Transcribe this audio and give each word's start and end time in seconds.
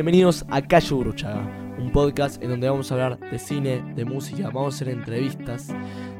Bienvenidos 0.00 0.46
a 0.48 0.66
Calle 0.66 0.94
Uruchaga, 0.94 1.76
un 1.78 1.92
podcast 1.92 2.42
en 2.42 2.48
donde 2.48 2.70
vamos 2.70 2.90
a 2.90 2.94
hablar 2.94 3.20
de 3.30 3.38
cine, 3.38 3.82
de 3.94 4.06
música, 4.06 4.44
vamos 4.46 4.72
a 4.72 4.76
hacer 4.76 4.88
entrevistas, 4.88 5.68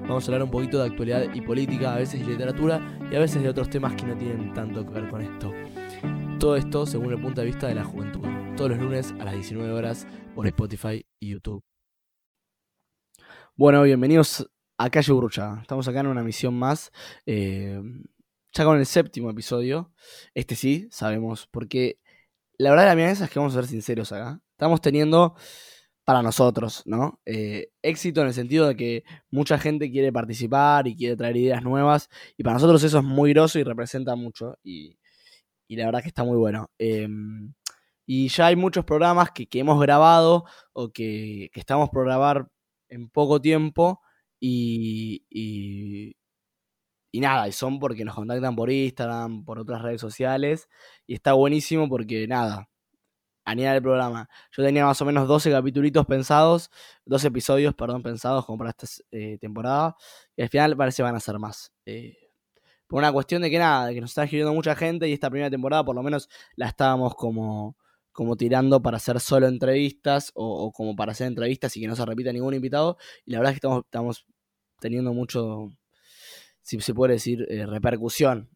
vamos 0.03 0.23
a 0.23 0.27
hablar 0.27 0.43
un 0.43 0.51
poquito 0.51 0.79
de 0.79 0.91
actualidad 0.91 1.33
y 1.33 1.41
política, 1.41 1.95
a 1.95 1.97
veces 1.97 2.21
de 2.21 2.27
literatura 2.27 2.99
y 3.11 3.17
a 3.17 3.21
veces 3.21 3.43
de 3.43 3.49
otros 3.49 3.71
temas 3.71 3.95
que 3.95 4.05
no 4.05 4.15
tienen 4.19 4.53
tanto 4.53 4.85
que 4.85 4.93
ver 4.93 5.09
con 5.09 5.23
esto. 5.23 5.51
Todo 6.39 6.57
esto 6.57 6.85
según 6.85 7.15
el 7.15 7.23
punto 7.23 7.41
de 7.41 7.47
vista 7.47 7.69
de 7.69 7.75
la 7.75 7.85
juventud, 7.85 8.21
todos 8.55 8.69
los 8.69 8.81
lunes 8.81 9.15
a 9.19 9.25
las 9.25 9.33
19 9.33 9.73
horas 9.73 10.07
por 10.35 10.47
Spotify 10.47 11.03
y 11.19 11.31
YouTube. 11.31 11.65
Bueno, 13.57 13.83
bienvenidos 13.83 14.47
a 14.77 14.91
Calle 14.91 15.11
Uruchaga. 15.11 15.63
Estamos 15.63 15.89
acá 15.89 16.01
en 16.01 16.09
una 16.09 16.23
misión 16.23 16.53
más. 16.53 16.93
Eh, 17.25 17.81
ya 18.53 18.65
con 18.65 18.79
el 18.79 18.87
séptimo 18.87 19.31
episodio. 19.31 19.93
Este 20.35 20.57
sí, 20.57 20.89
sabemos, 20.91 21.47
porque 21.47 22.00
la 22.61 22.71
verdad 22.71 22.85
de 22.85 22.91
la 22.91 22.97
mía 22.97 23.11
es 23.11 23.31
que 23.31 23.39
vamos 23.39 23.57
a 23.57 23.61
ser 23.63 23.67
sinceros 23.71 24.13
acá. 24.13 24.39
Estamos 24.53 24.83
teniendo 24.83 25.35
para 26.05 26.23
nosotros, 26.23 26.83
¿no? 26.85 27.19
Eh, 27.25 27.71
éxito 27.81 28.21
en 28.21 28.27
el 28.27 28.35
sentido 28.35 28.69
de 28.69 28.77
que 28.77 29.05
mucha 29.31 29.59
gente 29.59 29.91
quiere 29.91 30.13
participar 30.13 30.87
y 30.87 30.95
quiere 30.95 31.17
traer 31.17 31.39
ideas 31.39 31.63
nuevas. 31.63 32.11
Y 32.37 32.43
para 32.43 32.55
nosotros 32.55 32.85
eso 32.85 32.99
es 32.99 33.05
muy 33.05 33.33
groso 33.33 33.59
y 33.59 33.65
representa 33.65 34.15
mucho. 34.15 34.59
Y, 34.63 34.99
la 35.69 35.87
verdad 35.87 36.03
que 36.03 36.09
está 36.09 36.23
muy 36.23 36.37
bueno. 36.37 36.71
Em, 36.79 37.55
y 38.07 38.29
ya 38.29 38.49
hay 38.49 38.57
muchos 38.57 38.85
programas 38.85 39.31
que, 39.31 39.49
hemos 39.53 39.81
grabado 39.81 40.45
o 40.75 40.93
que, 40.93 41.51
estamos 41.55 41.89
por 41.91 42.05
grabar 42.05 42.49
en 42.89 43.09
poco 43.09 43.41
tiempo. 43.41 44.03
Y, 44.39 45.25
y 47.13 47.21
nada, 47.21 47.49
y 47.49 47.53
son 47.53 47.79
porque 47.79 48.05
nos 48.05 48.15
contactan 48.15 48.55
por 48.55 48.71
Instagram, 48.71 49.45
por 49.45 49.59
otras 49.59 49.83
redes 49.83 50.01
sociales, 50.01 50.69
y 51.11 51.15
está 51.15 51.33
buenísimo 51.33 51.89
porque 51.89 52.29
nada, 52.29 52.71
anida 53.45 53.75
el 53.75 53.83
programa. 53.83 54.29
Yo 54.57 54.63
tenía 54.63 54.85
más 54.87 55.03
o 55.03 55.05
menos 55.05 55.27
12 55.27 55.51
capítulos 55.51 56.07
pensados, 56.07 56.71
12 57.05 57.27
episodios, 57.27 57.75
perdón, 57.75 58.01
pensados 58.05 58.47
como 58.47 58.59
para 58.59 58.71
esta 58.71 58.87
eh, 59.11 59.37
temporada, 59.41 59.97
y 60.37 60.43
al 60.43 60.49
final 60.51 60.77
parece 60.77 61.03
van 61.03 61.17
a 61.17 61.21
ser 61.21 61.41
más. 61.41 61.73
Eh, 61.85 62.17
por 62.87 63.01
una 63.01 63.11
cuestión 63.13 63.43
de 63.43 63.51
que 63.51 63.59
nada, 63.59 63.87
de 63.87 63.95
que 63.95 64.01
nos 64.01 64.13
está 64.13 64.23
escribiendo 64.23 64.55
mucha 64.55 64.77
gente 64.77 65.09
y 65.09 65.13
esta 65.13 65.29
primera 65.31 65.51
temporada 65.51 65.85
por 65.85 65.97
lo 65.97 66.03
menos 66.05 66.29
la 66.55 66.69
estábamos 66.69 67.17
como, 67.17 67.77
como 68.13 68.37
tirando 68.37 68.81
para 68.81 68.99
hacer 68.99 69.19
solo 69.19 69.49
entrevistas 69.49 70.31
o, 70.35 70.71
como 70.71 70.95
para 70.95 71.11
hacer 71.11 71.27
entrevistas 71.27 71.77
y 71.77 71.81
que 71.81 71.89
no 71.89 71.97
se 71.97 72.07
repita 72.07 72.33
ningún 72.33 72.55
invitado, 72.55 72.99
y 73.25 73.33
la 73.33 73.39
verdad 73.39 73.55
es 73.55 73.61
que 73.61 73.67
estamos, 73.67 73.85
estamos 73.85 74.27
teniendo 74.79 75.13
mucho 75.13 75.71
si 76.63 76.81
se 76.81 76.95
puede 76.95 77.15
decir, 77.15 77.47
eh, 77.51 77.67
repercusión, 77.67 78.49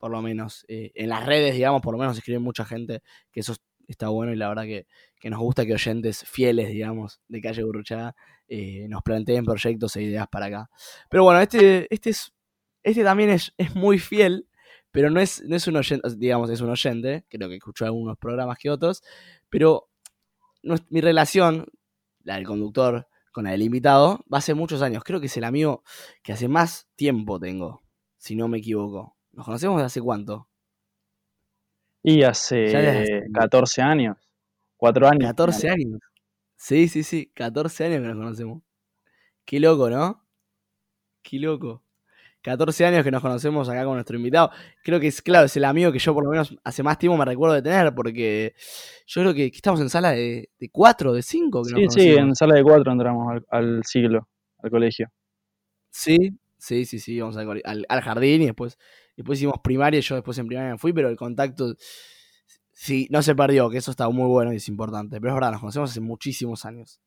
por 0.00 0.10
lo 0.10 0.22
menos. 0.22 0.64
Eh, 0.66 0.90
en 0.94 1.10
las 1.10 1.24
redes, 1.24 1.54
digamos, 1.54 1.82
por 1.82 1.92
lo 1.92 1.98
menos 1.98 2.16
escribe 2.16 2.40
mucha 2.40 2.64
gente 2.64 3.02
que 3.30 3.40
eso 3.40 3.54
está 3.86 4.08
bueno 4.08 4.32
y 4.32 4.36
la 4.36 4.48
verdad 4.48 4.64
que, 4.64 4.86
nos 5.28 5.38
gusta 5.38 5.66
que 5.66 5.74
oyentes 5.74 6.24
fieles, 6.24 6.70
digamos, 6.70 7.20
de 7.28 7.40
Calle 7.40 7.62
Burruchaga 7.62 8.16
eh, 8.48 8.86
nos 8.88 9.02
planteen 9.02 9.44
proyectos 9.44 9.94
e 9.96 10.02
ideas 10.02 10.26
para 10.28 10.46
acá. 10.46 10.70
Pero 11.10 11.24
bueno, 11.24 11.40
este, 11.40 11.86
este, 11.94 12.10
es, 12.10 12.32
este 12.82 13.04
también 13.04 13.30
es, 13.30 13.52
es 13.58 13.74
muy 13.76 13.98
fiel, 13.98 14.48
pero 14.90 15.10
no 15.10 15.20
es, 15.20 15.42
no 15.44 15.54
es 15.54 15.66
un 15.68 15.76
oyente, 15.76 16.08
digamos, 16.16 16.48
es 16.50 16.62
un 16.62 16.70
oyente, 16.70 17.26
creo 17.28 17.48
que 17.48 17.56
escuchó 17.56 17.84
algunos 17.84 18.16
programas 18.16 18.58
que 18.58 18.70
otros, 18.70 19.02
pero 19.50 19.90
mi 20.62 21.00
relación, 21.00 21.66
la 22.22 22.36
del 22.36 22.46
conductor, 22.46 23.06
con 23.32 23.46
el 23.46 23.62
invitado, 23.62 24.24
va 24.32 24.38
hace 24.38 24.54
muchos 24.54 24.82
años. 24.82 25.04
Creo 25.04 25.20
que 25.20 25.26
es 25.26 25.36
el 25.36 25.44
amigo 25.44 25.84
que 26.22 26.32
hace 26.32 26.48
más 26.48 26.88
tiempo 26.96 27.38
tengo, 27.38 27.82
si 28.16 28.34
no 28.34 28.48
me 28.48 28.58
equivoco. 28.58 29.16
¿Nos 29.32 29.46
conocemos 29.46 29.78
de 29.78 29.86
hace 29.86 30.00
cuánto? 30.00 30.48
Y 32.02 32.22
hace 32.22 33.24
14 33.32 33.82
años. 33.82 34.16
4 34.76 35.08
años. 35.08 35.28
14 35.28 35.70
años. 35.70 36.00
Sí, 36.56 36.88
sí, 36.88 37.02
sí. 37.02 37.30
14 37.34 37.86
años 37.86 38.00
que 38.00 38.08
nos 38.08 38.16
conocemos. 38.16 38.62
Qué 39.44 39.60
loco, 39.60 39.90
¿no? 39.90 40.24
Qué 41.22 41.38
loco. 41.38 41.82
14 42.42 42.86
años 42.86 43.04
que 43.04 43.10
nos 43.10 43.20
conocemos 43.20 43.68
acá 43.68 43.84
con 43.84 43.94
nuestro 43.94 44.16
invitado. 44.16 44.50
Creo 44.82 44.98
que 44.98 45.08
es, 45.08 45.20
claro, 45.20 45.46
es 45.46 45.56
el 45.56 45.64
amigo 45.64 45.92
que 45.92 45.98
yo 45.98 46.14
por 46.14 46.24
lo 46.24 46.30
menos 46.30 46.56
hace 46.64 46.82
más 46.82 46.98
tiempo 46.98 47.18
me 47.18 47.24
recuerdo 47.24 47.54
de 47.54 47.62
tener, 47.62 47.94
porque 47.94 48.54
yo 49.06 49.20
creo 49.20 49.34
que, 49.34 49.46
estamos 49.46 49.80
en 49.80 49.90
sala 49.90 50.12
de, 50.12 50.48
de 50.58 50.68
cuatro, 50.70 51.12
de 51.12 51.22
cinco. 51.22 51.64
sí, 51.64 51.74
sí, 51.90 52.10
en 52.12 52.34
sala 52.34 52.54
de 52.54 52.62
cuatro 52.62 52.92
entramos 52.92 53.42
al, 53.50 53.84
siglo, 53.84 54.28
al 54.62 54.70
colegio. 54.70 55.08
Sí, 55.90 56.38
sí, 56.56 56.86
sí, 56.86 56.98
sí, 56.98 57.20
vamos 57.20 57.36
al, 57.36 57.84
al, 57.88 58.00
jardín 58.00 58.42
y 58.42 58.46
después, 58.46 58.78
después 59.20 59.38
hicimos 59.38 59.60
primaria, 59.62 60.00
yo 60.00 60.14
después 60.14 60.38
en 60.38 60.46
primaria 60.46 60.72
me 60.72 60.78
fui, 60.78 60.94
pero 60.94 61.10
el 61.10 61.16
contacto 61.16 61.76
sí, 62.72 63.06
no 63.10 63.20
se 63.22 63.34
perdió, 63.34 63.68
que 63.68 63.76
eso 63.76 63.90
está 63.90 64.08
muy 64.08 64.26
bueno 64.26 64.50
y 64.52 64.56
es 64.56 64.68
importante. 64.68 65.20
Pero 65.20 65.32
es 65.32 65.34
verdad, 65.34 65.52
nos 65.52 65.60
conocemos 65.60 65.90
hace 65.90 66.00
muchísimos 66.00 66.64
años. 66.64 67.02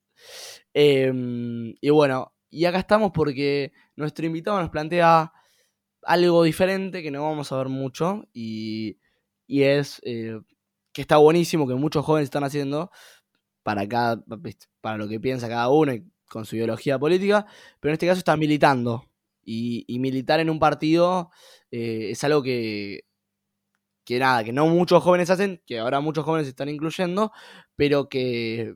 Em, 0.75 1.73
y 1.81 1.89
bueno, 1.89 2.35
y 2.51 2.65
acá 2.65 2.77
estamos 2.77 3.11
porque 3.13 3.73
nuestro 3.95 4.27
invitado 4.27 4.59
nos 4.59 4.69
plantea 4.69 5.33
algo 6.03 6.43
diferente 6.43 7.01
que 7.01 7.09
no 7.09 7.23
vamos 7.23 7.51
a 7.51 7.57
ver 7.57 7.69
mucho 7.69 8.27
y, 8.31 8.99
es 9.47 9.99
eh, 10.03 10.39
que 10.91 11.01
está 11.01 11.17
buenísimo, 11.17 11.67
que 11.67 11.73
muchos 11.73 12.05
jóvenes 12.05 12.25
están 12.25 12.43
haciendo 12.43 12.91
para, 13.63 13.87
cada, 13.87 14.23
para 14.81 14.97
lo 14.97 15.07
que 15.07 15.19
piensa 15.19 15.49
cada 15.49 15.69
uno 15.69 15.93
y 15.93 16.05
con 16.29 16.45
su 16.45 16.55
ideología 16.55 16.99
política, 16.99 17.47
pero 17.79 17.91
en 17.91 17.93
este 17.93 18.07
caso 18.07 18.19
está 18.19 18.37
militando. 18.37 19.09
Y, 19.45 19.85
militar 19.99 20.39
en 20.39 20.49
un 20.49 20.59
partido 20.59 21.31
eh, 21.71 22.09
es 22.11 22.23
algo 22.23 22.43
que, 22.43 23.01
que 24.05 24.19
nada, 24.19 24.43
que 24.43 24.53
no 24.53 24.67
muchos 24.67 25.03
jóvenes 25.03 25.29
hacen, 25.29 25.61
que 25.65 25.79
ahora 25.79 25.99
muchos 25.99 26.25
jóvenes 26.25 26.47
están 26.47 26.69
incluyendo, 26.69 27.31
pero 27.75 28.09
que, 28.09 28.75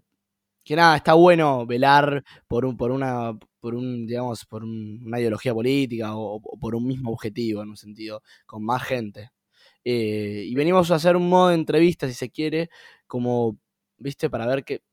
que 0.64 0.76
nada, 0.76 0.98
está 0.98 1.14
bueno 1.14 1.66
velar 1.66 2.24
por, 2.48 2.66
un, 2.66 2.78
por 2.78 2.92
una 2.92 3.38
por 3.68 3.76
un, 3.76 4.08
digamos, 4.08 4.46
por 4.46 4.64
una 4.64 5.20
ideología 5.20 5.54
política 5.54 6.16
o, 6.16 6.40
por 6.60 6.76
un 6.76 6.88
mismo 6.88 7.12
objetivo, 7.12 7.62
en 7.64 7.70
un 7.70 7.78
sentido, 7.78 8.24
con 8.46 8.64
más 8.64 8.84
gente. 8.84 9.32
Eh, 9.84 10.44
y 10.46 10.56
venimos 10.56 10.90
a 10.92 10.96
hacer 10.96 11.18
un 11.18 11.30
modo 11.30 11.50
de 11.50 11.56
entrevista, 11.56 12.08
si 12.08 12.14
se 12.14 12.30
quiere, 12.30 12.70
como, 13.08 13.60
viste, 13.98 14.30
para 14.30 14.48
ver 14.48 14.64
que, 14.64 14.84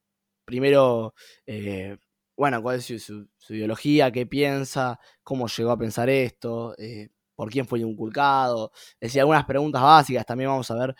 primero, 0.45 1.15
eh, 1.47 1.99
bueno, 2.37 2.62
cuál 2.62 2.77
es 2.77 2.87
su, 2.87 3.28
ideología, 3.49 4.11
qué 4.12 4.27
piensa, 4.27 4.99
cómo 5.22 5.47
llegó 5.49 5.71
a 5.71 5.78
pensar 5.78 6.09
esto, 6.11 6.75
eh, 6.78 7.11
por 7.34 7.50
quién 7.50 7.67
fue 7.67 7.81
inculcado. 7.81 8.72
Es 9.00 9.09
decir, 9.09 9.21
algunas 9.21 9.45
preguntas 9.45 9.83
básicas. 9.83 10.27
También 10.27 10.50
vamos 10.50 10.71
a 10.71 10.75
ver 10.75 10.97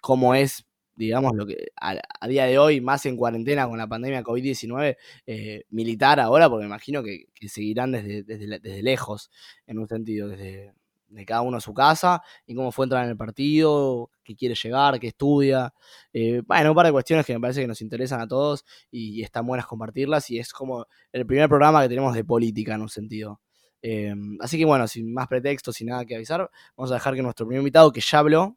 cómo 0.00 0.34
es 0.34 0.66
digamos, 0.94 1.34
lo 1.34 1.46
que 1.46 1.68
a, 1.80 2.28
día 2.28 2.46
de 2.46 2.58
hoy, 2.58 2.80
más 2.80 3.06
en 3.06 3.16
cuarentena 3.16 3.66
con 3.68 3.78
la 3.78 3.88
pandemia 3.88 4.22
COVID-19, 4.22 4.96
eh, 5.26 5.64
militar 5.70 6.20
ahora, 6.20 6.48
porque 6.48 6.62
me 6.62 6.68
imagino 6.68 7.02
que, 7.02 7.26
seguirán 7.48 7.92
desde, 7.92 8.22
desde, 8.22 8.82
lejos, 8.82 9.30
en 9.66 9.78
un 9.78 9.88
sentido, 9.88 10.28
desde 10.28 10.72
de 11.12 11.24
cada 11.24 11.42
uno 11.42 11.58
a 11.58 11.60
su 11.60 11.74
casa, 11.74 12.22
y 12.46 12.54
cómo 12.54 12.72
fue 12.72 12.86
entrar 12.86 13.04
en 13.04 13.10
el 13.10 13.16
partido, 13.16 14.10
qué 14.24 14.34
quiere 14.34 14.54
llegar, 14.54 14.98
qué 14.98 15.08
estudia. 15.08 15.72
Eh, 16.12 16.42
bueno, 16.46 16.70
un 16.70 16.76
par 16.76 16.86
de 16.86 16.92
cuestiones 16.92 17.26
que 17.26 17.34
me 17.34 17.40
parece 17.40 17.60
que 17.60 17.66
nos 17.66 17.80
interesan 17.82 18.20
a 18.20 18.26
todos 18.26 18.64
y, 18.90 19.22
están 19.22 19.46
buenas 19.46 19.66
compartirlas, 19.66 20.30
y 20.30 20.38
es 20.38 20.52
como 20.52 20.86
el 21.12 21.26
primer 21.26 21.48
programa 21.48 21.82
que 21.82 21.88
tenemos 21.88 22.14
de 22.14 22.24
política, 22.24 22.74
en 22.74 22.82
un 22.82 22.88
sentido. 22.88 23.40
Eh, 23.82 24.14
así 24.40 24.58
que 24.58 24.64
bueno, 24.64 24.86
sin 24.86 25.12
más 25.12 25.28
pretextos, 25.28 25.76
sin 25.76 25.88
nada 25.88 26.04
que 26.04 26.14
avisar, 26.16 26.48
vamos 26.76 26.90
a 26.92 26.94
dejar 26.94 27.14
que 27.14 27.22
nuestro 27.22 27.46
primer 27.46 27.60
invitado, 27.60 27.92
que 27.92 28.00
ya 28.00 28.18
habló, 28.18 28.56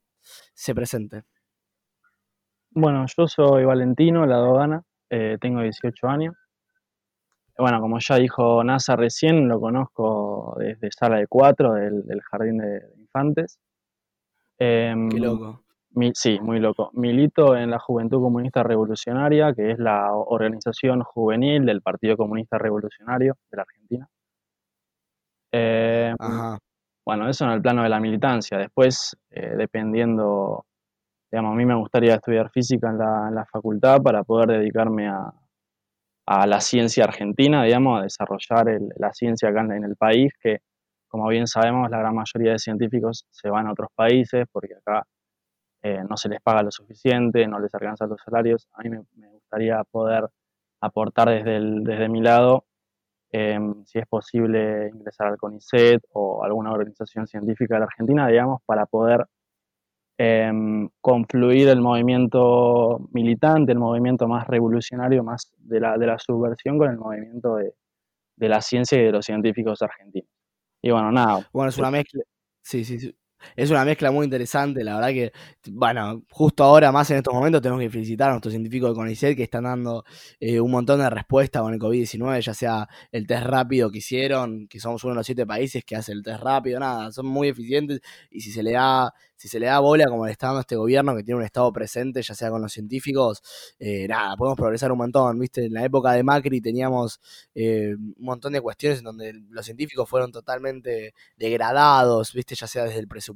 se 0.54 0.74
presente. 0.76 1.24
Bueno, 2.72 3.06
yo 3.18 3.28
soy 3.28 3.66
Valentino 3.66 4.26
La 4.26 4.38
Dogana, 4.38 4.84
eh, 5.10 5.38
tengo 5.40 5.62
18 5.62 6.08
años. 6.08 6.36
Bueno, 7.58 7.80
como 7.80 8.00
ya 8.00 8.16
dijo 8.16 8.64
NASA 8.64 8.96
recién, 8.96 9.48
lo 9.48 9.60
conozco 9.60 10.56
desde 10.60 10.92
sala 10.92 11.18
de 11.18 11.28
4 11.28 11.74
del, 11.74 12.22
Jardín 12.22 12.58
de, 12.58 12.82
Infantes. 12.98 13.60
Em, 14.58 15.10
Qué 15.10 15.20
loco. 15.20 15.64
sí, 16.14 16.40
muy 16.42 16.60
loco. 16.60 16.90
Milito 16.94 17.56
en 17.56 17.72
la 17.72 17.80
Juventud 17.80 18.22
Comunista 18.22 18.62
Revolucionaria, 18.64 19.54
que 19.54 19.72
es 19.72 19.80
la 19.80 20.14
organización 20.14 21.04
juvenil 21.04 21.66
del 21.66 21.82
Partido 21.82 22.18
Comunista 22.18 22.58
Revolucionario 22.58 23.38
de 23.50 23.58
la 23.58 23.64
Argentina. 23.64 24.10
Em, 25.52 26.16
bueno, 27.06 27.30
eso 27.30 27.46
en 27.46 27.52
el 27.52 27.62
plano 27.62 27.84
de 27.84 27.90
la 27.90 28.00
militancia. 28.02 28.58
Después, 28.58 29.16
eh, 29.30 29.56
dependiendo 29.56 30.66
Digamos, 31.32 31.52
a 31.52 31.56
mí 31.56 31.66
me 31.66 31.76
gustaría 31.76 32.16
estudiar 32.16 32.50
física 32.50 32.90
en 32.90 32.98
la, 32.98 33.46
facultad 33.52 34.02
para 34.02 34.24
poder 34.24 34.52
dedicarme 34.60 35.10
a, 35.10 35.34
la 36.28 36.60
ciencia 36.62 37.04
argentina, 37.04 37.64
digamos, 37.64 38.00
a 38.00 38.04
desarrollar 38.04 38.66
la 38.98 39.14
ciencia 39.14 39.50
acá 39.50 39.62
en, 39.62 39.84
el 39.84 39.96
país, 39.96 40.34
que 40.42 40.60
como 41.08 41.28
bien 41.30 41.48
sabemos 41.48 41.90
la 41.90 42.00
gran 42.00 42.16
mayoría 42.16 42.54
de 42.54 42.60
científicos 42.60 43.26
se 43.32 43.50
van 43.50 43.68
a 43.68 43.72
otros 43.72 43.90
países 43.96 44.46
porque 44.52 44.76
acá 44.76 45.06
eh, 45.84 46.04
no 46.10 46.18
se 46.18 46.30
les 46.30 46.42
paga 46.42 46.64
lo 46.64 46.72
suficiente, 46.72 47.48
no 47.48 47.60
les 47.60 47.74
alcanzan 47.76 48.10
los 48.10 48.22
salarios. 48.22 48.68
A 48.74 48.84
mí 48.84 48.90
me, 48.90 49.30
gustaría 49.30 49.84
poder 49.92 50.28
aportar 50.82 51.30
desde, 51.30 51.60
desde 51.84 52.10
mi 52.10 52.22
lado, 52.22 52.66
em, 53.32 53.86
si 53.86 54.00
es 54.00 54.08
posible 54.08 54.90
ingresar 54.90 55.28
al 55.28 55.38
CONICET 55.38 56.04
o 56.14 56.44
alguna 56.44 56.72
organización 56.72 57.28
científica 57.28 57.76
de 57.76 57.80
la 57.82 57.86
Argentina, 57.86 58.28
digamos, 58.28 58.62
para 58.66 58.86
poder 58.88 59.26
em, 60.18 60.90
confluir 61.02 61.68
el 61.68 61.82
movimiento 61.82 63.08
militante, 63.12 63.72
el 63.72 63.80
movimiento 63.80 64.28
más 64.28 64.48
revolucionario, 64.48 65.24
más 65.24 65.52
de 65.58 65.80
la, 65.80 65.98
de 65.98 66.08
la 66.08 66.20
subversión 66.20 66.78
con 66.78 66.90
el 66.90 66.98
movimiento 66.98 67.56
de, 67.56 67.74
de 68.36 68.50
la 68.50 68.62
ciencia 68.62 69.00
y 69.00 69.06
de 69.06 69.12
los 69.12 69.26
científicos 69.26 69.82
argentinos. 69.82 70.30
Y 70.82 70.92
bueno, 70.92 71.12
nada. 71.12 71.48
Bueno, 71.52 71.70
es 71.70 71.78
una 71.78 71.92
mezcla. 71.92 72.24
Sí, 72.62 72.84
sí, 72.84 73.00
sí. 73.00 73.16
Es 73.56 73.72
una 73.72 73.86
mezcla 73.86 74.12
muy 74.12 74.26
interesante, 74.26 74.84
la 74.84 74.96
verdad 74.96 75.10
que, 75.10 75.32
bueno, 75.72 76.24
justo 76.30 76.64
ahora, 76.64 76.92
más 76.92 77.10
en 77.12 77.18
estos 77.18 77.34
momentos, 77.34 77.62
tenemos 77.62 77.82
que 77.82 77.90
felicitar 77.90 78.30
a 78.30 78.32
nuestros 78.32 78.54
científicos 78.54 78.90
de 78.90 78.96
CONICET 78.96 79.36
que 79.36 79.44
están 79.44 79.64
dando 79.64 80.04
eh, 80.40 80.60
un 80.60 80.72
montón 80.72 81.00
de 81.00 81.10
respuestas 81.10 81.62
con 81.62 81.74
el 81.74 81.80
COVID-19, 81.80 82.42
ya 82.42 82.54
sea 82.54 82.88
el 83.12 83.28
test 83.28 83.46
rápido 83.46 83.90
que 83.92 84.00
hicieron, 84.00 84.68
que 84.68 84.80
somos 84.80 85.04
uno 85.04 85.14
de 85.14 85.18
los 85.18 85.26
siete 85.26 85.46
países 85.46 85.84
que 85.84 85.96
hace 85.96 86.12
el 86.12 86.24
test 86.24 86.42
rápido, 86.42 86.80
nada, 86.80 87.12
son 87.12 87.26
muy 87.28 87.50
eficientes 87.50 88.02
y 88.30 88.42
si 88.42 88.52
se 88.52 88.64
le 88.64 88.74
da 88.74 89.14
si 89.36 89.48
se 89.48 89.60
le 89.60 89.68
da 89.68 89.80
bola 89.80 90.06
como 90.06 90.26
le 90.26 90.32
está 90.32 90.48
dando 90.48 90.62
este 90.62 90.76
gobierno 90.76 91.16
que 91.16 91.24
tiene 91.24 91.40
un 91.40 91.46
estado 91.46 91.72
presente, 91.72 92.22
ya 92.22 92.34
sea 92.34 92.50
con 92.50 92.62
los 92.62 92.72
científicos, 92.72 93.42
eh, 93.80 94.08
nada, 94.08 94.36
podemos 94.38 94.58
progresar 94.58 94.92
un 94.92 94.98
montón, 95.00 95.38
¿viste? 95.40 95.66
En 95.66 95.74
la 95.74 95.84
época 95.84 96.14
de 96.14 96.24
Macri 96.24 96.62
teníamos 96.62 97.20
eh, 97.54 97.96
un 97.96 98.16
montón 98.18 98.54
de 98.54 98.62
cuestiones 98.62 99.00
en 99.00 99.06
donde 99.06 99.34
los 99.50 99.66
científicos 99.66 100.10
fueron 100.10 100.32
totalmente 100.32 101.14
degradados, 101.38 102.34
¿viste? 102.34 102.56
Ya 102.56 102.68
sea 102.68 102.86
desde 102.86 103.00
el 103.00 103.08
presupuesto 103.08 103.35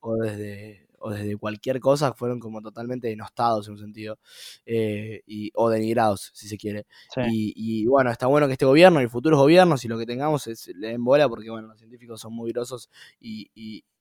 o 0.00 0.16
desde 0.16 0.88
o 1.00 1.10
desde 1.10 1.36
cualquier 1.36 1.80
cosa 1.80 2.12
fueron 2.12 2.40
como 2.40 2.60
totalmente 2.60 3.08
denostados 3.08 3.66
en 3.68 3.74
un 3.74 3.78
sentido, 3.78 4.18
eh, 4.66 5.22
y, 5.26 5.50
o 5.54 5.70
denigrados, 5.70 6.30
si 6.34 6.48
se 6.48 6.58
quiere. 6.58 6.86
Y, 7.30 7.86
bueno, 7.86 8.10
está 8.10 8.26
bueno 8.26 8.46
que 8.46 8.54
este 8.54 8.64
gobierno 8.64 9.00
y 9.00 9.08
futuros 9.08 9.38
gobiernos 9.38 9.84
y 9.84 9.88
lo 9.88 9.98
que 9.98 10.06
tengamos 10.06 10.46
es, 10.46 10.68
le 10.74 10.88
den 10.88 11.04
bola 11.04 11.28
porque 11.28 11.50
bueno, 11.50 11.68
los 11.68 11.78
científicos 11.78 12.20
son 12.20 12.34
muy 12.34 12.52
grosos 12.52 12.90
y, 13.20 13.50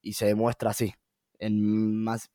y 0.02 0.14
se 0.14 0.26
demuestra 0.26 0.72
así. 0.72 0.94
En 1.40 2.04
más. 2.04 2.32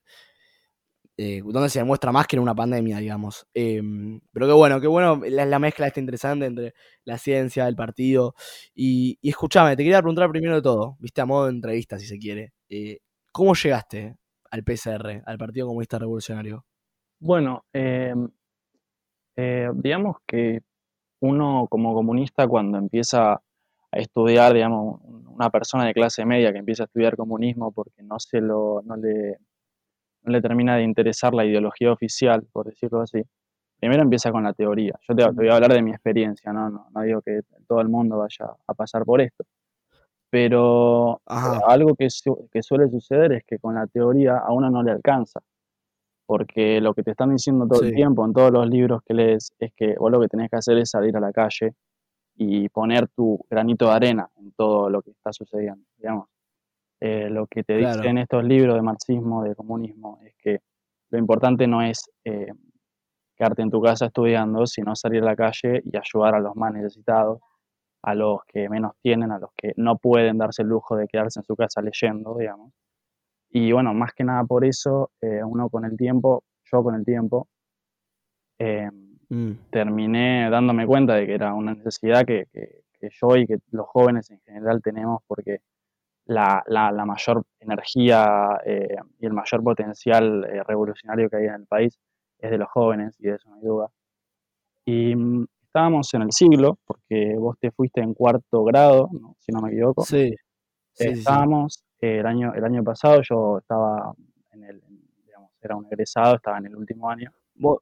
Eh, 1.18 1.42
donde 1.44 1.68
se 1.68 1.78
demuestra 1.78 2.10
más 2.10 2.26
que 2.26 2.36
en 2.36 2.42
una 2.42 2.54
pandemia, 2.54 2.98
digamos. 2.98 3.46
Em, 3.52 4.20
pero 4.32 4.46
qué 4.46 4.52
bueno, 4.54 4.80
qué 4.80 4.86
bueno 4.86 5.20
la, 5.28 5.44
la, 5.44 5.58
mezcla 5.58 5.86
esta 5.86 6.00
interesante 6.00 6.46
entre 6.46 6.74
la 7.04 7.18
ciencia, 7.18 7.68
el 7.68 7.76
partido. 7.76 8.34
Y, 8.74 9.18
y 9.20 9.28
escúchame, 9.28 9.76
te 9.76 9.82
quería 9.82 9.98
preguntar 9.98 10.30
primero 10.30 10.54
de 10.56 10.62
todo, 10.62 10.96
viste, 11.00 11.20
a 11.20 11.26
modo 11.26 11.46
de 11.46 11.52
entrevista, 11.52 11.98
si 11.98 12.06
se 12.06 12.18
quiere. 12.18 12.54
Eh, 12.68 13.00
¿Cómo 13.30 13.54
llegaste 13.54 14.16
al 14.50 14.64
PCR, 14.64 15.22
al 15.26 15.38
Partido 15.38 15.66
Comunista 15.66 15.98
Revolucionario? 15.98 16.64
Bueno, 17.20 17.64
em, 17.72 18.28
eh, 19.36 19.70
digamos 19.74 20.16
que 20.26 20.60
uno 21.20 21.66
como 21.70 21.94
comunista 21.94 22.46
cuando 22.48 22.78
empieza 22.78 23.34
a 23.34 23.98
estudiar, 23.98 24.54
digamos, 24.54 25.00
una 25.28 25.50
persona 25.50 25.86
de 25.86 25.94
clase 25.94 26.24
media 26.26 26.52
que 26.52 26.58
empieza 26.58 26.84
a 26.84 26.86
estudiar 26.86 27.16
comunismo 27.16 27.72
porque 27.72 28.02
no, 28.02 28.18
se 28.18 28.40
lo, 28.40 28.82
no, 28.84 28.96
le, 28.96 29.38
no 30.22 30.32
le 30.32 30.40
termina 30.40 30.76
de 30.76 30.82
interesar 30.82 31.34
la 31.34 31.44
ideología 31.44 31.92
oficial, 31.92 32.44
por 32.52 32.66
decirlo 32.66 33.00
así, 33.00 33.22
primero 33.78 34.02
empieza 34.02 34.30
con 34.30 34.44
la 34.44 34.52
teoría. 34.52 34.98
Yo 35.08 35.14
te, 35.14 35.28
voy 35.30 35.48
a 35.48 35.56
hablar 35.56 35.72
de 35.72 35.82
mi 35.82 35.90
experiencia, 35.90 36.52
¿no? 36.52 36.70
No, 36.70 36.86
no 36.94 37.02
digo 37.02 37.20
que 37.20 37.40
todo 37.66 37.80
el 37.80 37.88
mundo 37.88 38.18
vaya 38.18 38.54
a 38.66 38.74
pasar 38.74 39.04
por 39.04 39.20
esto. 39.20 39.44
Pero 40.30 41.20
algo 41.26 41.94
que, 41.94 42.08
que 42.50 42.62
suele 42.62 42.88
suceder 42.88 43.32
es 43.32 43.44
que 43.44 43.58
con 43.58 43.74
la 43.74 43.86
teoría 43.86 44.38
a 44.38 44.52
uno 44.52 44.70
no 44.70 44.82
le 44.82 44.92
alcanza. 44.92 45.40
Porque 46.24 46.80
lo 46.80 46.94
que 46.94 47.02
te 47.02 47.10
están 47.10 47.32
diciendo 47.32 47.66
todo 47.66 47.82
el 47.82 47.92
tiempo 47.92 48.24
en 48.24 48.32
todos 48.32 48.52
los 48.52 48.66
libros 48.68 49.02
que 49.04 49.12
lees 49.12 49.52
es 49.58 49.72
que 49.74 49.96
vos 49.98 50.10
lo 50.10 50.20
que 50.20 50.28
tenés 50.28 50.48
que 50.48 50.56
hacer 50.56 50.78
es 50.78 50.90
salir 50.90 51.16
a 51.16 51.20
la 51.20 51.32
calle 51.32 51.74
y 52.36 52.68
poner 52.68 53.08
tu 53.08 53.44
granito 53.50 53.86
de 53.86 53.92
arena 53.92 54.30
en 54.36 54.52
todo 54.52 54.88
lo 54.88 55.02
que 55.02 55.10
está 55.10 55.32
sucediendo, 55.32 55.84
digamos. 55.98 56.28
Eh, 57.04 57.28
lo 57.30 57.46
que 57.48 57.64
te 57.64 57.76
dicen 57.78 58.18
estos 58.18 58.44
libros 58.44 58.76
de 58.76 58.82
marxismo, 58.82 59.42
de 59.42 59.56
comunismo, 59.56 60.20
es 60.24 60.34
que 60.36 60.60
lo 61.10 61.18
importante 61.18 61.66
no 61.66 61.82
es 61.82 62.08
eh, 62.24 62.52
quedarte 63.34 63.62
en 63.62 63.70
tu 63.70 63.82
casa 63.82 64.06
estudiando, 64.06 64.66
sino 64.66 64.94
salir 64.94 65.22
a 65.22 65.26
la 65.26 65.36
calle 65.36 65.82
y 65.84 65.96
ayudar 65.96 66.36
a 66.36 66.40
los 66.40 66.54
más 66.54 66.72
necesitados, 66.72 67.40
a 68.02 68.14
los 68.14 68.44
que 68.46 68.68
menos 68.68 68.92
tienen, 69.02 69.32
a 69.32 69.40
los 69.40 69.50
que 69.56 69.72
no 69.76 69.96
pueden 69.96 70.38
darse 70.38 70.62
el 70.62 70.68
lujo 70.68 70.94
de 70.94 71.08
quedarse 71.08 71.40
en 71.40 71.44
su 71.44 71.56
casa 71.56 71.82
leyendo, 71.82 72.36
digamos. 72.38 72.72
Y 73.50 73.72
bueno, 73.72 73.92
más 73.94 74.12
que 74.12 74.22
nada 74.22 74.44
por 74.44 74.64
eso, 74.64 75.10
eh, 75.20 75.42
uno 75.42 75.68
con 75.70 75.84
el 75.84 75.96
tiempo, 75.96 76.44
yo 76.70 76.84
con 76.84 76.94
el 76.94 77.04
tiempo, 77.04 77.48
Mm. 79.32 79.52
terminé 79.70 80.50
dándome 80.50 80.86
cuenta 80.86 81.14
de 81.14 81.26
que 81.26 81.34
era 81.34 81.54
una 81.54 81.74
necesidad 81.74 82.26
que, 82.26 82.48
yo 83.00 83.36
y 83.36 83.46
que 83.46 83.56
los 83.70 83.86
jóvenes 83.86 84.30
en 84.30 84.40
general 84.40 84.82
tenemos 84.82 85.22
porque 85.26 85.60
la, 86.32 87.04
mayor 87.06 87.44
energía 87.60 88.60
eh, 88.64 88.96
y 89.18 89.26
el 89.26 89.32
mayor 89.32 89.62
potencial 89.62 90.44
eh, 90.44 90.62
revolucionario 90.64 91.28
que 91.28 91.36
hay 91.36 91.46
en 91.46 91.54
el 91.54 91.66
país 91.66 91.98
es 92.38 92.50
de 92.50 92.58
los 92.58 92.68
jóvenes, 92.68 93.14
y 93.20 93.28
de 93.28 93.36
eso 93.36 93.48
no 93.48 93.56
hay 93.56 93.62
duda. 93.62 93.88
Y 94.84 95.14
mm, 95.14 95.46
estábamos 95.62 96.12
en 96.14 96.22
el 96.22 96.32
siglo, 96.32 96.78
porque 96.84 97.34
vos 97.38 97.56
te 97.60 97.70
fuiste 97.70 98.00
en 98.00 98.14
cuarto 98.14 98.64
grado, 98.64 99.08
si 99.38 99.52
no 99.52 99.60
me 99.60 99.70
equivoco. 99.70 100.04
Sí. 100.04 100.34
estábamos, 100.94 101.84
eh, 102.00 102.18
el, 102.18 102.26
año, 102.26 102.52
el 102.54 102.64
año 102.64 102.82
pasado 102.82 103.22
yo 103.22 103.58
estaba 103.58 104.12
en 104.50 104.64
el, 104.64 104.82
digamos, 105.24 105.52
era 105.60 105.76
un 105.76 105.86
egresado, 105.86 106.36
estaba 106.36 106.58
en 106.58 106.66
el 106.66 106.76
último 106.76 107.08
año. 107.08 107.32
¿Vos, 107.54 107.78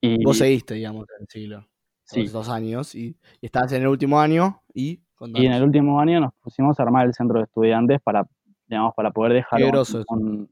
y, 0.00 0.24
Vos 0.24 0.38
seguiste, 0.38 0.74
digamos, 0.74 1.06
en 1.16 1.22
el 1.22 1.28
siglo. 1.28 1.66
Sí. 2.04 2.26
Dos 2.26 2.48
años 2.48 2.94
y, 2.94 3.16
y, 3.40 3.46
estabas 3.46 3.72
en 3.72 3.82
el 3.82 3.88
último 3.88 4.18
año 4.18 4.62
y... 4.72 5.00
Y 5.20 5.46
en 5.46 5.52
el 5.52 5.62
último 5.62 6.00
año 6.00 6.20
nos 6.20 6.32
pusimos 6.34 6.78
a 6.78 6.82
armar 6.82 7.06
el 7.06 7.14
centro 7.14 7.38
de 7.38 7.44
estudiantes 7.44 8.00
para, 8.02 8.26
digamos, 8.66 8.94
para 8.94 9.10
poder 9.10 9.34
dejar 9.34 9.60
un, 10.08 10.48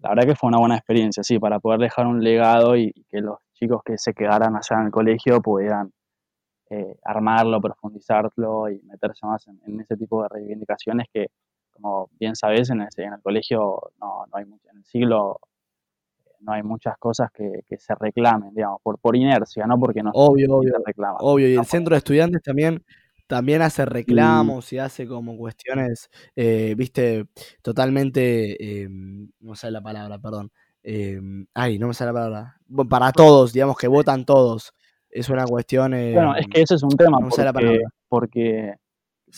La 0.00 0.10
verdad 0.10 0.24
que 0.24 0.34
fue 0.34 0.48
una 0.48 0.58
buena 0.58 0.76
experiencia, 0.76 1.22
sí, 1.22 1.38
para 1.38 1.60
poder 1.60 1.80
dejar 1.80 2.06
un 2.06 2.22
legado 2.22 2.76
y, 2.76 2.92
que 3.10 3.20
los 3.20 3.38
chicos 3.52 3.82
que 3.84 3.98
se 3.98 4.14
quedaran 4.14 4.56
allá 4.56 4.80
en 4.80 4.86
el 4.86 4.90
colegio 4.90 5.40
pudieran 5.40 5.92
eh, 6.70 6.96
armarlo, 7.04 7.60
profundizarlo 7.60 8.70
y 8.70 8.80
meterse 8.82 9.26
más 9.26 9.46
en, 9.48 9.80
ese 9.80 9.96
tipo 9.96 10.22
de 10.22 10.28
reivindicaciones 10.30 11.06
que, 11.12 11.26
como 11.72 12.08
bien 12.18 12.34
sabes, 12.36 12.70
en, 12.70 12.80
en 12.80 13.12
el 13.12 13.22
colegio 13.22 13.90
no, 14.00 14.24
no 14.26 14.38
hay 14.38 14.46
mucho. 14.46 14.68
En 14.70 14.78
el 14.78 14.84
siglo 14.84 15.40
no 16.44 16.52
hay 16.52 16.62
muchas 16.62 16.96
cosas 16.98 17.30
que, 17.32 17.62
se 17.78 17.94
reclamen, 17.94 18.54
digamos, 18.54 18.80
por, 18.82 18.98
por 18.98 19.16
inercia, 19.16 19.66
no 19.66 19.78
porque 19.78 20.02
no 20.02 20.10
obvio, 20.14 20.56
obvio, 20.56 20.72
se 20.72 20.82
reclaman. 20.84 21.18
Obvio, 21.20 21.48
y 21.48 21.56
el 21.56 21.64
centro 21.64 21.94
de 21.94 21.98
estudiantes 21.98 22.42
también, 22.42 22.84
también 23.34 23.62
hace 23.62 23.84
reclamos 23.84 24.72
y 24.72 24.78
hace 24.78 25.08
como 25.08 25.36
cuestiones, 25.36 26.08
eh, 26.36 26.76
viste, 26.76 27.26
totalmente, 27.62 28.84
eh, 28.84 28.88
no 29.40 29.56
sé 29.56 29.72
la 29.72 29.82
palabra, 29.82 30.20
perdón. 30.20 30.52
Eh, 30.84 31.20
ay, 31.52 31.80
no 31.80 31.88
me 31.88 31.94
sale 31.94 32.12
la 32.12 32.20
palabra. 32.20 32.56
Para 32.88 33.10
todos, 33.10 33.52
digamos 33.52 33.76
que 33.76 33.88
votan 33.88 34.24
todos. 34.24 34.72
Es 35.10 35.28
una 35.30 35.46
cuestión. 35.46 35.90
bueno, 35.90 36.36
es 36.36 36.46
que 36.46 36.62
ese 36.62 36.76
es 36.76 36.84
un 36.84 36.90
tema, 36.90 37.18
porque, 37.18 37.80
porque 38.08 38.74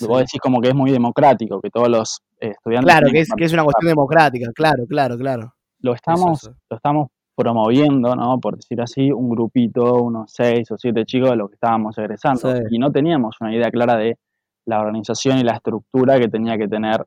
vos 0.00 0.18
decís 0.18 0.40
como 0.42 0.60
que 0.60 0.68
es 0.68 0.74
muy 0.74 0.90
democrático, 0.90 1.58
que 1.62 1.70
todos 1.70 1.88
los 1.88 2.20
estudiantes. 2.38 2.92
Claro, 2.92 3.08
que 3.10 3.20
es, 3.20 3.28
que 3.34 3.44
es 3.46 3.52
una 3.54 3.64
cuestión 3.64 3.88
democrática, 3.88 4.50
claro, 4.54 4.84
claro, 4.86 5.16
claro 5.16 5.56
lo 5.78 5.94
estamos, 5.94 6.50
lo 6.68 6.76
estamos 6.76 7.08
promoviendo, 7.36 8.16
¿no? 8.16 8.40
Por 8.40 8.56
decir 8.56 8.80
así, 8.80 9.12
un 9.12 9.28
grupito, 9.28 10.02
unos 10.02 10.32
seis 10.32 10.70
o 10.70 10.78
siete 10.78 11.04
chicos 11.04 11.30
de 11.30 11.36
los 11.36 11.50
que 11.50 11.54
estábamos 11.54 11.96
egresando. 11.98 12.54
Y 12.70 12.78
no 12.78 12.90
teníamos 12.90 13.36
una 13.40 13.54
idea 13.54 13.70
clara 13.70 13.96
de 13.96 14.18
la 14.64 14.80
organización 14.80 15.38
y 15.38 15.44
la 15.44 15.52
estructura 15.52 16.18
que 16.18 16.28
tenía 16.28 16.56
que 16.56 16.66
tener 16.66 17.04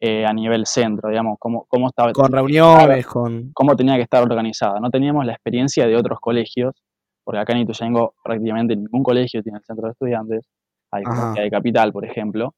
eh, 0.00 0.24
a 0.24 0.32
nivel 0.32 0.64
centro, 0.64 1.10
digamos, 1.10 1.36
cómo, 1.38 1.66
cómo 1.68 1.88
estaba. 1.88 2.12
Con 2.12 2.32
reuniones, 2.32 3.06
con. 3.06 3.50
Cómo 3.52 3.76
tenía 3.76 3.96
que 3.96 4.02
estar 4.02 4.22
organizada. 4.22 4.80
No 4.80 4.90
teníamos 4.90 5.26
la 5.26 5.32
experiencia 5.32 5.86
de 5.86 5.96
otros 5.96 6.18
colegios, 6.18 6.82
porque 7.22 7.40
acá 7.40 7.52
en 7.52 7.60
Ituzaingó 7.60 8.14
prácticamente 8.24 8.74
ningún 8.74 9.02
colegio 9.02 9.42
tiene 9.42 9.58
el 9.58 9.64
centro 9.64 9.86
de 9.86 9.92
estudiantes, 9.92 10.48
hay 10.90 11.04
que 11.34 11.40
hay 11.42 11.50
Capital, 11.50 11.92
por 11.92 12.04
ejemplo, 12.06 12.54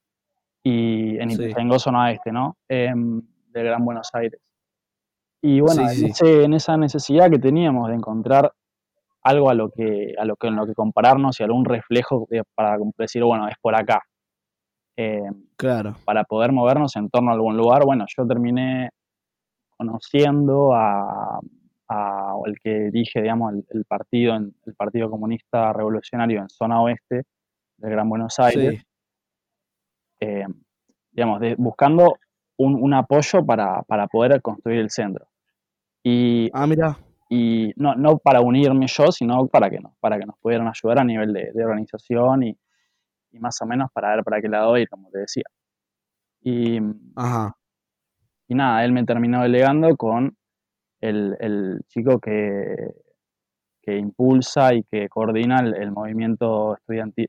y 0.62 1.18
en 1.18 1.30
Ituzaingó, 1.30 1.78
zona 1.78 2.12
este, 2.12 2.30
¿no? 2.30 2.56
Em, 2.68 3.20
del 3.48 3.64
Gran 3.64 3.84
Buenos 3.84 4.10
Aires. 4.12 4.40
Y 5.42 5.60
bueno, 5.60 5.82
en, 5.88 6.54
esa 6.54 6.76
necesidad 6.76 7.30
que 7.30 7.38
teníamos 7.38 7.88
de 7.88 7.94
encontrar 7.94 8.52
algo 9.22 9.50
a 9.50 9.54
lo 9.54 9.70
que, 9.70 10.14
a 10.18 10.24
lo 10.24 10.36
que, 10.36 10.48
en 10.48 10.56
lo 10.56 10.66
que 10.66 10.74
compararnos 10.74 11.40
y 11.40 11.42
algún 11.42 11.64
reflejo 11.64 12.26
para 12.54 12.78
decir, 12.98 13.24
bueno, 13.24 13.48
es 13.48 13.56
por 13.60 13.74
acá. 13.74 14.02
Eh, 14.96 15.30
claro. 15.56 15.96
Para 16.04 16.24
poder 16.24 16.52
movernos 16.52 16.94
en 16.96 17.08
torno 17.08 17.30
a 17.30 17.34
algún 17.34 17.56
lugar. 17.56 17.84
Bueno, 17.84 18.04
yo 18.14 18.26
terminé 18.26 18.90
conociendo 19.76 20.74
a, 20.74 21.40
el 22.44 22.58
que 22.60 22.90
dije, 22.92 23.22
digamos, 23.22 23.54
el, 23.70 23.84
partido, 23.86 24.36
el 24.36 24.74
Partido 24.76 25.10
Comunista 25.10 25.72
Revolucionario 25.72 26.40
en 26.40 26.48
zona 26.48 26.82
oeste 26.82 27.22
del 27.78 27.90
Gran 27.90 28.08
Buenos 28.08 28.38
Aires. 28.38 28.82
Eh, 30.20 30.44
digamos, 31.10 31.40
buscando 31.56 32.16
un, 32.58 32.92
apoyo 32.92 33.44
para, 33.44 33.82
para, 33.82 34.06
poder 34.06 34.42
construir 34.42 34.80
el 34.80 34.90
centro. 34.90 35.29
Y, 36.02 36.50
ah, 36.52 36.66
mira. 36.66 36.98
Y 37.28 37.72
no, 37.76 37.94
no 37.94 38.18
para 38.18 38.40
unirme 38.40 38.86
yo, 38.88 39.12
sino 39.12 39.46
para 39.46 39.70
que, 39.70 39.78
no, 39.78 39.94
para 40.00 40.18
que 40.18 40.26
nos 40.26 40.36
pudieran 40.38 40.66
ayudar 40.68 40.98
a 40.98 41.04
nivel 41.04 41.32
de, 41.32 41.64
organización 41.64 42.42
y, 42.42 42.58
más 43.38 43.60
o 43.62 43.66
menos 43.66 43.90
para 43.92 44.16
ver 44.16 44.24
para 44.24 44.40
qué 44.40 44.48
lado 44.48 44.76
ir, 44.76 44.88
como 44.88 45.10
te 45.10 45.18
decía. 45.18 45.44
Y, 46.42 46.80
Ajá. 47.14 47.54
y 48.48 48.54
nada, 48.54 48.84
él 48.84 48.92
me 48.92 49.04
terminó 49.04 49.42
delegando 49.42 49.96
con 49.96 50.36
el, 51.00 51.36
el 51.38 51.80
chico 51.86 52.18
que, 52.18 52.94
que 53.82 53.96
impulsa 53.96 54.74
y 54.74 54.82
que 54.84 55.08
coordina 55.08 55.60
el, 55.60 55.92
movimiento 55.92 56.76
estudiantil, 56.76 57.28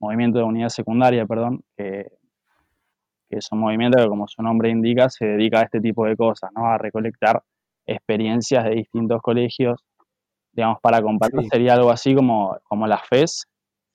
movimiento 0.00 0.38
de 0.38 0.44
unidad 0.44 0.68
secundaria, 0.68 1.26
perdón, 1.26 1.62
que, 1.76 2.06
que 3.28 3.38
es 3.38 3.48
un 3.52 3.60
movimiento 3.60 3.98
que, 3.98 4.08
como 4.08 4.28
su 4.28 4.42
nombre 4.42 4.70
indica, 4.70 5.08
se 5.08 5.26
dedica 5.26 5.60
a 5.60 5.62
este 5.64 5.80
tipo 5.80 6.06
de 6.06 6.16
cosas, 6.16 6.50
¿no? 6.54 6.66
A 6.66 6.78
recolectar 6.78 7.42
experiencias 7.88 8.64
de 8.64 8.70
distintos 8.70 9.20
colegios. 9.22 9.80
Digamos, 10.52 10.78
para 10.82 11.02
compartir 11.02 11.48
sería 11.50 11.74
algo 11.74 11.90
así 11.90 12.14
como, 12.14 12.58
como 12.64 12.86
la 12.86 12.98
FES, 12.98 13.46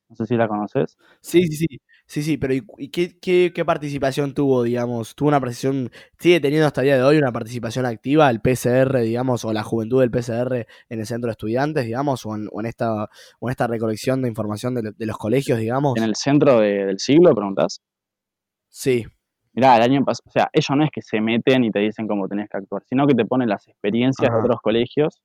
no 0.08 0.16
sé 0.16 0.26
si 0.26 0.36
la 0.36 0.48
conoces. 0.48 0.96
Sí, 1.20 1.46
sí, 1.46 1.66
sí. 1.68 1.80
Sí, 2.06 2.22
sí, 2.22 2.36
pero 2.36 2.52
¿y, 2.52 2.88
qué, 2.90 3.64
participación 3.64 4.34
tuvo, 4.34 4.62
digamos? 4.62 5.14
¿Tuvo 5.14 5.28
una 5.28 5.40
participación, 5.40 5.90
sigue 6.18 6.38
teniendo 6.38 6.66
hasta 6.66 6.82
el 6.82 6.86
día 6.86 6.96
de 6.96 7.02
hoy 7.02 7.16
una 7.16 7.32
participación 7.32 7.86
activa 7.86 8.28
el 8.28 8.40
PCR, 8.42 9.00
digamos, 9.00 9.44
o 9.46 9.52
la 9.54 9.62
juventud 9.62 10.00
del 10.00 10.10
PCR 10.10 10.66
en 10.90 11.00
el 11.00 11.06
centro 11.06 11.28
de 11.28 11.32
estudiantes, 11.32 11.86
digamos, 11.86 12.26
o 12.26 12.36
en, 12.36 12.66
esta, 12.66 13.04
o 13.40 13.48
en 13.48 13.50
esta 13.50 13.66
recolección 13.66 14.20
de 14.20 14.28
información 14.28 14.74
de, 14.74 15.06
los 15.06 15.16
colegios, 15.16 15.58
digamos? 15.58 15.96
¿En 15.96 16.04
el 16.04 16.14
centro 16.14 16.60
del 16.60 16.98
siglo, 16.98 17.34
preguntas? 17.34 17.80
Sí. 18.68 19.06
Mirá, 19.54 19.76
el 19.76 19.82
año 19.82 20.04
pasado, 20.04 20.24
o 20.26 20.30
sea, 20.30 20.48
ellos 20.52 20.76
no 20.76 20.84
es 20.84 20.90
que 20.90 21.00
se 21.00 21.20
meten 21.20 21.64
y 21.64 21.70
te 21.70 21.78
dicen 21.78 22.08
cómo 22.08 22.28
tenés 22.28 22.48
que 22.48 22.56
actuar, 22.56 22.82
sino 22.86 23.06
que 23.06 23.14
te 23.14 23.24
ponen 23.24 23.48
las 23.48 23.66
experiencias 23.68 24.30
de 24.30 24.38
otros 24.38 24.60
colegios 24.60 25.20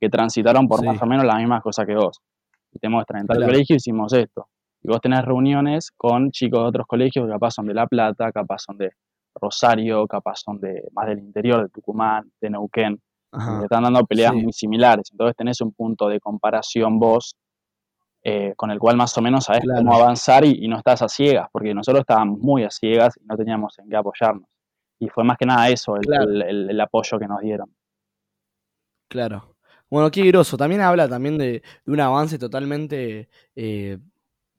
que 0.00 0.08
transitaron 0.08 0.66
por 0.66 0.84
más 0.84 1.00
o 1.00 1.06
menos 1.06 1.24
las 1.24 1.36
mismas 1.38 1.62
cosas 1.62 1.86
que 1.86 1.94
vos. 1.94 2.20
Y 2.72 2.78
te 2.78 2.88
muestran, 2.88 3.22
en 3.22 3.26
tal 3.28 3.44
colegio 3.44 3.76
hicimos 3.76 4.12
esto 4.12 4.48
y 4.82 4.88
vos 4.88 5.00
tenés 5.00 5.24
reuniones 5.24 5.90
con 5.96 6.30
chicos 6.30 6.60
de 6.60 6.68
otros 6.68 6.86
colegios 6.86 7.26
que 7.26 7.32
capaz 7.32 7.52
son 7.52 7.66
de 7.66 7.74
La 7.74 7.86
Plata, 7.86 8.30
capaz 8.32 8.58
son 8.58 8.78
de 8.78 8.92
Rosario, 9.34 10.06
capaz 10.06 10.36
son 10.44 10.60
de 10.60 10.82
más 10.92 11.06
del 11.06 11.18
interior, 11.18 11.62
de 11.62 11.68
Tucumán, 11.68 12.30
de 12.40 12.50
Neuquén. 12.50 13.00
Te 13.30 13.64
están 13.64 13.82
dando 13.82 14.04
peleas 14.04 14.34
muy 14.34 14.52
similares. 14.52 15.08
Entonces 15.12 15.36
tenés 15.36 15.60
un 15.60 15.72
punto 15.72 16.08
de 16.08 16.18
comparación 16.18 16.98
vos 16.98 17.36
eh, 18.30 18.52
con 18.56 18.70
el 18.70 18.78
cual 18.78 18.98
más 18.98 19.16
o 19.16 19.22
menos 19.22 19.46
sabés 19.46 19.62
cómo 19.74 19.94
avanzar 19.94 20.44
y, 20.44 20.68
no 20.68 20.76
estás 20.76 21.00
a 21.00 21.08
ciegas, 21.08 21.48
porque 21.50 21.72
nosotros 21.72 22.02
estábamos 22.02 22.38
muy 22.38 22.62
a 22.62 22.70
ciegas 22.70 23.16
y 23.16 23.24
no 23.24 23.38
teníamos 23.38 23.78
en 23.78 23.88
qué 23.88 23.96
apoyarnos. 23.96 24.46
Y 24.98 25.08
fue 25.08 25.24
más 25.24 25.38
que 25.38 25.46
nada 25.46 25.70
eso, 25.70 25.96
el, 25.96 26.78
apoyo 26.78 27.18
que 27.18 27.26
nos 27.26 27.40
dieron. 27.40 27.74
Claro. 29.08 29.56
Bueno, 29.88 30.10
qué 30.10 30.26
groso. 30.26 30.58
También 30.58 30.82
habla 30.82 31.08
también 31.08 31.38
de, 31.38 31.62
un 31.86 32.00
avance 32.00 32.38
totalmente 32.38 33.30
eh, 33.56 33.96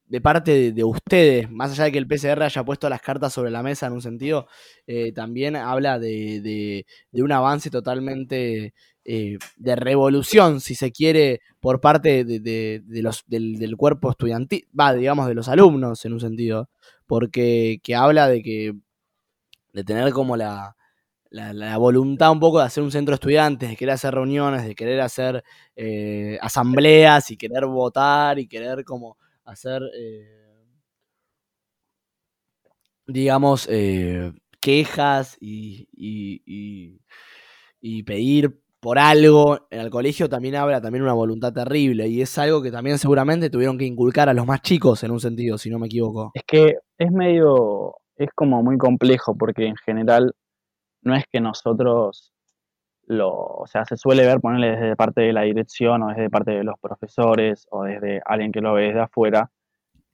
de 0.10 0.22
parte 0.22 0.72
de, 0.72 0.84
ustedes, 0.84 1.50
más 1.52 1.72
allá 1.72 1.86
de 1.86 1.92
que 1.92 1.98
el 2.00 2.08
PCR 2.08 2.42
haya 2.42 2.64
puesto 2.64 2.90
las 2.90 3.02
cartas 3.02 3.32
sobre 3.32 3.52
la 3.52 3.62
mesa 3.62 3.86
en 3.86 3.94
un 3.94 4.02
sentido, 4.02 4.48
eh, 4.88 5.12
también 5.14 5.56
habla 5.56 6.00
de, 6.00 6.86
un 7.14 7.32
avance 7.32 7.70
totalmente 7.70 8.74
eh, 9.06 9.38
de 9.58 9.76
revolución, 9.76 10.62
si 10.62 10.74
se 10.74 10.92
quiere, 10.92 11.42
por 11.60 11.80
parte 11.80 12.26
de, 12.26 12.82
los, 13.04 13.24
del, 13.28 13.78
cuerpo 13.78 14.10
estudiantil, 14.10 14.68
va, 14.78 14.94
digamos, 14.94 15.28
de 15.28 15.36
los 15.36 15.48
alumnos 15.48 16.04
en 16.06 16.14
un 16.14 16.20
sentido, 16.20 16.70
porque 17.06 17.80
que 17.84 17.96
habla 17.96 18.28
de 18.28 18.42
que 18.42 18.74
de 19.74 19.84
tener 19.84 20.12
como 20.12 20.36
la, 20.36 20.76
la, 21.30 21.78
voluntad 21.78 22.32
un 22.32 22.40
poco 22.40 22.60
de 22.60 22.66
hacer 22.66 22.84
un 22.84 22.92
centro 22.92 23.12
de 23.12 23.16
estudiantes, 23.16 23.70
de 23.70 23.76
querer 23.76 23.94
hacer 23.94 24.16
reuniones, 24.16 24.66
de 24.66 24.74
querer 24.74 25.02
hacer 25.02 25.44
eh, 25.76 26.40
asambleas 26.42 27.30
y 27.30 27.38
querer 27.38 27.68
votar 27.68 28.40
y 28.40 28.48
querer 28.48 28.84
como 28.84 29.18
hacer, 29.50 29.82
eh, 29.96 30.66
digamos, 33.08 33.68
eh, 33.70 34.32
quejas 34.60 35.38
y, 35.40 35.88
y, 35.92 37.00
pedir 38.04 38.62
por 38.80 38.98
algo 38.98 39.68
en 39.70 39.82
el 39.82 39.90
colegio 39.90 40.30
también 40.30 40.56
habla 40.56 40.82
también 40.82 41.04
una 41.04 41.14
voluntad 41.14 41.54
terrible 41.54 42.08
y 42.08 42.22
es 42.22 42.38
algo 42.38 42.62
que 42.62 42.72
también 42.72 42.98
seguramente 42.98 43.50
tuvieron 43.50 43.78
que 43.78 43.86
inculcar 43.86 44.30
a 44.30 44.34
los 44.34 44.46
más 44.46 44.62
chicos 44.62 45.04
en 45.04 45.12
un 45.12 45.20
sentido, 45.20 45.58
si 45.58 45.70
no 45.70 45.80
me 45.80 45.88
equivoco. 45.88 46.32
Es 46.34 46.44
que 46.48 46.76
es 46.98 47.12
medio, 47.12 47.96
es 48.16 48.30
como 48.36 48.64
muy 48.64 48.78
complejo 48.78 49.36
porque 49.38 49.66
en 49.66 49.76
general 49.78 50.34
no 51.02 51.16
es 51.16 51.24
que 51.32 51.42
nosotros 51.42 52.34
lo, 53.10 53.32
o 53.32 53.66
sea, 53.66 53.86
se 53.86 53.98
suele 53.98 54.26
ver 54.26 54.40
ponerle 54.40 54.72
desde 54.72 54.96
parte 54.96 55.22
de 55.22 55.34
la 55.34 55.42
dirección 55.42 56.04
o 56.04 56.10
desde 56.10 56.30
parte 56.30 56.52
de 56.52 56.64
los 56.64 56.80
profesores 56.80 57.68
o 57.72 57.84
desde 57.84 58.22
alguien 58.24 58.52
que 58.52 58.62
lo 58.62 58.74
ve 58.74 58.88
desde 58.88 59.02
afuera, 59.02 59.50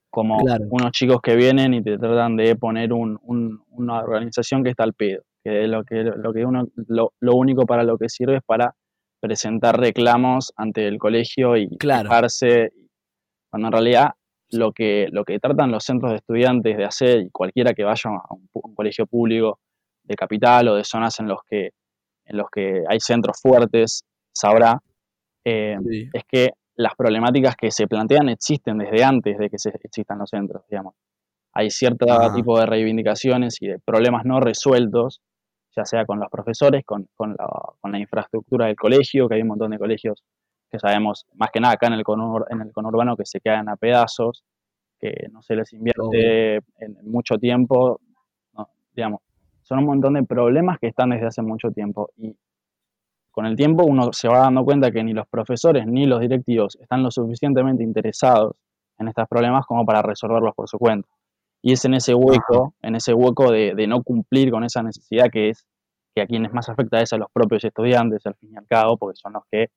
como 0.09 0.37
unos 0.69 0.91
chicos 0.93 1.19
que 1.21 1.35
vienen 1.35 1.73
y 1.73 1.83
te 1.83 1.97
tratan 1.97 2.37
de 2.37 2.55
poner 2.55 2.93
un, 2.93 3.19
una 3.69 3.99
organización 3.99 4.63
que 4.63 4.69
está 4.69 4.83
al 4.85 4.93
pedo, 4.93 5.23
que 5.43 5.67
lo 5.67 5.83
que, 5.83 6.03
lo 6.03 6.31
que 6.31 6.45
uno, 6.45 6.69
lo, 6.87 7.11
único 7.35 7.65
para 7.65 7.83
lo 7.83 7.97
que 7.97 8.07
sirve 8.07 8.37
es 8.37 8.43
para 8.43 8.75
presentar 9.19 9.77
reclamos 9.77 10.53
ante 10.55 10.87
el 10.87 10.97
colegio 10.97 11.57
y 11.57 11.67
quejarse, 11.77 12.71
cuando 13.49 13.67
en 13.67 13.71
realidad 13.73 14.11
lo 14.51 14.71
que, 14.71 15.09
lo 15.11 15.25
que 15.25 15.37
tratan 15.39 15.71
los 15.71 15.83
centros 15.83 16.11
de 16.11 16.17
estudiantes 16.17 16.77
de 16.77 16.85
hacer, 16.85 17.19
y 17.19 17.29
cualquiera 17.29 17.73
que 17.73 17.83
vaya 17.83 18.09
a 18.11 18.33
un, 18.33 18.73
colegio 18.73 19.05
público 19.05 19.59
de 20.03 20.15
capital 20.15 20.69
o 20.69 20.75
de 20.75 20.85
zonas 20.85 21.19
en 21.19 21.27
los 21.27 21.39
que, 21.49 21.71
en 22.25 22.37
los 22.37 22.49
que 22.49 22.83
hay 22.87 22.99
centros 22.99 23.39
fuertes, 23.41 24.03
sabrá, 24.31 24.79
eh, 25.43 25.77
es 26.13 26.23
que 26.27 26.49
las 26.75 26.95
problemáticas 26.95 27.55
que 27.55 27.71
se 27.71 27.87
plantean 27.87 28.29
existen 28.29 28.77
desde 28.77 29.03
antes 29.03 29.37
de 29.37 29.49
que 29.49 29.57
se 29.57 29.69
existan 29.83 30.19
los 30.19 30.29
centros, 30.29 30.63
digamos. 30.69 30.95
Hay 31.53 31.69
cierto 31.69 32.05
tipo 32.35 32.59
de 32.59 32.65
reivindicaciones 32.65 33.61
y 33.61 33.67
de 33.67 33.79
problemas 33.79 34.25
no 34.25 34.41
resueltos, 34.41 35.21
ya 35.73 35.85
sea 35.85 36.05
con 36.05 36.19
los 36.19 36.29
profesores, 36.29 36.83
con, 36.85 37.07
la, 37.17 37.99
infraestructura 37.99 38.65
del 38.65 38.75
colegio, 38.75 39.29
que 39.29 39.35
hay 39.35 39.41
un 39.41 39.49
montón 39.49 39.71
de 39.71 39.79
colegios 39.79 40.21
que 40.69 40.79
sabemos, 40.79 41.25
más 41.35 41.51
que 41.51 41.61
nada 41.61 41.75
acá 41.75 41.87
en 41.87 41.93
el, 41.93 42.03
en 42.49 42.61
el 42.61 42.73
conurbano, 42.73 43.15
que 43.15 43.25
se 43.25 43.39
quedan 43.39 43.69
a 43.69 43.77
pedazos, 43.77 44.43
que 44.99 45.27
no 45.31 45.41
se 45.41 45.55
les 45.55 45.71
invierte 45.71 46.55
en 46.79 46.97
mucho 47.03 47.37
tiempo, 47.37 48.01
digamos. 48.93 49.21
Son 49.65 49.79
un 49.79 49.85
montón 49.85 50.13
de 50.13 50.23
problemas 50.23 50.77
que 50.79 50.87
están 50.87 51.09
desde 51.09 51.25
hace 51.25 51.41
mucho 51.41 51.71
tiempo 51.71 52.11
y 52.17 52.37
con 53.31 53.47
el 53.47 53.55
tiempo 53.55 53.83
uno 53.83 54.13
se 54.13 54.27
va 54.27 54.39
dando 54.39 54.63
cuenta 54.63 54.91
que 54.91 55.03
ni 55.03 55.13
los 55.13 55.27
profesores 55.27 55.87
ni 55.87 56.05
los 56.05 56.21
directivos 56.21 56.77
están 56.79 57.01
lo 57.01 57.09
suficientemente 57.09 57.83
interesados 57.83 58.55
en 58.99 59.07
estos 59.07 59.27
problemas 59.27 59.65
como 59.65 59.83
para 59.85 60.03
resolverlos 60.03 60.53
por 60.55 60.69
su 60.69 60.77
cuenta. 60.77 61.09
Y 61.63 61.73
es 61.73 61.83
en 61.83 61.95
ese 61.95 62.13
hueco, 62.13 62.75
en 62.83 62.95
ese 62.95 63.13
hueco 63.15 63.51
de, 63.51 63.73
no 63.87 64.03
cumplir 64.03 64.51
con 64.51 64.63
esa 64.63 64.83
necesidad 64.83 65.31
que 65.31 65.49
es 65.49 65.65
que 66.15 66.21
a 66.21 66.27
quienes 66.27 66.53
más 66.53 66.69
afecta 66.69 67.01
es 67.01 67.11
a 67.11 67.17
los 67.17 67.29
propios 67.33 67.65
estudiantes, 67.65 68.25
al 68.25 68.35
fin 68.35 68.51
y 68.53 68.57
al 68.57 68.67
cabo, 68.67 68.97
porque 68.97 69.17
son 69.17 69.33
los 69.33 69.43
que, 69.51 69.67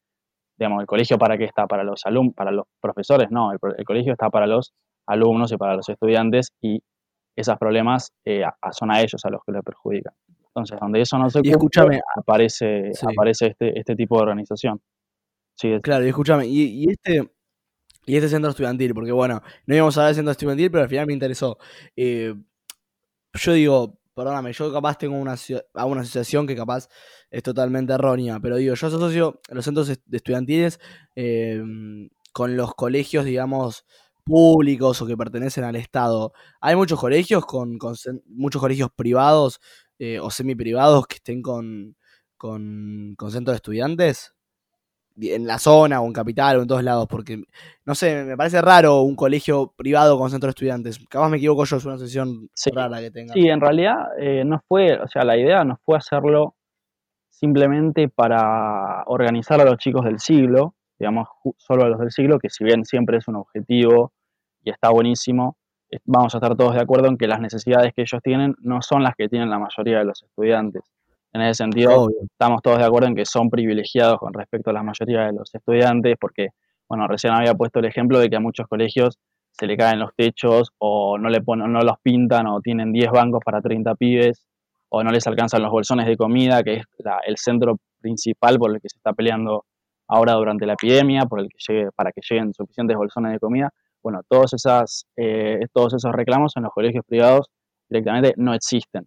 digamos, 0.58 0.82
el 0.82 0.86
colegio 0.86 1.18
para 1.18 1.38
qué 1.38 1.44
está, 1.44 1.66
para 1.66 1.82
los 1.82 2.04
alumnos, 2.04 2.34
para 2.34 2.52
los 2.52 2.66
profesores, 2.80 3.28
no, 3.30 3.52
el, 3.52 3.58
colegio 3.86 4.12
está 4.12 4.28
para 4.28 4.46
los 4.46 4.74
alumnos 5.06 5.50
y 5.50 5.56
para 5.56 5.74
los 5.74 5.88
estudiantes 5.88 6.52
y 6.60 6.82
esos 7.40 7.56
problemas 7.56 8.12
eh, 8.24 8.42
son 8.72 8.90
a 8.90 9.00
ellos 9.00 9.24
a 9.24 9.30
los 9.30 9.42
que 9.44 9.52
le 9.52 9.62
perjudican. 9.62 10.12
Entonces, 10.48 10.78
donde 10.80 11.00
eso 11.00 11.18
no 11.18 11.30
se 11.30 11.40
cumple, 11.40 12.00
aparece, 12.16 12.90
aparece 13.02 13.46
este, 13.48 13.78
este 13.78 13.94
tipo 13.94 14.16
de 14.16 14.22
organización. 14.22 14.80
Sí, 15.54 15.72
claro, 15.82 16.04
y 16.04 16.08
escúchame, 16.08 16.46
y, 16.46 16.90
este, 16.90 17.30
y 18.06 18.16
este 18.16 18.28
centro 18.28 18.50
estudiantil, 18.50 18.94
porque 18.94 19.12
bueno, 19.12 19.42
no 19.66 19.74
íbamos 19.74 19.96
a 19.96 20.00
hablar 20.00 20.10
de 20.12 20.16
centro 20.16 20.32
estudiantil, 20.32 20.70
pero 20.70 20.82
al 20.82 20.88
final 20.88 21.06
me 21.06 21.12
interesó. 21.12 21.58
Eh, 21.96 22.34
yo 23.34 23.52
digo, 23.52 24.00
perdóname, 24.14 24.52
yo 24.52 24.72
capaz 24.72 24.98
tengo 24.98 25.16
una, 25.16 25.36
una 25.84 26.00
asociación 26.00 26.46
que 26.46 26.56
capaz 26.56 26.88
es 27.30 27.42
totalmente 27.42 27.92
errónea, 27.92 28.40
pero 28.40 28.56
digo, 28.56 28.74
yo 28.74 28.86
asocio 28.86 29.40
los 29.50 29.64
centros 29.64 29.88
estudiantiles 29.88 30.80
eh, 31.14 31.62
con 32.32 32.56
los 32.56 32.74
colegios, 32.74 33.24
digamos, 33.24 33.84
públicos 34.28 35.00
o 35.00 35.06
que 35.06 35.16
pertenecen 35.16 35.64
al 35.64 35.76
Estado. 35.76 36.32
Hay 36.60 36.76
muchos 36.76 37.00
colegios 37.00 37.46
con, 37.46 37.78
con 37.78 37.94
muchos 38.26 38.60
colegios 38.60 38.90
privados 38.94 39.60
eh, 39.98 40.20
o 40.20 40.30
semi-privados 40.30 41.06
que 41.06 41.16
estén 41.16 41.42
con, 41.42 41.96
con, 42.36 43.14
con 43.16 43.30
centros 43.30 43.54
de 43.54 43.56
estudiantes 43.56 44.34
en 45.20 45.46
la 45.46 45.58
zona 45.58 46.00
o 46.00 46.06
en 46.06 46.12
capital 46.12 46.58
o 46.58 46.62
en 46.62 46.68
todos 46.68 46.84
lados, 46.84 47.06
porque 47.08 47.42
no 47.84 47.94
sé, 47.94 48.24
me 48.24 48.36
parece 48.36 48.62
raro 48.62 49.02
un 49.02 49.16
colegio 49.16 49.72
privado 49.76 50.18
con 50.18 50.30
centro 50.30 50.46
de 50.46 50.50
estudiantes. 50.50 50.98
Capaz 51.08 51.28
me 51.28 51.38
equivoco 51.38 51.64
yo, 51.64 51.76
es 51.76 51.84
una 51.84 51.98
sesión 51.98 52.48
rara 52.72 53.00
que 53.00 53.10
tenga. 53.10 53.34
Sí, 53.34 53.48
en 53.48 53.60
realidad 53.60 53.96
eh, 54.18 54.44
no 54.44 54.62
fue, 54.68 54.98
o 55.00 55.08
sea, 55.08 55.24
la 55.24 55.36
idea 55.36 55.64
no 55.64 55.78
fue 55.84 55.96
hacerlo 55.96 56.54
simplemente 57.28 58.08
para 58.08 59.04
organizar 59.06 59.60
a 59.60 59.64
los 59.64 59.78
chicos 59.78 60.04
del 60.04 60.18
siglo, 60.18 60.74
digamos, 60.98 61.28
solo 61.56 61.84
a 61.84 61.88
los 61.88 62.00
del 62.00 62.10
siglo, 62.10 62.38
que 62.38 62.50
si 62.50 62.64
bien 62.64 62.84
siempre 62.84 63.18
es 63.18 63.28
un 63.28 63.36
objetivo 63.36 64.12
y 64.62 64.70
está 64.70 64.90
buenísimo, 64.90 65.56
vamos 66.04 66.34
a 66.34 66.38
estar 66.38 66.56
todos 66.56 66.74
de 66.74 66.80
acuerdo 66.80 67.08
en 67.08 67.16
que 67.16 67.26
las 67.26 67.40
necesidades 67.40 67.92
que 67.94 68.02
ellos 68.02 68.20
tienen 68.22 68.54
no 68.60 68.82
son 68.82 69.02
las 69.02 69.14
que 69.16 69.28
tienen 69.28 69.50
la 69.50 69.58
mayoría 69.58 69.98
de 69.98 70.04
los 70.04 70.22
estudiantes. 70.22 70.82
En 71.32 71.42
ese 71.42 71.54
sentido, 71.54 72.08
estamos 72.22 72.62
todos 72.62 72.78
de 72.78 72.84
acuerdo 72.84 73.08
en 73.08 73.14
que 73.14 73.24
son 73.24 73.50
privilegiados 73.50 74.18
con 74.18 74.32
respecto 74.32 74.70
a 74.70 74.72
la 74.72 74.82
mayoría 74.82 75.26
de 75.26 75.32
los 75.32 75.54
estudiantes, 75.54 76.16
porque, 76.20 76.48
bueno, 76.88 77.06
recién 77.06 77.34
había 77.34 77.54
puesto 77.54 77.80
el 77.80 77.84
ejemplo 77.84 78.18
de 78.18 78.28
que 78.30 78.36
a 78.36 78.40
muchos 78.40 78.66
colegios 78.66 79.18
se 79.50 79.66
le 79.66 79.76
caen 79.76 79.98
los 79.98 80.14
techos 80.14 80.72
o 80.78 81.18
no, 81.18 81.28
le 81.28 81.42
ponen, 81.42 81.72
no 81.72 81.80
los 81.80 81.98
pintan 82.02 82.46
o 82.46 82.60
tienen 82.60 82.92
10 82.92 83.10
bancos 83.10 83.40
para 83.44 83.60
30 83.60 83.94
pibes 83.96 84.46
o 84.88 85.02
no 85.02 85.10
les 85.10 85.26
alcanzan 85.26 85.62
los 85.62 85.70
bolsones 85.70 86.06
de 86.06 86.16
comida, 86.16 86.62
que 86.62 86.76
es 86.76 86.84
el 87.26 87.36
centro 87.36 87.76
principal 88.00 88.58
por 88.58 88.74
el 88.74 88.80
que 88.80 88.88
se 88.88 88.96
está 88.96 89.12
peleando 89.12 89.66
ahora 90.06 90.32
durante 90.32 90.64
la 90.64 90.74
epidemia, 90.74 91.26
por 91.26 91.40
el 91.40 91.48
que 91.48 91.58
llegue, 91.58 91.90
para 91.92 92.10
que 92.12 92.22
lleguen 92.28 92.54
suficientes 92.54 92.96
bolsones 92.96 93.32
de 93.32 93.38
comida. 93.38 93.70
Bueno, 94.02 94.20
todos, 94.28 94.52
esas, 94.54 95.06
eh, 95.16 95.60
todos 95.72 95.94
esos 95.94 96.12
reclamos 96.12 96.56
en 96.56 96.62
los 96.62 96.72
colegios 96.72 97.04
privados 97.06 97.48
directamente 97.88 98.34
no 98.36 98.54
existen. 98.54 99.06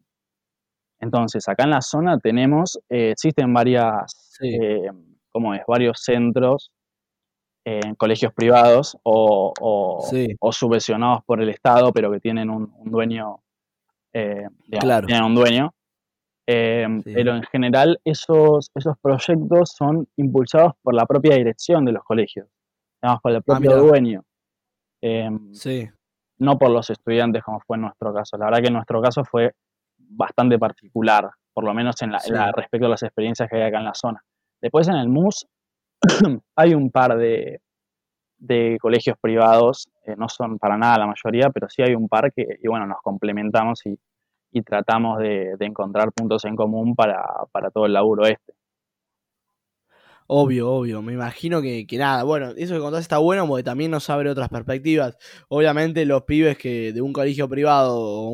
Entonces, 1.00 1.48
acá 1.48 1.64
en 1.64 1.72
la 1.72 1.82
zona 1.82 2.20
tenemos, 2.20 2.80
eh, 2.90 3.12
existen 3.12 3.54
varias, 3.54 4.38
eh, 4.44 4.92
¿cómo 5.32 5.54
es? 5.54 5.62
Varios 5.68 6.02
centros 6.04 6.72
en 7.64 7.96
colegios 7.96 8.34
privados 8.34 8.98
o, 9.04 9.54
o, 9.60 10.52
subvencionados 10.52 11.24
por 11.26 11.42
el 11.42 11.50
Estado, 11.50 11.92
pero 11.92 12.12
que 12.12 12.20
tienen 12.20 12.50
un, 12.50 12.74
dueño, 12.86 13.40
claro. 14.80 15.06
tienen 15.06 15.26
un 15.26 15.36
dueño. 15.36 15.72
Pero 16.46 17.36
en 17.36 17.44
general 17.44 18.00
esos, 18.04 18.72
esos 18.76 18.98
proyectos 19.00 19.74
son 19.78 20.08
impulsados 20.18 20.74
por 20.82 20.96
la 20.96 21.06
propia 21.06 21.36
dirección 21.36 21.86
de 21.86 21.92
los 21.92 22.04
colegios, 22.04 22.48
digamos, 23.02 23.22
por 23.22 23.32
el 23.32 23.38
ah, 23.38 23.42
propio 23.42 23.78
dueño. 25.01 25.53
sí 25.53 25.89
no 26.41 26.58
por 26.58 26.72
los 26.72 26.89
estudiantes 26.89 27.43
como 27.43 27.60
fue 27.60 27.77
en 27.77 27.84
nuestro 27.84 28.12
caso. 28.12 28.36
La 28.36 28.46
verdad 28.46 28.62
que 28.62 28.67
en 28.67 28.74
nuestro 28.74 29.00
caso 29.00 29.24
fue 29.24 29.53
bastante 29.98 30.58
particular, 30.58 31.29
por 31.53 31.63
lo 31.63 31.74
menos 31.74 32.01
en, 32.01 32.12
la, 32.12 32.51
respecto 32.51 32.88
a 32.88 32.89
las 32.89 33.03
experiencias 33.03 33.48
que 33.48 33.58
hay 33.58 33.62
acá 33.62 33.77
en 33.77 33.86
la 33.86 33.93
zona. 33.93 34.24
Después 34.60 34.88
en 34.88 34.96
el 34.96 35.08
MUS 35.08 35.46
hay 36.55 36.74
un 36.74 36.89
par 36.89 37.15
de, 37.15 37.62
colegios 38.81 39.17
privados, 39.22 39.88
eh, 40.03 40.15
no 40.17 40.27
son 40.29 40.58
para 40.58 40.77
nada 40.77 40.98
la 40.98 41.05
mayoría, 41.05 41.51
pero 41.51 41.70
sí 41.70 41.84
hay 41.84 41.93
un 41.93 42.10
par 42.10 42.34
que, 42.34 42.58
y 42.60 42.67
bueno, 42.67 42.88
nos 42.88 43.01
complementamos 43.03 43.86
y, 43.86 43.98
tratamos 44.63 45.20
de, 45.20 45.55
encontrar 45.60 46.12
puntos 46.12 46.43
en 46.46 46.55
común 46.55 46.96
para, 46.96 47.24
para 47.51 47.70
todo 47.70 47.86
el 47.86 47.93
laburo 47.93 48.25
este. 48.25 48.53
Obvio, 50.34 50.72
obvio. 50.72 51.02
Me 51.02 51.12
imagino 51.12 51.62
que, 51.62 51.86
nada. 51.98 52.24
Bueno, 52.24 52.52
eso 52.56 52.74
que 52.74 52.80
contás 52.80 53.02
está 53.02 53.18
bueno 53.18 53.46
porque 53.46 53.64
también 53.64 53.92
nos 53.92 54.10
abre 54.10 54.30
otras 54.30 54.48
perspectivas. 54.48 55.18
Obviamente, 55.50 56.06
los 56.06 56.24
pibes 56.24 56.58
que 56.58 56.94
de 56.94 57.02
un 57.02 57.12
colegio 57.12 57.50
privado 57.50 58.34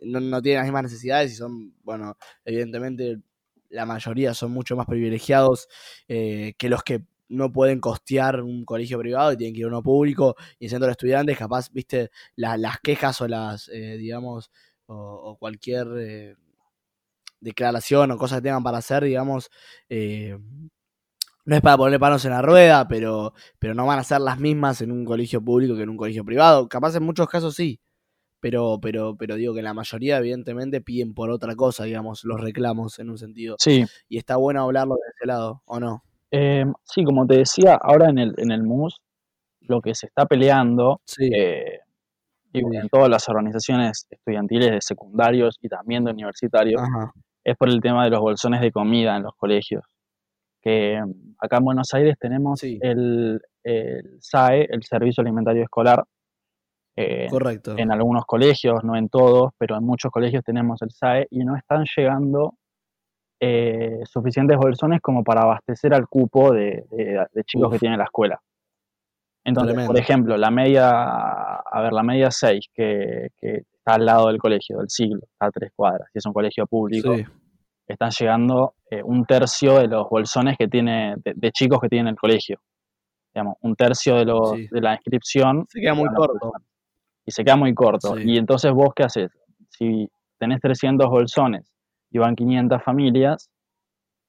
no, 0.00 0.42
tienen 0.42 0.60
las 0.60 0.64
mismas 0.64 0.84
necesidades 0.84 1.32
y 1.32 1.34
son, 1.34 1.74
bueno, 1.82 2.16
evidentemente 2.46 3.20
la 3.68 3.84
mayoría 3.84 4.32
son 4.32 4.52
mucho 4.52 4.74
más 4.74 4.86
privilegiados 4.86 5.68
eh, 6.08 6.54
que 6.56 6.70
los 6.70 6.82
que 6.82 7.04
no 7.28 7.52
pueden 7.52 7.78
costear 7.78 8.40
un 8.40 8.64
colegio 8.64 8.98
privado 8.98 9.32
y 9.34 9.36
tienen 9.36 9.52
que 9.52 9.60
ir 9.60 9.66
a 9.66 9.68
uno 9.68 9.82
público 9.82 10.36
y 10.58 10.64
en 10.64 10.70
centro 10.70 10.86
de 10.86 10.92
estudiantes, 10.92 11.36
capaz, 11.36 11.70
viste, 11.70 12.10
las 12.36 12.80
quejas 12.82 13.20
o 13.20 13.28
las, 13.28 13.68
eh, 13.68 13.98
digamos, 13.98 14.50
o, 14.86 15.36
cualquier 15.38 15.88
eh, 15.98 16.36
declaración 17.40 18.12
o 18.12 18.16
cosas 18.16 18.38
que 18.38 18.44
tengan 18.44 18.62
para 18.62 18.78
hacer, 18.78 19.04
digamos, 19.04 19.50
no 21.44 21.56
es 21.56 21.62
para 21.62 21.76
ponerle 21.76 21.98
panos 21.98 22.24
en 22.24 22.30
la 22.30 22.42
rueda, 22.42 22.88
pero, 22.88 23.34
pero 23.58 23.74
no 23.74 23.86
van 23.86 23.98
a 23.98 24.04
ser 24.04 24.20
las 24.20 24.38
mismas 24.38 24.80
en 24.80 24.90
un 24.90 25.04
colegio 25.04 25.42
público 25.42 25.76
que 25.76 25.82
en 25.82 25.90
un 25.90 25.96
colegio 25.96 26.24
privado. 26.24 26.68
Capaz 26.68 26.96
en 26.96 27.02
muchos 27.02 27.28
casos 27.28 27.54
sí, 27.54 27.80
pero, 28.40 28.78
pero, 28.80 29.16
pero 29.16 29.36
digo 29.36 29.54
que 29.54 29.62
la 29.62 29.74
mayoría 29.74 30.18
evidentemente 30.18 30.80
piden 30.80 31.14
por 31.14 31.30
otra 31.30 31.54
cosa, 31.54 31.84
digamos, 31.84 32.24
los 32.24 32.40
reclamos 32.40 32.98
en 32.98 33.10
un 33.10 33.18
sentido. 33.18 33.56
Sí. 33.58 33.84
Y 34.08 34.18
está 34.18 34.36
bueno 34.36 34.62
hablarlo 34.62 34.94
de 34.94 35.10
ese 35.16 35.26
lado, 35.26 35.62
¿o 35.66 35.80
no? 35.80 36.02
Eh, 36.30 36.64
sí, 36.84 37.04
como 37.04 37.26
te 37.26 37.38
decía, 37.38 37.78
ahora 37.80 38.08
en 38.08 38.18
el, 38.18 38.34
en 38.38 38.50
el 38.50 38.62
MUS, 38.62 39.00
lo 39.60 39.80
que 39.80 39.94
se 39.94 40.06
está 40.06 40.26
peleando, 40.26 41.00
eh, 41.20 41.78
y 42.52 42.58
en 42.58 42.88
todas 42.88 43.08
las 43.08 43.28
organizaciones 43.28 44.06
estudiantiles 44.10 44.70
de 44.70 44.80
secundarios 44.80 45.58
y 45.60 45.68
también 45.68 46.04
de 46.04 46.12
universitarios, 46.12 46.82
es 47.44 47.56
por 47.56 47.68
el 47.68 47.80
tema 47.80 48.04
de 48.04 48.10
los 48.10 48.20
bolsones 48.20 48.60
de 48.60 48.70
comida 48.70 49.16
en 49.16 49.24
los 49.24 49.34
colegios 49.36 49.93
que 50.64 50.98
acá 51.38 51.58
en 51.58 51.64
Buenos 51.64 51.92
Aires 51.92 52.16
tenemos 52.18 52.62
el, 52.62 53.40
SAE, 54.20 54.66
el 54.70 54.82
Servicio 54.82 55.20
Alimentario 55.20 55.62
Escolar. 55.62 56.04
Eh, 56.96 57.26
Correcto. 57.28 57.74
En 57.76 57.92
algunos 57.92 58.24
colegios, 58.24 58.82
no 58.82 58.96
en 58.96 59.08
todos, 59.08 59.52
pero 59.58 59.76
en 59.76 59.84
muchos 59.84 60.10
colegios 60.10 60.42
tenemos 60.42 60.80
el 60.80 60.90
SAE 60.90 61.26
y 61.30 61.44
no 61.44 61.56
están 61.56 61.84
llegando 61.96 62.54
eh, 63.40 64.00
suficientes 64.06 64.56
bolsones 64.56 65.00
como 65.02 65.22
para 65.22 65.42
abastecer 65.42 65.92
al 65.92 66.08
cupo 66.08 66.52
de, 66.52 66.84
chicos 67.44 67.72
que 67.72 67.78
tiene 67.78 67.98
la 67.98 68.04
escuela. 68.04 68.40
Entonces, 69.44 69.86
por 69.86 69.98
ejemplo, 69.98 70.38
la 70.38 70.50
media, 70.50 70.88
a 70.90 71.82
ver, 71.82 71.92
la 71.92 72.02
media 72.02 72.30
6, 72.30 72.68
que, 72.72 73.28
está 73.42 73.96
al 73.96 74.06
lado 74.06 74.28
del 74.28 74.38
colegio, 74.38 74.78
del 74.78 74.88
siglo, 74.88 75.20
está 75.30 75.46
a 75.46 75.50
tres 75.50 75.72
cuadras, 75.76 76.08
y 76.14 76.18
es 76.18 76.24
un 76.24 76.32
colegio 76.32 76.66
público, 76.66 77.14
están 77.86 78.10
llegando 78.10 78.74
eh, 78.90 79.02
un 79.02 79.24
tercio 79.24 79.78
de 79.78 79.88
los 79.88 80.08
bolsones 80.08 80.56
que 80.58 80.68
tiene, 80.68 81.14
de, 81.16 81.52
chicos 81.52 81.80
que 81.80 81.88
tiene 81.88 82.10
el 82.10 82.16
colegio. 82.16 82.60
Digamos, 83.34 83.56
un 83.62 83.74
tercio 83.74 84.16
de, 84.16 84.24
los, 84.24 84.52
de 84.52 84.80
la 84.80 84.94
inscripción. 84.94 85.66
Se 85.68 85.80
queda 85.80 85.94
muy 85.94 86.08
corto. 86.14 86.52
Y 87.26 87.32
se 87.32 87.44
queda 87.44 87.56
muy 87.56 87.74
corto. 87.74 88.18
Y 88.18 88.38
entonces 88.38 88.72
vos, 88.72 88.90
¿qué 88.94 89.04
haces? 89.04 89.32
Si 89.70 90.08
tenés 90.38 90.60
300 90.60 91.08
bolsones 91.08 91.72
y 92.10 92.18
van 92.18 92.36
500 92.36 92.82
familias, 92.82 93.50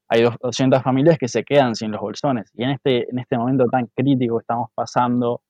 hay 0.08 0.24
200 0.42 0.82
familias 0.82 1.18
que 1.18 1.28
se 1.28 1.44
quedan 1.44 1.76
sin 1.76 1.92
los 1.92 2.02
bolsones. 2.02 2.52
Y 2.54 2.64
en 2.64 2.72
este, 2.72 3.10
en 3.10 3.20
este 3.20 3.38
momento 3.38 3.66
tan 3.66 3.88
crítico 3.96 4.38
que 4.38 4.42
estamos 4.42 4.70
pasando, 4.74 5.42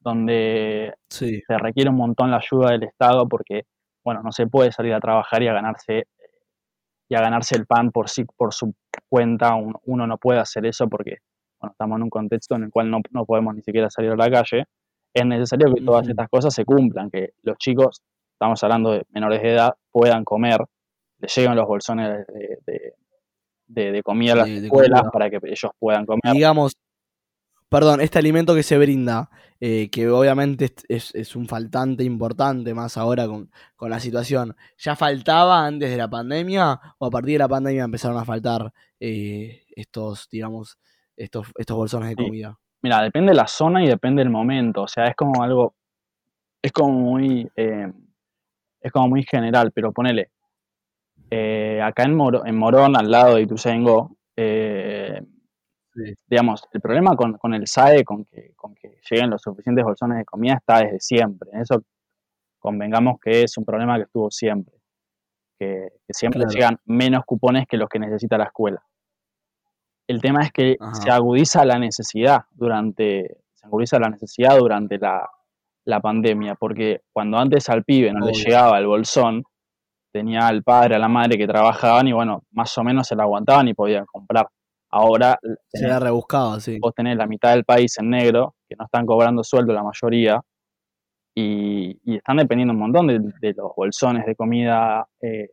donde 0.00 0.94
se 1.08 1.42
requiere 1.58 1.90
un 1.90 1.96
montón 1.96 2.30
la 2.30 2.36
ayuda 2.38 2.70
del 2.70 2.84
Estado 2.84 3.28
porque, 3.28 3.64
bueno, 4.04 4.22
no 4.22 4.30
se 4.30 4.46
puede 4.46 4.70
salir 4.70 4.94
a 4.94 5.00
trabajar 5.00 5.42
y 5.42 5.48
a 5.48 5.52
ganarse 5.52 6.06
y 7.08 7.14
a 7.14 7.20
ganarse 7.20 7.56
el 7.56 7.66
pan 7.66 7.90
por 7.90 8.08
sí, 8.08 8.24
por 8.36 8.52
su 8.52 8.74
cuenta. 9.08 9.54
Uno, 9.84 10.06
no 10.06 10.18
puede 10.18 10.40
hacer 10.40 10.66
eso 10.66 10.88
porque 10.88 11.18
bueno, 11.60 11.72
estamos 11.72 11.96
en 11.96 12.02
un 12.02 12.10
contexto 12.10 12.56
en 12.56 12.64
el 12.64 12.70
cual 12.70 12.90
no, 12.90 13.24
podemos 13.24 13.54
ni 13.54 13.62
siquiera 13.62 13.90
salir 13.90 14.10
a 14.10 14.16
la 14.16 14.30
calle. 14.30 14.64
Es 15.14 15.24
necesario 15.24 15.72
que 15.74 15.82
todas 15.82 16.08
estas 16.08 16.28
cosas 16.28 16.52
se 16.52 16.64
cumplan, 16.64 17.10
que 17.10 17.30
los 17.42 17.56
chicos, 17.58 18.02
estamos 18.32 18.62
hablando 18.62 18.92
de 18.92 19.04
menores 19.10 19.40
de 19.42 19.52
edad, 19.52 19.74
puedan 19.90 20.24
comer, 20.24 20.58
les 21.18 21.34
lleguen 21.34 21.56
los 21.56 21.66
bolsones 21.66 22.26
de, 23.66 24.02
comida 24.02 24.34
a 24.34 24.36
las 24.36 24.48
escuelas 24.48 25.02
para 25.10 25.30
que 25.30 25.38
ellos 25.42 25.72
puedan 25.78 26.04
comer. 26.04 26.34
Digamos, 26.34 26.74
perdón, 27.76 28.00
este 28.00 28.18
alimento 28.18 28.54
que 28.54 28.62
se 28.62 28.78
brinda, 28.78 29.28
eh, 29.60 29.90
que 29.90 30.08
obviamente 30.08 30.72
es, 30.88 31.36
un 31.36 31.46
faltante 31.46 32.04
importante 32.04 32.72
más 32.72 32.96
ahora 32.96 33.26
con, 33.26 33.50
la 33.82 34.00
situación, 34.00 34.56
¿ya 34.78 34.96
faltaba 34.96 35.66
antes 35.66 35.90
de 35.90 35.98
la 35.98 36.08
pandemia 36.08 36.80
o 36.96 37.06
a 37.06 37.10
partir 37.10 37.34
de 37.34 37.40
la 37.40 37.48
pandemia 37.48 37.84
empezaron 37.84 38.16
a 38.16 38.24
faltar 38.24 38.72
eh, 38.98 39.64
estos, 39.76 40.26
digamos, 40.30 40.78
estos, 41.18 41.48
estos 41.54 41.76
bolsones 41.76 42.08
de 42.08 42.16
comida? 42.16 42.58
Mira, 42.80 43.02
depende 43.02 43.32
de 43.32 43.36
la 43.36 43.46
zona 43.46 43.84
y 43.84 43.88
depende 43.88 44.22
del 44.22 44.30
momento, 44.30 44.84
o 44.84 44.88
sea, 44.88 45.08
es 45.08 45.14
como 45.14 45.42
algo, 45.42 45.74
es 46.62 46.72
como 46.72 46.92
muy, 46.92 47.46
eh, 47.56 47.92
es 48.80 48.90
como 48.90 49.08
muy 49.08 49.22
general, 49.22 49.70
pero 49.72 49.92
ponele, 49.92 50.30
acá 51.82 52.04
en, 52.04 52.18
en 52.46 52.56
Morón, 52.56 52.96
al 52.96 53.10
lado 53.10 53.34
de 53.34 53.42
Ituzaingó, 53.42 54.16
eh, 54.34 55.20
Digamos, 56.26 56.62
el 56.72 56.80
problema 56.80 57.16
con, 57.16 57.54
el 57.54 57.66
SAE, 57.66 58.04
con 58.04 58.24
que, 58.24 58.52
con 58.54 58.74
que 58.74 58.98
lleguen 59.10 59.30
los 59.30 59.42
suficientes 59.42 59.84
bolsones 59.84 60.18
de 60.18 60.24
comida, 60.24 60.54
está 60.54 60.80
desde 60.80 61.00
siempre. 61.00 61.50
En 61.52 61.60
eso 61.60 61.82
convengamos 62.58 63.20
que 63.20 63.42
es 63.42 63.56
un 63.56 63.64
problema 63.64 63.96
que 63.96 64.02
estuvo 64.02 64.30
siempre. 64.30 64.74
Que, 65.58 65.88
siempre 66.10 66.44
llegan 66.48 66.78
menos 66.84 67.24
cupones 67.24 67.66
que 67.66 67.76
los 67.76 67.88
que 67.88 67.98
necesita 67.98 68.36
la 68.36 68.44
escuela. 68.44 68.82
El 70.06 70.20
tema 70.20 70.42
es 70.42 70.52
que 70.52 70.76
se 70.92 71.10
agudiza 71.10 71.64
la 71.64 71.78
necesidad 71.78 72.42
durante, 72.52 73.38
se 73.54 73.66
agudiza 73.66 73.98
la 73.98 74.08
necesidad 74.08 74.58
durante 74.58 74.98
la, 74.98 75.28
pandemia, 76.02 76.56
porque 76.56 77.02
cuando 77.12 77.38
antes 77.38 77.68
al 77.68 77.84
pibe 77.84 78.12
no 78.12 78.26
le 78.26 78.32
llegaba 78.32 78.78
el 78.78 78.86
bolsón, 78.86 79.44
tenía 80.12 80.46
al 80.46 80.62
padre, 80.62 80.96
a 80.96 80.98
la 80.98 81.08
madre 81.08 81.38
que 81.38 81.46
trabajaban 81.46 82.08
y 82.08 82.12
bueno, 82.12 82.42
más 82.50 82.76
o 82.78 82.84
menos 82.84 83.06
se 83.06 83.14
la 83.14 83.22
aguantaban 83.22 83.68
y 83.68 83.74
podían 83.74 84.06
comprar. 84.06 84.48
Ahora 84.96 85.38
se 85.68 85.84
ha 85.84 86.00
rebuscado, 86.00 86.58
sí. 86.58 86.78
Vos 86.80 86.94
tenés 86.94 87.18
la 87.18 87.26
mitad 87.26 87.52
del 87.52 87.64
país 87.64 87.98
en 87.98 88.08
negro, 88.08 88.54
que 88.66 88.76
no 88.76 88.86
están 88.86 89.04
cobrando 89.04 89.44
sueldo 89.44 89.74
la 89.74 89.82
mayoría, 89.82 90.40
y, 91.34 91.98
están 92.16 92.38
dependiendo 92.38 92.72
un 92.72 92.80
montón 92.80 93.06
de, 93.08 93.54
los 93.54 93.72
bolsones 93.76 94.24
de 94.24 94.34
comida 94.34 95.06
eh, 95.20 95.50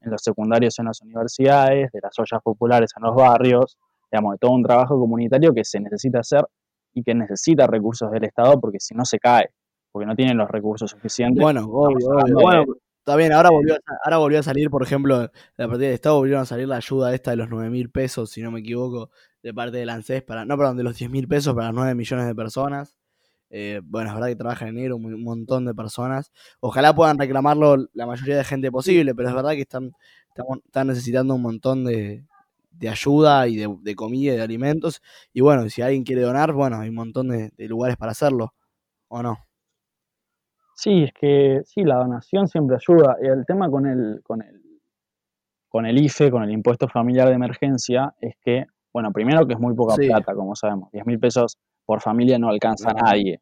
en 0.00 0.10
los 0.10 0.20
secundarios 0.20 0.76
en 0.80 0.86
las 0.86 1.00
universidades, 1.00 1.92
de 1.92 2.00
las 2.02 2.18
ollas 2.18 2.42
populares 2.42 2.90
en 2.96 3.04
los 3.04 3.14
barrios, 3.14 3.78
digamos, 4.10 4.32
de 4.32 4.38
todo 4.38 4.50
un 4.50 4.64
trabajo 4.64 4.98
comunitario 4.98 5.54
que 5.54 5.62
se 5.62 5.78
necesita 5.78 6.18
hacer 6.18 6.44
y 6.92 7.04
que 7.04 7.14
necesita 7.14 7.68
recursos 7.68 8.10
del 8.10 8.24
Estado 8.24 8.60
porque 8.60 8.80
si 8.80 8.96
no 8.96 9.04
se 9.04 9.20
cae, 9.20 9.50
porque 9.92 10.06
no 10.06 10.16
tienen 10.16 10.36
los 10.36 10.50
recursos 10.50 10.90
suficientes. 10.90 11.40
Bueno, 11.40 11.66
obvio, 11.70 12.08
obvio. 12.08 12.78
Está 13.02 13.16
bien, 13.16 13.32
ahora 13.32 13.50
volvió, 13.50 13.74
a, 13.74 13.78
ahora 14.04 14.18
volvió 14.18 14.38
a 14.38 14.42
salir, 14.44 14.70
por 14.70 14.84
ejemplo, 14.84 15.18
de 15.22 15.30
la 15.56 15.66
partida 15.66 15.88
de 15.88 15.94
Estado 15.94 16.16
volvieron 16.18 16.42
a 16.42 16.46
salir 16.46 16.68
la 16.68 16.76
ayuda 16.76 17.12
esta 17.12 17.32
de 17.32 17.36
los 17.36 17.48
9 17.50 17.68
mil 17.68 17.90
pesos, 17.90 18.30
si 18.30 18.42
no 18.42 18.52
me 18.52 18.60
equivoco, 18.60 19.10
de 19.42 19.52
parte 19.52 19.78
de 19.78 19.90
ANSES 19.90 20.22
para, 20.22 20.44
no, 20.44 20.56
perdón, 20.56 20.76
de 20.76 20.84
los 20.84 20.96
10 20.96 21.10
mil 21.10 21.26
pesos 21.26 21.52
para 21.52 21.72
9 21.72 21.96
millones 21.96 22.26
de 22.26 22.34
personas. 22.36 22.96
Eh, 23.50 23.80
bueno, 23.84 24.10
es 24.10 24.14
verdad 24.14 24.28
que 24.28 24.36
trabajan 24.36 24.68
en 24.68 24.74
negro 24.76 24.96
un, 24.96 25.24
montón 25.24 25.64
de 25.64 25.74
personas. 25.74 26.30
Ojalá 26.60 26.94
puedan 26.94 27.18
reclamarlo 27.18 27.88
la 27.92 28.06
mayoría 28.06 28.36
de 28.36 28.44
gente 28.44 28.70
posible, 28.70 29.16
pero 29.16 29.30
es 29.30 29.34
verdad 29.34 29.52
que 29.52 29.62
están, 29.62 29.92
están, 30.64 30.86
necesitando 30.86 31.34
un 31.34 31.42
montón 31.42 31.84
de, 31.84 32.24
ayuda 32.88 33.48
y 33.48 33.56
de, 33.56 33.96
comida 33.96 34.34
y 34.34 34.36
de 34.36 34.42
alimentos. 34.42 35.02
Y 35.32 35.40
bueno, 35.40 35.68
si 35.70 35.82
alguien 35.82 36.04
quiere 36.04 36.22
donar, 36.22 36.52
bueno, 36.52 36.78
hay 36.78 36.88
un 36.90 36.94
montón 36.94 37.28
de, 37.28 37.52
lugares 37.68 37.96
para 37.96 38.12
hacerlo, 38.12 38.54
¿o 39.08 39.22
no? 39.22 39.38
Sí, 40.74 41.04
es 41.04 41.12
que 41.12 41.62
sí, 41.64 41.82
la 41.84 41.96
donación 41.96 42.48
siempre 42.48 42.76
ayuda. 42.76 43.16
Y 43.22 43.26
el 43.26 43.44
tema 43.46 43.70
con 43.70 43.86
el, 43.86 44.20
con 44.22 44.42
el, 44.42 44.60
con 45.68 45.86
el 45.86 45.98
IFE, 46.02 46.30
con 46.30 46.42
el 46.42 46.50
impuesto 46.50 46.88
familiar 46.88 47.28
de 47.28 47.34
emergencia, 47.34 48.14
es 48.20 48.34
que, 48.40 48.66
bueno, 48.92 49.12
primero 49.12 49.46
que 49.46 49.54
es 49.54 49.60
muy 49.60 49.74
poca 49.74 49.94
plata, 49.96 50.34
como 50.34 50.54
sabemos. 50.54 50.90
10 50.92 51.06
mil 51.06 51.18
pesos 51.18 51.58
por 51.84 52.00
familia 52.00 52.38
no 52.38 52.48
alcanza 52.48 52.90
a 52.90 52.94
nadie. 52.94 53.40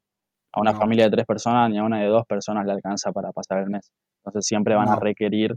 A 0.53 0.61
una 0.61 0.75
familia 0.75 1.05
de 1.05 1.11
tres 1.13 1.27
personas 1.27 1.71
ni 1.71 1.79
a 1.79 1.85
una 1.85 2.01
de 2.01 2.07
dos 2.07 2.27
personas 2.27 2.67
le 2.67 2.73
alcanza 2.73 3.13
para 3.13 3.31
pasar 3.33 3.59
el 3.59 3.71
mes. 3.71 3.91
Entonces 4.19 4.47
siempre 4.47 4.75
van 4.75 4.89
a 4.89 4.97
requerir, 4.97 5.57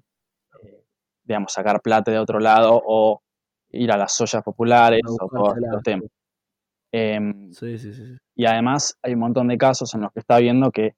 eh, 0.63 0.83
digamos, 1.23 1.51
sacar 1.51 1.81
plata 1.81 2.11
de 2.11 2.19
otro 2.19 2.39
lado 2.39 2.79
o 2.85 3.21
ir 3.71 3.91
a 3.91 3.97
las 3.97 4.19
ollas 4.21 4.43
populares 4.43 5.01
o 5.07 5.27
todos 5.27 5.57
los 5.57 5.81
temas. 5.81 6.09
Em, 6.91 7.51
sí, 7.51 7.77
sí, 7.79 7.91
sí. 7.91 8.17
Y 8.35 8.45
además 8.45 8.95
hay 9.01 9.15
un 9.15 9.21
montón 9.21 9.47
de 9.47 9.57
casos 9.57 9.93
en 9.95 10.01
los 10.01 10.11
que 10.11 10.19
está 10.19 10.37
viendo 10.37 10.69
que, 10.71 10.93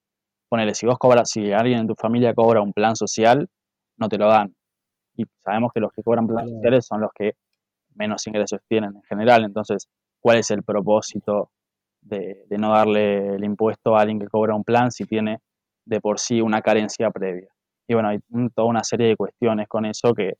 ponele, 0.49 0.73
si 0.75 0.85
vos 0.85 0.97
cobras, 0.97 1.29
si 1.29 1.51
alguien 1.51 1.79
en 1.79 1.87
tu 1.87 1.95
familia 1.95 2.33
cobra 2.33 2.61
un 2.61 2.73
plan 2.73 2.95
social, 2.95 3.47
no 3.97 4.09
te 4.09 4.17
lo 4.17 4.27
dan. 4.27 4.55
Y 5.15 5.25
sabemos 5.43 5.71
que 5.73 5.79
los 5.79 5.91
que 5.91 6.03
cobran 6.03 6.27
planes 6.27 6.51
sociales 6.51 6.85
son 6.85 7.01
los 7.01 7.11
que 7.13 7.33
menos 7.95 8.25
ingresos 8.27 8.59
tienen 8.67 8.95
en 8.95 9.03
general. 9.03 9.43
Entonces, 9.45 9.87
¿cuál 10.19 10.37
es 10.37 10.51
el 10.51 10.63
propósito 10.63 11.51
de, 12.05 12.45
no 12.57 12.71
darle 12.71 13.35
el 13.35 13.43
impuesto 13.43 13.95
a 13.95 14.01
alguien 14.01 14.19
que 14.19 14.27
cobra 14.27 14.55
un 14.55 14.63
plan 14.63 14.91
si 14.91 15.05
tiene 15.05 15.39
de 15.85 15.99
por 15.99 16.19
sí 16.19 16.41
una 16.41 16.61
carencia 16.61 17.11
previa. 17.11 17.47
Y 17.87 17.93
bueno, 17.93 18.09
hay 18.09 18.19
toda 18.53 18.67
una 18.67 18.83
serie 18.83 19.07
de 19.07 19.15
cuestiones 19.15 19.67
con 19.67 19.85
eso 19.85 20.13
que, 20.13 20.33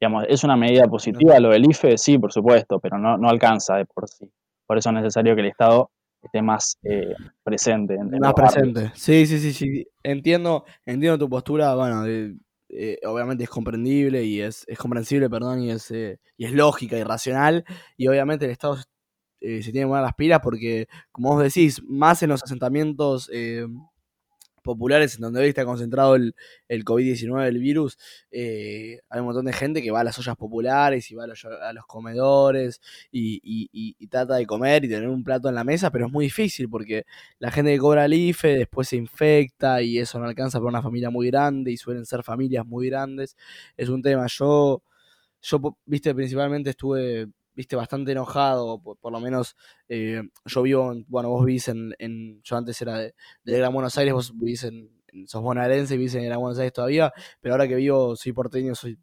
digamos, 0.00 0.24
es 0.28 0.44
una 0.44 0.56
medida 0.56 0.86
positiva. 0.86 1.38
Lo 1.40 1.50
del 1.50 1.64
IFE, 1.68 1.98
sí, 1.98 2.18
por 2.18 2.32
supuesto, 2.32 2.78
pero 2.78 2.98
no, 2.98 3.16
no 3.16 3.28
alcanza 3.28 3.76
de 3.76 3.86
por 3.86 4.08
sí. 4.08 4.30
Por 4.66 4.78
eso 4.78 4.90
es 4.90 4.94
necesario 4.94 5.34
que 5.34 5.40
el 5.40 5.48
Estado 5.48 5.90
esté 6.24 6.42
más 6.42 6.78
eh, 6.82 7.14
presente. 7.42 7.96
más 7.98 8.34
presente. 8.34 8.92
Sí, 8.94 9.26
sí, 9.26 9.38
sí, 9.38 9.52
sí. 9.52 9.86
Entiendo, 10.02 10.64
entiendo 10.86 11.18
tu 11.18 11.28
postura, 11.28 11.74
bueno, 11.74 12.04
eh, 12.06 12.98
obviamente 13.06 13.44
es 13.44 13.50
comprendible 13.50 14.24
y 14.24 14.40
es, 14.40 14.64
es 14.66 14.78
comprensible, 14.78 15.30
perdón, 15.30 15.62
y 15.62 15.70
es, 15.70 15.90
eh, 15.90 16.18
y 16.36 16.46
es 16.46 16.52
lógica 16.52 16.96
y 16.96 17.04
racional. 17.04 17.64
Y 17.96 18.08
obviamente 18.08 18.46
el 18.46 18.50
Estado 18.50 18.78
eh, 19.40 19.62
se 19.62 19.72
tienen 19.72 19.88
buenas 19.88 20.06
las 20.06 20.14
pilas 20.14 20.40
porque, 20.42 20.88
como 21.12 21.34
vos 21.34 21.42
decís, 21.42 21.82
más 21.86 22.22
en 22.22 22.30
los 22.30 22.42
asentamientos 22.42 23.30
eh, 23.32 23.66
populares 24.64 25.14
en 25.14 25.20
donde 25.20 25.40
hoy 25.40 25.48
está 25.48 25.64
concentrado 25.64 26.16
el, 26.16 26.34
el 26.68 26.84
COVID-19, 26.84 27.46
el 27.46 27.58
virus, 27.58 27.98
eh, 28.32 28.98
hay 29.08 29.20
un 29.20 29.26
montón 29.26 29.44
de 29.44 29.52
gente 29.52 29.82
que 29.82 29.90
va 29.92 30.00
a 30.00 30.04
las 30.04 30.18
ollas 30.18 30.36
populares 30.36 31.10
y 31.10 31.14
va 31.14 31.24
a 31.24 31.26
los, 31.72 31.86
comedores 31.86 32.80
y, 33.12 34.06
trata 34.08 34.36
de 34.36 34.46
comer 34.46 34.84
y 34.84 34.88
tener 34.88 35.08
un 35.08 35.22
plato 35.22 35.48
en 35.48 35.54
la 35.54 35.64
mesa, 35.64 35.90
pero 35.90 36.06
es 36.06 36.12
muy 36.12 36.26
difícil 36.26 36.68
porque 36.68 37.04
la 37.38 37.50
gente 37.50 37.72
que 37.72 37.78
cobra 37.78 38.06
el 38.06 38.14
IFE 38.14 38.58
después 38.58 38.88
se 38.88 38.96
infecta 38.96 39.82
y 39.82 39.98
eso 39.98 40.18
no 40.18 40.26
alcanza 40.26 40.58
para 40.58 40.68
una 40.70 40.82
familia 40.82 41.10
muy 41.10 41.28
grande 41.28 41.70
y 41.72 41.76
suelen 41.76 42.06
ser 42.06 42.22
familias 42.22 42.66
muy 42.66 42.88
grandes. 42.88 43.36
Es 43.76 43.88
un 43.88 44.02
tema. 44.02 44.26
Yo, 44.28 44.82
yo 45.42 45.76
viste, 45.86 46.14
principalmente 46.14 46.70
estuve 46.70 47.28
viste, 47.54 47.76
bastante 47.76 48.12
enojado, 48.12 48.80
por, 48.80 49.12
lo 49.12 49.20
menos 49.20 49.56
eh, 49.88 50.22
yo 50.44 50.62
vivo, 50.62 50.94
bueno, 51.08 51.30
vos 51.30 51.44
vivís 51.44 51.68
en, 51.68 51.94
en 51.98 52.42
yo 52.42 52.56
antes 52.56 52.80
era 52.82 52.98
de, 52.98 53.14
Gran 53.44 53.72
Buenos 53.72 53.96
Aires, 53.98 54.14
vos 54.14 54.32
vivís 54.36 54.64
en, 54.64 54.90
sos 55.26 55.42
bonaerense, 55.42 55.96
vivís 55.96 56.14
en 56.14 56.24
Gran 56.24 56.40
Buenos 56.40 56.58
Aires 56.58 56.72
todavía, 56.72 57.12
pero 57.40 57.54
ahora 57.54 57.68
que 57.68 57.76
vivo, 57.76 58.16
soy 58.16 58.32
porteño, 58.32 58.74
soy 58.74 58.98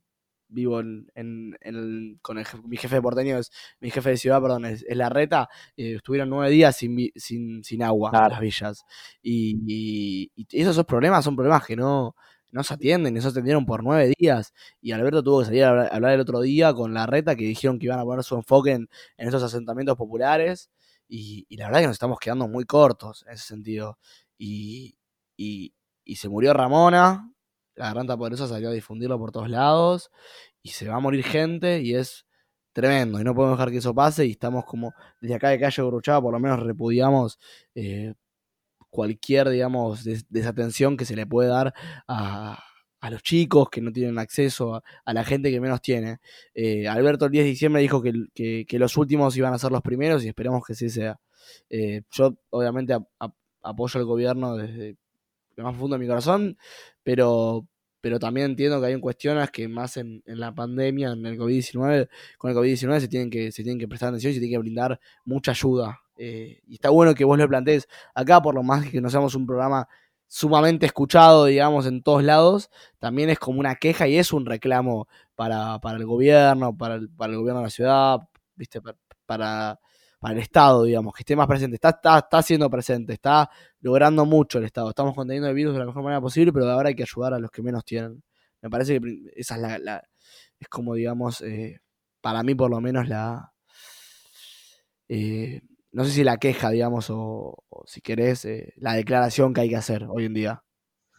vivo 0.52 0.80
en, 0.82 1.08
en, 1.16 2.20
con 2.22 2.38
el, 2.38 2.46
mi 2.66 2.78
jefe 2.78 2.96
de 2.96 3.02
porteño 3.02 3.38
es 3.38 3.52
mi 3.80 3.90
jefe 3.90 4.10
de 4.10 4.18
ciudad 4.18 4.42
perdón 4.42 4.66
es, 4.66 4.86
la 4.90 5.08
reta 5.10 5.48
eh, 5.78 5.96
estuvieron 5.96 6.30
nueve 6.30 6.52
días 6.52 6.76
sin, 6.76 7.10
sin, 7.16 7.64
sin 7.64 7.84
agua 7.84 8.12
en 8.14 8.30
las 8.30 8.40
villas. 8.40 8.86
Y, 9.22 9.58
y, 9.66 10.32
y, 10.36 10.62
esos 10.62 10.86
problemas 10.86 11.24
son 11.24 11.36
problemas 11.36 11.66
que 11.66 11.76
no 11.76 12.16
no 12.52 12.64
se 12.64 12.74
atienden, 12.74 13.14
no 13.14 13.22
se 13.22 13.30
atendieron 13.30 13.66
por 13.66 13.84
nueve 13.84 14.14
días. 14.18 14.54
Y 14.82 14.92
Alberto 14.92 15.24
tuvo 15.24 15.40
que 15.40 15.46
salir 15.46 15.64
a 15.64 15.88
hablar, 15.88 16.14
el 16.14 16.20
otro 16.20 16.42
día 16.42 16.74
con 16.74 16.94
la 16.94 17.06
reta 17.06 17.36
que 17.36 17.46
dijeron 17.46 17.80
que 17.80 17.86
iban 17.86 18.00
a 18.00 18.04
poner 18.04 18.24
su 18.24 18.36
enfoque 18.36 18.72
en, 18.72 18.90
esos 19.18 19.42
asentamientos 19.44 19.98
populares. 19.98 20.70
Y, 21.08 21.46
la 21.58 21.66
verdad 21.66 21.82
es 21.82 21.84
que 21.84 21.88
nos 21.88 21.96
estamos 21.96 22.20
quedando 22.20 22.48
muy 22.48 22.66
cortos 22.66 23.24
en 23.28 23.34
ese 23.34 23.46
sentido. 23.46 23.98
Y, 24.38 24.98
y, 25.38 25.74
se 26.16 26.30
murió 26.30 26.54
Ramona, 26.54 27.34
la 27.76 27.86
garganta 27.88 28.18
poderosa 28.18 28.48
salió 28.48 28.70
a 28.70 28.74
difundirlo 28.74 29.18
por 29.18 29.32
todos 29.32 29.50
lados. 29.50 30.12
Y 30.62 30.70
se 30.70 30.88
va 30.88 30.96
a 30.96 31.00
morir 31.00 31.24
gente 31.24 31.82
y 31.82 31.96
es 31.96 32.26
tremendo. 32.74 33.20
Y 33.20 33.24
no 33.24 33.34
podemos 33.36 33.58
dejar 33.58 33.72
que 33.72 33.78
eso 33.78 33.94
pase. 33.96 34.26
Y 34.26 34.32
estamos 34.32 34.66
como, 34.66 34.94
desde 35.22 35.36
acá 35.36 35.50
de 35.50 35.60
Calle 35.60 35.84
Gruchada, 35.84 36.22
por 36.22 36.34
lo 36.34 36.40
menos 36.40 36.60
repudiamos 36.62 37.40
eh, 37.76 38.14
cualquier, 38.91 39.49
digamos, 39.49 40.04
desatención 40.30 40.97
que 40.97 41.06
se 41.06 41.15
le 41.15 41.25
puede 41.25 41.49
dar 41.49 41.73
a, 42.08 42.63
los 43.10 43.23
chicos 43.23 43.69
que 43.71 43.82
no 43.82 43.91
tienen 43.91 44.19
acceso, 44.19 44.84
a, 45.06 45.13
la 45.13 45.23
gente 45.23 45.49
que 45.49 45.60
menos 45.60 45.82
tiene. 45.82 46.19
Eh, 46.54 46.88
Alberto 46.88 47.25
el 47.25 47.32
10 47.32 47.45
de 47.45 47.49
diciembre 47.49 47.82
dijo 47.82 48.04
que, 48.04 48.77
los 48.77 48.97
últimos 48.97 49.36
iban 49.38 49.54
a 49.54 49.58
ser 49.58 49.71
los 49.71 49.82
primeros 49.82 50.23
y 50.23 50.27
esperemos 50.27 50.63
que 50.65 50.75
sí 50.75 50.89
sea. 50.89 51.19
Eh, 51.69 52.04
yo 52.12 52.36
obviamente 52.51 52.95
apoyo 53.63 53.99
al 53.99 54.06
gobierno 54.06 54.56
desde 54.56 54.97
lo 55.56 55.63
más 55.63 55.73
profundo 55.73 55.95
de 55.95 55.99
mi 55.99 56.08
corazón, 56.08 56.58
pero, 57.01 57.67
pero 58.01 58.19
también 58.19 58.51
entiendo 58.51 58.80
que 58.80 58.88
hay 58.88 58.99
cuestiones 58.99 59.49
que 59.51 59.67
más 59.67 59.97
en, 59.97 60.21
en 60.25 60.39
la 60.39 60.54
pandemia, 60.54 61.12
en 61.13 61.25
el 61.25 61.39
COVID-19, 61.39 62.10
con 62.38 62.51
el 62.51 62.58
COVID-19 62.58 62.99
se 62.99 63.08
tienen 63.08 63.30
que 63.30 63.51
se 63.51 63.63
tienen 63.63 63.80
que 63.80 63.88
prestar 63.88 64.10
atención 64.10 64.32
y 64.32 64.36
se 64.36 64.39
tiene 64.41 64.54
que 64.54 64.60
brindar 64.60 64.99
mucha 65.25 65.51
ayuda 65.51 66.01
eh, 66.15 66.62
y 66.67 66.76
está 66.76 66.89
bueno 66.89 67.15
que 67.15 67.26
vos 67.26 67.38
lo 67.38 67.47
plantees 67.47 67.88
acá, 68.13 68.41
por 68.41 68.56
lo 68.56 68.63
más 68.63 68.89
que 68.89 69.02
no 69.02 69.10
seamos 69.10 69.36
un 69.36 69.45
programa 69.45 69.88
sumamente 70.28 70.86
escuchado, 70.86 71.45
digamos, 71.45 71.86
en 71.86 72.02
todos 72.04 72.24
lados, 72.24 72.69
también 73.00 73.30
es 73.30 73.38
como 73.38 73.60
una 73.60 73.76
queja 73.76 74.08
y 74.08 74.17
es 74.17 74.32
un 74.32 74.45
reclamo 74.45 75.10
para, 75.36 75.80
el 75.84 76.06
gobierno, 76.06 76.78
para 76.78 76.95
el, 76.95 77.10
para 77.10 77.34
el 77.34 77.39
gobierno 77.39 77.60
de 77.60 77.65
la 77.65 77.69
ciudad, 77.69 78.19
¿viste? 78.56 78.82
Para, 78.82 79.78
para, 80.21 80.34
el 80.34 80.38
Estado, 80.38 80.84
digamos, 80.84 81.13
que 81.13 81.24
esté 81.24 81.36
más 81.36 81.47
presente. 81.47 81.76
Está, 81.76 81.89
está, 81.89 82.19
está 82.19 82.41
siendo 82.43 82.69
presente, 82.69 83.12
está 83.12 83.50
logrando 83.82 84.26
mucho 84.26 84.60
el 84.60 84.63
Estado. 84.63 84.89
Estamos 84.89 85.15
conteniendo 85.15 85.50
el 85.50 85.56
virus 85.56 85.74
de 85.74 85.80
la 85.80 85.86
mejor 85.86 86.04
manera 86.04 86.21
posible, 86.21 86.54
pero 86.54 86.69
ahora 86.69 86.89
hay 86.89 86.95
que 86.95 87.04
ayudar 87.04 87.34
a 87.34 87.39
los 87.39 87.52
que 87.52 87.62
menos 87.62 87.84
tienen. 87.84 88.24
Me 88.62 88.69
parece 88.69 89.02
que 89.02 89.32
esa 89.36 89.56
es 89.56 89.82
la, 89.82 90.04
es 90.60 90.67
como, 90.69 90.93
digamos, 90.93 91.41
eh, 91.41 91.82
para 92.21 92.41
mí 92.43 92.56
por 92.56 92.69
lo 92.69 92.80
menos 92.80 93.10
la... 93.10 93.52
Eh, 95.10 95.62
no 95.93 96.06
sé 96.06 96.12
si 96.12 96.23
la 96.23 96.38
queja, 96.38 96.69
digamos, 96.69 97.10
o, 97.10 97.63
si 97.86 98.01
querés, 98.01 98.45
eh, 98.45 98.73
la 98.77 98.93
declaración 98.93 99.54
que 99.54 99.62
hay 99.62 99.69
que 99.69 99.75
hacer 99.75 100.06
hoy 100.10 100.25
en 100.25 100.34
día, 100.34 100.63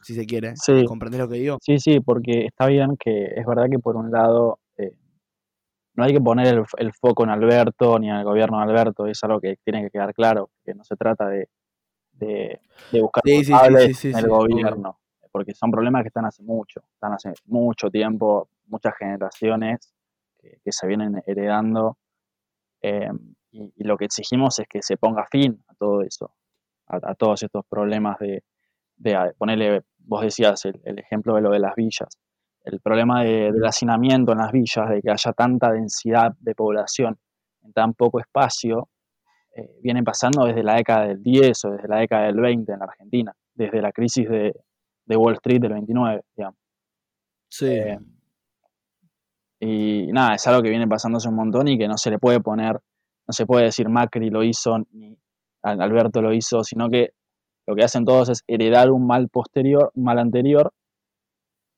si 0.02 0.14
se 0.14 0.26
quiere. 0.26 0.54
Sí. 0.56 0.84
¿Comprendés 0.86 1.20
lo 1.20 1.28
que 1.28 1.38
digo? 1.38 1.58
Sí, 1.60 1.78
sí, 1.78 2.00
porque 2.00 2.46
está 2.46 2.66
bien 2.66 2.96
que 2.98 3.26
es 3.36 3.46
verdad 3.46 3.66
que 3.70 3.78
por 3.78 3.96
un 3.96 4.10
lado 4.10 4.60
eh, 4.78 4.96
no 5.94 6.04
hay 6.04 6.12
que 6.12 6.20
poner 6.20 6.64
el, 6.78 6.92
foco 6.94 7.24
en 7.24 7.30
Alberto 7.30 7.98
ni 7.98 8.08
en 8.08 8.16
el 8.16 8.24
gobierno 8.24 8.58
de 8.58 8.64
Alberto, 8.64 9.06
es 9.06 9.22
algo 9.24 9.40
que 9.40 9.56
tiene 9.64 9.82
que 9.82 9.90
quedar 9.90 10.14
claro, 10.14 10.50
que 10.64 10.74
no 10.74 10.84
se 10.84 10.96
trata 10.96 11.28
de, 11.28 11.48
de, 12.12 12.60
buscar 12.92 13.22
sí, 13.24 14.08
en 14.08 14.16
el 14.16 14.28
gobierno, 14.28 14.98
porque 15.30 15.54
son 15.54 15.70
problemas 15.70 16.02
que 16.02 16.08
están 16.08 16.24
hace 16.24 16.42
mucho, 16.42 16.82
están 16.94 17.12
hace 17.12 17.32
mucho 17.46 17.90
tiempo, 17.90 18.48
muchas 18.66 18.94
generaciones 18.96 19.92
que, 20.38 20.72
se 20.72 20.86
vienen 20.86 21.22
heredando. 21.26 21.98
Eh, 22.80 23.10
y, 23.52 23.84
lo 23.84 23.96
que 23.96 24.06
exigimos 24.06 24.58
es 24.58 24.66
que 24.68 24.82
se 24.82 24.96
ponga 24.96 25.26
fin 25.30 25.62
a 25.68 25.74
todo 25.74 26.02
eso, 26.02 26.34
a, 26.86 27.14
todos 27.14 27.42
estos 27.42 27.64
problemas 27.66 28.18
de, 28.18 28.42
ponerle, 29.38 29.82
vos 29.98 30.22
decías 30.22 30.64
el, 30.64 30.98
ejemplo 30.98 31.34
de 31.34 31.42
lo 31.42 31.50
de 31.50 31.60
las 31.60 31.74
villas, 31.74 32.18
el 32.64 32.80
problema 32.80 33.24
del 33.24 33.64
hacinamiento 33.64 34.32
en 34.32 34.38
las 34.38 34.52
villas, 34.52 34.88
de 34.88 35.02
que 35.02 35.10
haya 35.10 35.32
tanta 35.32 35.72
densidad 35.72 36.32
de 36.38 36.54
población 36.54 37.18
en 37.62 37.72
tan 37.72 37.94
poco 37.94 38.20
espacio, 38.20 38.88
eh, 39.54 39.78
viene 39.82 40.02
pasando 40.02 40.46
desde 40.46 40.62
la 40.62 40.76
década 40.76 41.06
del 41.08 41.22
10 41.22 41.64
o 41.66 41.70
desde 41.72 41.88
la 41.88 41.98
década 41.98 42.26
del 42.26 42.40
20 42.40 42.72
en 42.72 42.78
la 42.78 42.84
Argentina, 42.86 43.36
desde 43.54 43.82
la 43.82 43.92
crisis 43.92 44.28
de, 44.28 44.54
Wall 45.14 45.34
Street 45.34 45.60
del 45.60 45.74
29, 45.74 46.22
digamos. 46.34 46.58
Sí. 47.50 47.66
Eh, 47.66 47.98
y 49.60 50.10
nada, 50.10 50.36
es 50.36 50.46
algo 50.46 50.62
que 50.62 50.70
viene 50.70 50.88
pasándose 50.88 51.28
un 51.28 51.34
montón 51.34 51.68
y 51.68 51.76
que 51.76 51.86
no 51.86 51.98
se 51.98 52.10
le 52.10 52.18
puede 52.18 52.40
poner 52.40 52.80
no 53.26 53.32
se 53.32 53.46
puede 53.46 53.64
decir 53.64 53.88
Macri 53.88 54.30
lo 54.30 54.42
hizo 54.42 54.78
ni 54.92 55.16
Alberto 55.62 56.20
lo 56.20 56.32
hizo, 56.32 56.64
sino 56.64 56.90
que 56.90 57.10
lo 57.66 57.76
que 57.76 57.84
hacen 57.84 58.04
todos 58.04 58.28
es 58.28 58.42
heredar 58.48 58.90
un 58.90 59.06
mal 59.06 59.28
posterior, 59.28 59.92
un 59.94 60.04
mal 60.04 60.18
anterior 60.18 60.72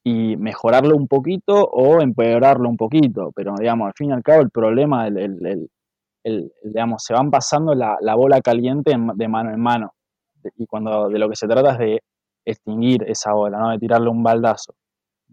y 0.02 0.36
mejorarlo 0.36 0.96
un 0.96 1.08
poquito 1.08 1.64
o 1.64 2.00
empeorarlo 2.00 2.68
un 2.68 2.76
poquito. 2.76 3.32
Pero, 3.34 3.54
digamos, 3.58 3.86
al 3.86 3.92
fin 3.94 4.10
y 4.10 4.12
al 4.12 4.22
cabo 4.22 4.42
el 4.42 4.50
problema, 4.50 5.06
el, 5.06 5.68
digamos, 6.62 7.02
se 7.04 7.14
van 7.14 7.30
pasando 7.30 7.74
la, 7.74 7.98
bola 8.14 8.40
caliente 8.40 8.92
de 8.92 9.28
mano 9.28 9.50
en 9.50 9.60
mano. 9.60 9.94
y 10.56 10.66
cuando 10.66 11.08
de 11.08 11.18
lo 11.18 11.28
que 11.28 11.36
se 11.36 11.46
trata 11.46 11.72
es 11.72 11.78
de 11.78 12.02
extinguir 12.46 13.04
esa 13.06 13.34
ola, 13.34 13.58
¿no? 13.58 13.70
De 13.70 13.78
tirarle 13.78 14.10
un 14.10 14.22
baldazo. 14.22 14.74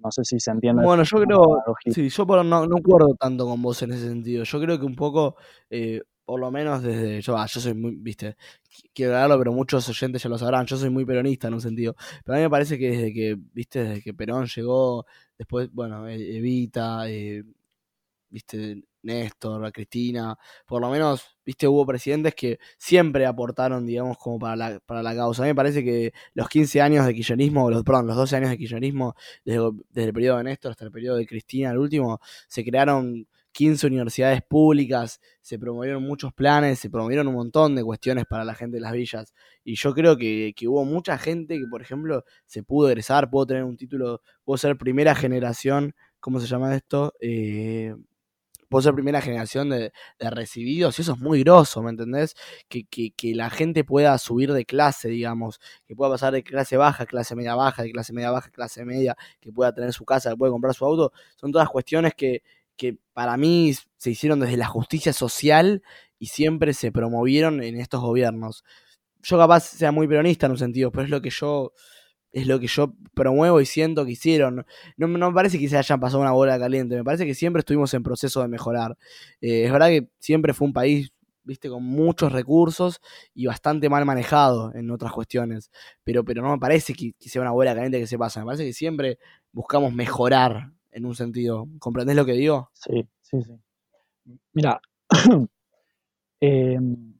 No 0.04 0.12
sé 0.12 0.24
si 0.24 0.40
se 0.40 0.52
entiende. 0.52 0.84
Bueno, 0.84 1.04
yo 1.04 1.22
creo, 1.22 1.64
sí, 1.86 2.10
yo 2.10 2.26
no, 2.26 2.66
no 2.66 2.78
acuerdo 2.78 3.16
tanto 3.16 3.46
con 3.46 3.62
vos 3.62 3.82
en 3.84 3.92
ese 3.92 4.08
sentido. 4.08 4.44
Yo 4.44 4.60
creo 4.60 4.80
que 4.80 4.86
un 4.86 4.96
poco, 4.96 5.36
eh, 5.70 6.02
por 6.26 6.40
lo 6.40 6.50
menos 6.50 6.82
desde, 6.82 7.22
yo, 7.22 7.38
ah, 7.38 7.46
yo 7.46 7.60
soy 7.60 7.74
muy, 7.74 7.96
viste, 7.96 8.36
quiero 8.94 9.14
hablarlo, 9.14 9.38
pero 9.38 9.52
muchos 9.54 9.88
oyentes 9.90 10.24
ya 10.24 10.30
lo 10.30 10.38
sabrán, 10.38 10.66
yo 10.66 10.78
soy 10.78 10.90
muy 10.90 11.06
peronista 11.06 11.48
en 11.48 11.54
un 11.54 11.62
sentido. 11.62 11.96
Pero 12.24 12.36
a 12.36 12.38
mí 12.38 12.44
me 12.44 12.50
parece 12.50 12.80
que 12.80 12.90
desde 12.90 13.14
que, 13.14 13.38
viste, 13.54 13.84
desde 13.84 14.02
que 14.02 14.14
Perón 14.14 14.48
llegó, 14.48 15.06
después, 15.38 15.70
bueno, 15.72 16.08
e-, 16.08 16.38
Evita, 16.38 17.08
eh, 17.10 17.44
viste, 18.30 18.84
Néstor, 19.04 19.72
Cristina, 19.72 20.38
por 20.66 20.82
lo 20.82 20.90
menos, 20.90 21.38
viste, 21.46 21.68
hubo 21.68 21.86
presidentes 21.86 22.36
que 22.36 22.60
siempre 22.78 23.26
aportaron, 23.26 23.86
digamos, 23.86 24.18
como 24.18 24.40
para 24.40 24.56
la, 24.56 24.80
para 24.80 25.04
la 25.04 25.16
causa. 25.16 25.44
A 25.44 25.46
mí 25.46 25.50
me 25.52 25.56
parece 25.56 25.84
que 25.84 26.14
los 26.34 26.48
15 26.50 26.82
años 26.82 27.06
de 27.06 27.14
kirchnerismo, 27.14 27.70
los, 27.70 27.84
perdón, 27.84 28.08
los 28.08 28.16
12 28.16 28.36
años 28.38 28.50
de 28.50 28.58
kirchnerismo, 28.58 29.16
desde, 29.46 30.08
el 30.08 30.14
periodo 30.14 30.38
de 30.38 30.44
Néstor 30.46 30.72
hasta 30.72 30.86
el 30.86 30.92
periodo 30.92 31.18
de 31.18 31.26
Cristina, 31.26 31.72
el 31.72 31.78
último, 31.78 32.20
se 32.48 32.64
crearon 32.64 33.28
15 33.54 33.88
universidades 33.88 34.42
públicas, 34.44 35.20
se 35.42 35.60
promovieron 35.60 36.04
muchos 36.04 36.34
planes, 36.34 36.80
se 36.80 36.90
promovieron 36.90 37.28
un 37.28 37.36
montón 37.36 37.76
de 37.76 37.84
cuestiones 37.84 38.26
para 38.26 38.46
la 38.46 38.56
gente 38.56 38.78
de 38.78 38.82
las 38.82 38.94
villas. 38.94 39.34
Y 39.64 39.76
yo 39.76 39.94
creo 39.94 40.18
que, 40.18 40.54
que 40.56 40.68
hubo 40.68 40.86
mucha 40.86 41.18
gente 41.18 41.58
que, 41.60 41.66
por 41.70 41.82
ejemplo, 41.82 42.24
se 42.46 42.64
pudo 42.64 42.88
egresar, 42.90 43.30
pudo 43.30 43.48
tener 43.48 43.64
un 43.64 43.78
título, 43.78 44.22
pudo 44.44 44.58
ser 44.58 44.78
primera 44.78 45.16
generación, 45.16 45.94
¿cómo 46.20 46.40
se 46.40 46.48
llama 46.48 46.74
esto? 46.76 47.14
Eh, 47.20 47.94
vos 48.72 48.86
ser 48.86 48.94
primera 48.94 49.22
generación 49.22 49.70
de, 49.70 49.92
recibidos, 50.20 50.98
y 50.98 51.02
eso 51.02 51.14
es 51.14 51.20
muy 51.20 51.44
groso, 51.44 51.84
¿me 51.84 51.92
entendés? 51.92 52.36
Que, 52.70 53.12
la 53.36 53.50
gente 53.50 53.84
pueda 53.84 54.18
subir 54.18 54.54
de 54.54 54.66
clase, 54.66 55.10
digamos, 55.10 55.60
que 55.86 55.96
pueda 55.96 56.12
pasar 56.12 56.34
de 56.34 56.42
clase 56.44 56.78
baja 56.78 57.04
a 57.04 57.06
clase 57.06 57.36
media 57.36 57.56
baja, 57.56 57.84
de 57.84 57.92
clase 57.92 58.14
media 58.14 58.32
baja 58.32 58.48
a 58.48 58.52
clase 58.52 58.86
media, 58.86 59.16
que 59.42 59.52
pueda 59.52 59.74
tener 59.74 59.94
su 59.94 60.06
casa, 60.06 60.32
que 60.32 60.38
pueda 60.38 60.52
comprar 60.52 60.74
su 60.74 60.86
auto, 60.86 61.12
son 61.36 61.52
todas 61.52 61.68
cuestiones 61.70 62.14
que, 62.16 62.44
que 62.78 62.98
para 63.14 63.36
mí 63.38 63.74
se 63.98 64.12
hicieron 64.12 64.40
desde 64.40 64.58
la 64.58 64.68
justicia 64.68 65.12
social 65.14 65.84
y 66.18 66.28
siempre 66.28 66.74
se 66.74 66.92
promovieron 66.94 67.62
en 67.62 67.78
estos 67.78 68.02
gobiernos. 68.02 68.64
Yo 69.22 69.38
capaz 69.38 69.62
sea 69.66 69.92
muy 69.92 70.08
peronista 70.08 70.46
en 70.46 70.54
un 70.54 70.58
sentido, 70.58 70.92
pero 70.92 71.04
es 71.04 71.10
lo 71.10 71.22
que 71.22 71.30
yo 71.30 71.74
es 72.32 72.48
lo 72.48 72.60
que 72.60 72.67
yo 72.67 72.94
promuevo 73.13 73.60
y 73.62 73.65
siento 73.65 74.06
que 74.06 74.12
hicieron. 74.12 74.65
No, 74.98 75.08
me 75.08 75.34
parece 75.34 75.60
que 75.60 75.67
se 75.67 75.78
hayan 75.78 76.00
pasado 76.00 76.22
una 76.22 76.32
bola 76.32 76.58
caliente, 76.60 76.96
me 76.96 77.04
parece 77.04 77.26
que 77.26 77.36
siempre 77.36 77.60
estuvimos 77.60 77.94
en 77.94 78.04
proceso 78.04 78.41
de 78.41 78.48
mejorar. 78.48 78.98
Eh, 79.41 79.65
es 79.65 79.72
verdad 79.72 79.88
que 79.88 80.10
siempre 80.20 80.54
fue 80.54 80.67
un 80.67 80.74
país, 80.74 81.12
viste, 81.44 81.70
con 81.70 81.84
muchos 81.84 82.32
recursos 82.32 83.02
y 83.34 83.46
bastante 83.46 83.89
mal 83.89 84.06
manejado 84.06 84.74
en 84.76 84.91
otras 84.91 85.12
cuestiones, 85.12 85.72
pero, 86.04 86.24
pero 86.24 86.41
no 86.41 86.52
me 86.52 86.60
parece 86.60 86.94
que, 86.94 87.13
sea 87.20 87.41
una 87.41 87.52
bola 87.52 87.74
caliente 87.74 88.00
que 88.00 88.08
se 88.08 88.17
pasa, 88.17 88.41
me 88.41 88.46
parece 88.46 88.65
que 88.65 88.74
siempre 88.74 89.17
buscamos 89.52 89.94
mejorar 89.94 90.72
en 90.91 91.06
un 91.06 91.15
sentido. 91.15 91.67
¿Comprendés 91.80 92.15
lo 92.15 92.26
que 92.26 92.34
digo? 92.34 92.70
Sí, 92.74 93.08
sí, 93.22 93.41
sí. 93.41 93.54
Mira, 94.54 94.80
em, 96.39 97.13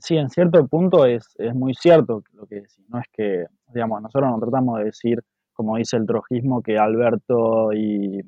sí, 0.00 0.16
en 0.16 0.30
cierto 0.30 0.66
punto 0.66 1.04
es, 1.06 1.28
es 1.38 1.54
muy 1.54 1.74
cierto 1.74 2.24
lo 2.32 2.46
que 2.46 2.56
decís, 2.56 2.80
no 2.88 2.98
es 2.98 3.06
que 3.12 3.46
Digamos, 3.72 4.02
nosotros 4.02 4.30
no 4.30 4.38
tratamos 4.38 4.78
de 4.78 4.84
decir, 4.84 5.22
como 5.52 5.76
dice 5.76 5.96
el 5.96 6.06
trojismo, 6.06 6.62
que 6.62 6.78
Alberto 6.78 7.72
y, 7.72 8.20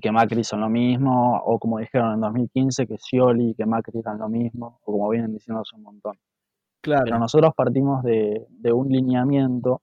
que 0.00 0.12
Macri 0.12 0.44
son 0.44 0.60
lo 0.60 0.68
mismo, 0.68 1.40
o 1.44 1.58
como 1.58 1.78
dijeron 1.78 2.14
en 2.14 2.20
2015, 2.20 2.86
que 2.86 2.98
Scioli 2.98 3.50
y 3.50 3.54
que 3.54 3.66
Macri 3.66 4.00
eran 4.00 4.18
lo 4.18 4.28
mismo, 4.28 4.80
o 4.84 4.92
como 4.92 5.08
vienen 5.08 5.32
diciendo 5.32 5.62
hace 5.62 5.76
un 5.76 5.82
montón. 5.82 6.18
Claro. 6.82 7.04
Pero 7.04 7.18
nosotros 7.18 7.52
partimos 7.56 8.02
de, 8.02 8.46
un 8.72 8.88
lineamiento 8.88 9.82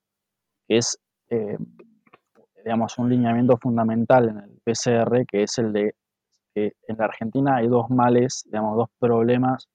que 0.66 0.78
es, 0.78 0.98
eh, 1.28 1.58
digamos, 2.64 2.98
un 2.98 3.10
lineamiento 3.10 3.56
fundamental 3.58 4.28
en 4.28 4.38
el 4.38 4.60
PCR, 4.64 5.26
que 5.26 5.42
es 5.42 5.58
el 5.58 5.72
de 5.72 5.94
que 6.54 6.72
en 6.88 6.96
la 6.96 7.04
Argentina 7.04 7.56
hay 7.56 7.68
dos 7.68 7.90
males, 7.90 8.44
digamos, 8.46 8.76
dos 8.76 8.88
problemas 8.98 9.68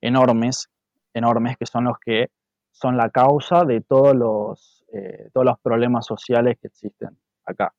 enormes, 0.00 0.68
enormes, 1.12 1.56
que 1.58 1.66
son 1.66 1.84
los 1.84 1.98
que 1.98 2.28
son 2.72 2.96
la 2.96 3.10
causa 3.10 3.64
de 3.64 3.80
todos 3.82 4.16
los, 4.16 4.84
eh, 4.92 5.28
todos 5.32 5.46
los 5.46 5.58
problemas 5.60 6.06
sociales 6.06 6.58
que 6.60 6.68
existen 6.68 7.16
acá. 7.46 7.72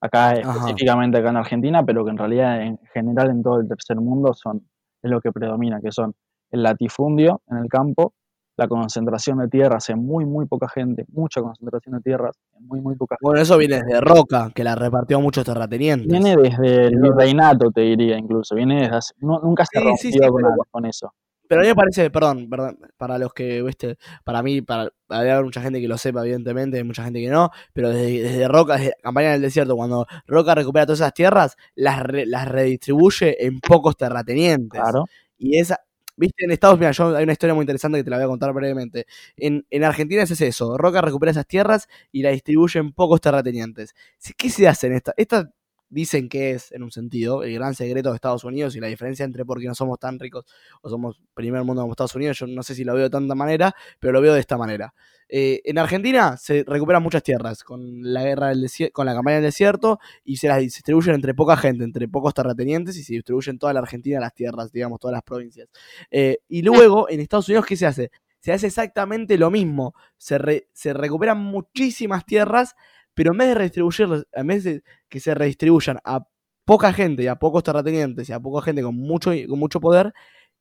Acá 0.00 0.32
específicamente 0.34 1.18
acá 1.18 1.30
en 1.30 1.36
Argentina, 1.36 1.84
pero 1.84 2.04
que 2.04 2.10
en 2.12 2.18
realidad 2.18 2.62
en 2.62 2.78
general 2.94 3.30
en 3.30 3.42
todo 3.42 3.60
el 3.60 3.68
tercer 3.68 3.96
mundo 3.96 4.32
son, 4.32 4.68
es 5.02 5.10
lo 5.10 5.20
que 5.20 5.32
predomina, 5.32 5.80
que 5.80 5.90
son 5.90 6.14
el 6.50 6.62
latifundio 6.62 7.42
en 7.48 7.58
el 7.58 7.68
campo, 7.68 8.14
la 8.56 8.68
concentración 8.68 9.38
de 9.38 9.48
tierras 9.48 9.88
en 9.90 10.04
muy, 10.04 10.24
muy 10.24 10.46
poca 10.46 10.68
gente, 10.68 11.04
mucha 11.12 11.40
concentración 11.40 11.96
de 11.96 12.00
tierras 12.00 12.36
en 12.56 12.66
muy, 12.66 12.80
muy 12.80 12.96
poca 12.96 13.14
gente. 13.14 13.24
Bueno, 13.24 13.40
eso 13.40 13.56
viene 13.56 13.76
desde 13.76 14.00
Roca, 14.00 14.50
que 14.54 14.64
la 14.64 14.74
repartió 14.74 15.18
a 15.18 15.20
muchos 15.20 15.44
terratenientes. 15.44 16.08
Viene 16.08 16.36
desde 16.36 16.86
el 16.86 17.16
reinato, 17.16 17.70
te 17.70 17.82
diría 17.82 18.16
incluso. 18.18 18.54
Viene 18.54 18.82
desde 18.82 19.14
nunca 19.20 19.64
se 19.64 19.80
rompió 19.80 20.32
con 20.70 20.86
eso. 20.86 21.12
Pero 21.48 21.60
a 21.60 21.64
mí 21.64 21.68
me 21.68 21.74
parece, 21.74 22.10
perdón, 22.10 22.48
perdón, 22.50 22.78
para 22.98 23.18
los 23.18 23.32
que, 23.32 23.62
viste, 23.62 23.96
para 24.24 24.42
mí, 24.42 24.60
para 24.62 24.90
haber 25.08 25.42
mucha 25.44 25.62
gente 25.62 25.80
que 25.80 25.88
lo 25.88 25.96
sepa, 25.98 26.20
evidentemente, 26.22 26.76
hay 26.76 26.84
mucha 26.84 27.02
gente 27.04 27.20
que 27.20 27.28
no, 27.30 27.50
pero 27.72 27.88
desde, 27.90 28.22
desde 28.22 28.48
Roca, 28.48 28.76
desde 28.76 28.92
Campaña 29.02 29.32
del 29.32 29.42
Desierto, 29.42 29.74
cuando 29.76 30.06
Roca 30.26 30.54
recupera 30.54 30.84
todas 30.86 31.00
esas 31.00 31.14
tierras, 31.14 31.56
las, 31.74 32.02
las 32.26 32.48
redistribuye 32.48 33.46
en 33.46 33.60
pocos 33.60 33.96
terratenientes. 33.96 34.78
Claro. 34.80 35.04
Y 35.38 35.58
esa, 35.58 35.80
viste, 36.16 36.44
en 36.44 36.50
Estados 36.50 36.76
Unidos, 36.76 37.00
hay 37.00 37.22
una 37.24 37.32
historia 37.32 37.54
muy 37.54 37.62
interesante 37.62 37.98
que 37.98 38.04
te 38.04 38.10
la 38.10 38.16
voy 38.16 38.24
a 38.24 38.28
contar 38.28 38.52
brevemente. 38.52 39.06
En, 39.36 39.66
en 39.70 39.84
Argentina 39.84 40.22
es 40.22 40.40
eso, 40.40 40.76
Roca 40.76 41.00
recupera 41.00 41.30
esas 41.32 41.46
tierras 41.46 41.88
y 42.12 42.22
las 42.22 42.32
distribuye 42.34 42.78
en 42.80 42.92
pocos 42.92 43.20
terratenientes. 43.22 43.94
¿Qué 44.36 44.50
se 44.50 44.68
hace 44.68 44.88
en 44.88 44.94
esta? 44.94 45.14
Esta 45.16 45.50
dicen 45.90 46.28
que 46.28 46.52
es, 46.52 46.72
en 46.72 46.82
un 46.82 46.90
sentido, 46.90 47.42
el 47.42 47.54
gran 47.54 47.74
secreto 47.74 48.10
de 48.10 48.16
Estados 48.16 48.44
Unidos 48.44 48.76
y 48.76 48.80
la 48.80 48.88
diferencia 48.88 49.24
entre 49.24 49.44
por 49.44 49.60
qué 49.60 49.66
no 49.66 49.74
somos 49.74 49.98
tan 49.98 50.18
ricos 50.18 50.44
o 50.82 50.88
somos 50.88 51.20
primer 51.34 51.64
mundo 51.64 51.82
como 51.82 51.92
Estados 51.92 52.14
Unidos, 52.14 52.38
yo 52.38 52.46
no 52.46 52.62
sé 52.62 52.74
si 52.74 52.84
lo 52.84 52.94
veo 52.94 53.04
de 53.04 53.10
tanta 53.10 53.34
manera, 53.34 53.74
pero 53.98 54.12
lo 54.12 54.20
veo 54.20 54.34
de 54.34 54.40
esta 54.40 54.56
manera. 54.56 54.94
Eh, 55.28 55.60
en 55.64 55.78
Argentina 55.78 56.36
se 56.38 56.64
recuperan 56.66 57.02
muchas 57.02 57.22
tierras 57.22 57.62
con 57.62 58.00
la 58.02 58.22
guerra 58.22 58.48
del 58.48 58.66
con 58.92 59.04
la 59.04 59.14
campaña 59.14 59.36
del 59.36 59.44
desierto 59.44 59.98
y 60.24 60.38
se 60.38 60.48
las 60.48 60.58
distribuyen 60.58 61.14
entre 61.14 61.34
poca 61.34 61.56
gente, 61.56 61.84
entre 61.84 62.08
pocos 62.08 62.32
terratenientes 62.32 62.96
y 62.96 63.02
se 63.02 63.12
distribuyen 63.14 63.58
toda 63.58 63.72
la 63.74 63.80
Argentina 63.80 64.20
las 64.20 64.34
tierras, 64.34 64.72
digamos, 64.72 64.98
todas 64.98 65.12
las 65.12 65.22
provincias. 65.22 65.68
Eh, 66.10 66.38
y 66.48 66.62
luego 66.62 67.10
en 67.10 67.20
Estados 67.20 67.48
Unidos, 67.48 67.66
¿qué 67.66 67.76
se 67.76 67.86
hace? 67.86 68.10
Se 68.40 68.52
hace 68.52 68.68
exactamente 68.68 69.36
lo 69.36 69.50
mismo. 69.50 69.94
Se, 70.16 70.68
se 70.72 70.92
recuperan 70.92 71.38
muchísimas 71.38 72.24
tierras 72.24 72.74
pero 73.18 73.32
en 73.32 73.38
vez 73.38 73.48
de 73.48 73.54
redistribuir, 73.56 74.26
en 74.32 74.46
vez 74.46 74.62
de 74.62 74.82
que 75.08 75.18
se 75.18 75.34
redistribuyan 75.34 75.98
a 76.04 76.24
poca 76.64 76.92
gente 76.92 77.24
y 77.24 77.26
a 77.26 77.34
pocos 77.34 77.64
terratenientes 77.64 78.28
y 78.28 78.32
a 78.32 78.38
poca 78.38 78.64
gente 78.64 78.80
con 78.80 78.94
mucho, 78.94 79.32
con 79.48 79.58
mucho 79.58 79.80
poder, 79.80 80.12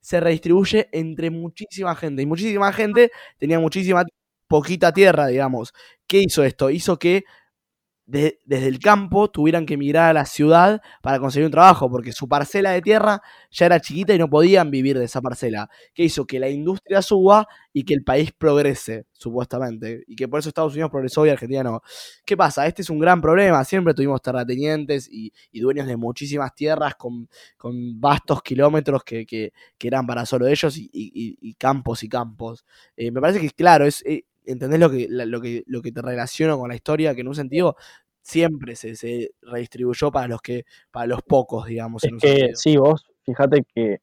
se 0.01 0.19
redistribuye 0.19 0.89
entre 0.91 1.29
muchísima 1.29 1.95
gente. 1.95 2.23
Y 2.23 2.25
muchísima 2.25 2.73
gente 2.73 3.11
tenía 3.37 3.59
muchísima 3.59 4.05
poquita 4.47 4.91
tierra, 4.91 5.27
digamos. 5.27 5.71
¿Qué 6.07 6.21
hizo 6.21 6.43
esto? 6.43 6.71
Hizo 6.71 6.97
que 6.97 7.25
desde 8.07 8.67
el 8.67 8.79
campo 8.79 9.29
tuvieran 9.29 9.65
que 9.65 9.73
emigrar 9.73 10.09
a 10.09 10.13
la 10.13 10.25
ciudad 10.25 10.81
para 11.01 11.19
conseguir 11.19 11.45
un 11.45 11.51
trabajo, 11.51 11.91
porque 11.91 12.13
su 12.13 12.27
parcela 12.27 12.71
de 12.71 12.81
tierra 12.81 13.21
ya 13.51 13.65
era 13.65 13.81
chiquita 13.81 14.13
y 14.13 14.17
no 14.17 14.29
podían 14.29 14.71
vivir 14.71 14.97
de 14.97 15.05
esa 15.05 15.21
parcela. 15.21 15.69
Que 15.93 16.05
hizo 16.05 16.25
que 16.25 16.39
la 16.39 16.49
industria 16.49 17.01
suba 17.01 17.47
y 17.73 17.83
que 17.83 17.93
el 17.93 18.03
país 18.03 18.31
progrese, 18.31 19.07
supuestamente. 19.11 20.05
Y 20.07 20.15
que 20.15 20.29
por 20.29 20.39
eso 20.39 20.47
Estados 20.47 20.71
Unidos 20.71 20.89
progresó 20.89 21.25
y 21.25 21.29
Argentina 21.29 21.63
no. 21.63 21.81
¿Qué 22.25 22.37
pasa? 22.37 22.65
Este 22.65 22.81
es 22.81 22.89
un 22.89 22.99
gran 22.99 23.19
problema. 23.19 23.61
Siempre 23.65 23.93
tuvimos 23.93 24.21
terratenientes 24.21 25.09
y, 25.11 25.33
dueños 25.59 25.85
de 25.85 25.97
muchísimas 25.97 26.55
tierras 26.55 26.95
con, 26.95 27.27
vastos 27.99 28.41
kilómetros 28.41 29.03
que, 29.03 29.51
eran 29.81 30.07
para 30.07 30.25
solo 30.25 30.47
ellos 30.47 30.75
y, 30.77 31.53
campos 31.55 32.03
y 32.03 32.09
campos. 32.09 32.65
Eh, 32.95 33.11
me 33.11 33.19
parece 33.19 33.41
que, 33.41 33.49
claro, 33.49 33.85
es, 33.85 34.01
eh, 34.05 34.23
¿entendés 34.47 34.79
lo 34.79 34.89
que, 34.89 35.07
lo, 35.09 35.41
que, 35.41 35.63
lo 35.67 35.81
que 35.81 35.91
te 35.91 36.01
relaciono 36.01 36.57
con 36.57 36.69
la 36.69 36.75
historia? 36.75 37.13
Que 37.13 37.21
en 37.21 37.27
un 37.27 37.35
sentido 37.35 37.75
siempre 38.21 38.75
se, 38.75 38.95
se 38.95 39.31
redistribuyó 39.41 40.11
para 40.11 40.27
los 40.27 40.41
que 40.41 40.65
para 40.91 41.05
los 41.05 41.21
pocos, 41.21 41.65
digamos. 41.67 42.03
Es 42.03 42.11
que, 42.21 42.51
sí, 42.55 42.77
vos 42.77 43.05
fíjate 43.23 43.63
que 43.73 43.99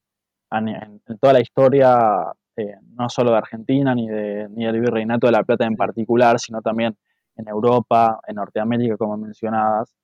en, 0.51 1.01
toda 1.21 1.33
la 1.33 1.41
historia, 1.41 2.33
eh, 2.57 2.77
no 2.97 3.09
solo 3.09 3.33
de 3.33 3.39
Argentina, 3.39 3.95
ni, 3.95 4.09
de, 4.09 4.49
ni 4.51 4.65
del 4.65 4.81
virreinato 4.81 5.27
de 5.27 5.33
la 5.33 5.43
Plata 5.43 5.67
en 5.67 5.77
particular, 5.77 6.39
sino 6.39 6.63
también 6.63 6.97
en 7.37 7.49
Europa, 7.49 8.21
en 8.27 8.37
Norteamérica, 8.37 8.97
como 8.97 9.17
mencionabas, 9.17 9.95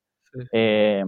eh, 0.53 1.05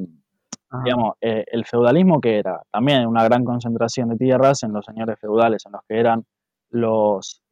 digamos, 0.85 1.15
eh, 1.21 1.45
el 1.51 1.65
feudalismo 1.65 2.21
que 2.21 2.39
era 2.39 2.63
también 2.71 3.07
una 3.07 3.25
gran 3.25 3.45
concentración 3.45 4.09
de 4.11 4.17
tierras 4.17 4.63
en 4.63 4.73
los 4.73 4.85
señores 4.85 5.19
feudales, 5.19 5.67
en 5.67 5.73
los 5.73 5.83
que 5.89 5.99
eran 5.99 6.25
los 6.71 7.43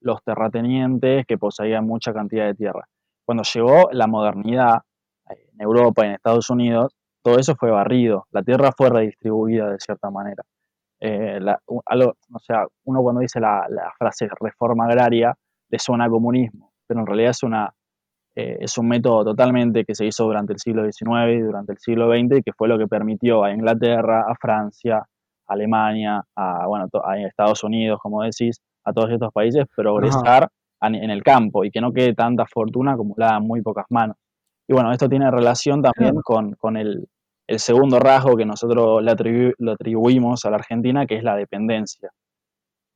los 0.00 0.22
terratenientes 0.22 1.26
que 1.26 1.38
poseían 1.38 1.86
mucha 1.86 2.12
cantidad 2.12 2.46
de 2.46 2.54
tierra. 2.54 2.86
Cuando 3.24 3.42
llegó 3.42 3.88
la 3.92 4.06
modernidad 4.06 4.82
eh, 5.30 5.48
en 5.52 5.60
Europa 5.60 6.04
y 6.04 6.08
en 6.08 6.14
Estados 6.14 6.48
Unidos, 6.50 6.94
todo 7.22 7.38
eso 7.38 7.56
fue 7.56 7.70
barrido, 7.70 8.26
la 8.30 8.42
tierra 8.42 8.70
fue 8.76 8.88
redistribuida 8.88 9.70
de 9.70 9.78
cierta 9.80 10.10
manera. 10.10 10.44
eh, 11.00 11.40
o 11.66 12.38
sea, 12.38 12.66
uno 12.84 13.02
cuando 13.02 13.20
dice 13.20 13.40
la, 13.40 13.66
frase 13.98 14.28
reforma 14.40 14.84
agraria 14.86 15.34
le 15.68 15.78
suena 15.78 16.04
a 16.06 16.08
comunismo, 16.08 16.72
pero 16.86 17.00
en 17.00 17.06
realidad 17.06 17.30
es, 17.30 17.42
una, 17.42 17.74
eh, 18.36 18.58
es 18.60 18.78
un 18.78 18.88
método 18.88 19.24
totalmente 19.24 19.84
que 19.84 19.94
se 19.94 20.06
hizo 20.06 20.24
durante 20.24 20.52
el 20.52 20.60
siglo 20.60 20.84
XIX 20.84 21.36
y 21.36 21.40
durante 21.40 21.72
el 21.72 21.78
siglo 21.78 22.08
XX 22.10 22.38
y 22.38 22.42
que 22.42 22.52
fue 22.52 22.68
lo 22.68 22.78
que 22.78 22.86
permitió 22.86 23.42
a 23.44 23.52
Inglaterra, 23.52 24.24
a 24.28 24.34
Francia, 24.40 24.98
a 24.98 25.52
Alemania, 25.52 26.22
a, 26.36 26.66
bueno, 26.68 26.86
a 27.04 27.18
Estados 27.18 27.64
Unidos, 27.64 27.98
como 28.00 28.22
decís, 28.22 28.60
a 28.86 28.92
todos 28.92 29.10
estos 29.10 29.32
países 29.32 29.66
progresar 29.74 30.48
en 30.80 31.10
el 31.10 31.22
campo 31.22 31.64
y 31.64 31.70
que 31.70 31.80
no 31.80 31.92
quede 31.92 32.14
tanta 32.14 32.46
fortuna 32.46 32.92
acumulada 32.92 33.38
en 33.38 33.46
muy 33.46 33.60
pocas 33.60 33.86
manos. 33.90 34.16
Y 34.68 34.72
bueno, 34.72 34.92
esto 34.92 35.08
tiene 35.08 35.30
relación 35.30 35.82
también 35.82 36.16
con, 36.22 36.76
el, 36.76 37.08
segundo 37.56 37.98
rasgo 37.98 38.36
que 38.36 38.44
nosotros 38.44 39.02
le, 39.02 39.12
atribuimos 39.72 40.44
a 40.44 40.50
la 40.50 40.56
Argentina, 40.56 41.06
que 41.06 41.16
es 41.16 41.22
la 41.22 41.36
dependencia. 41.36 42.10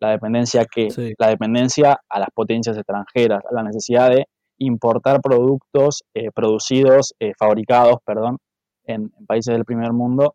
La 0.00 0.10
dependencia 0.10 0.64
que 0.64 0.88
la 1.18 1.28
dependencia 1.28 2.00
a 2.08 2.18
las 2.18 2.30
potencias 2.30 2.76
extranjeras, 2.76 3.44
a 3.44 3.54
la 3.54 3.62
necesidad 3.62 4.10
de 4.10 4.26
importar 4.58 5.20
productos 5.20 6.04
eh, 6.14 6.30
producidos, 6.34 7.14
eh, 7.20 7.32
fabricados, 7.38 7.96
perdón, 8.04 8.38
en, 8.84 9.10
países 9.26 9.54
del 9.54 9.64
primer 9.64 9.92
mundo 9.92 10.34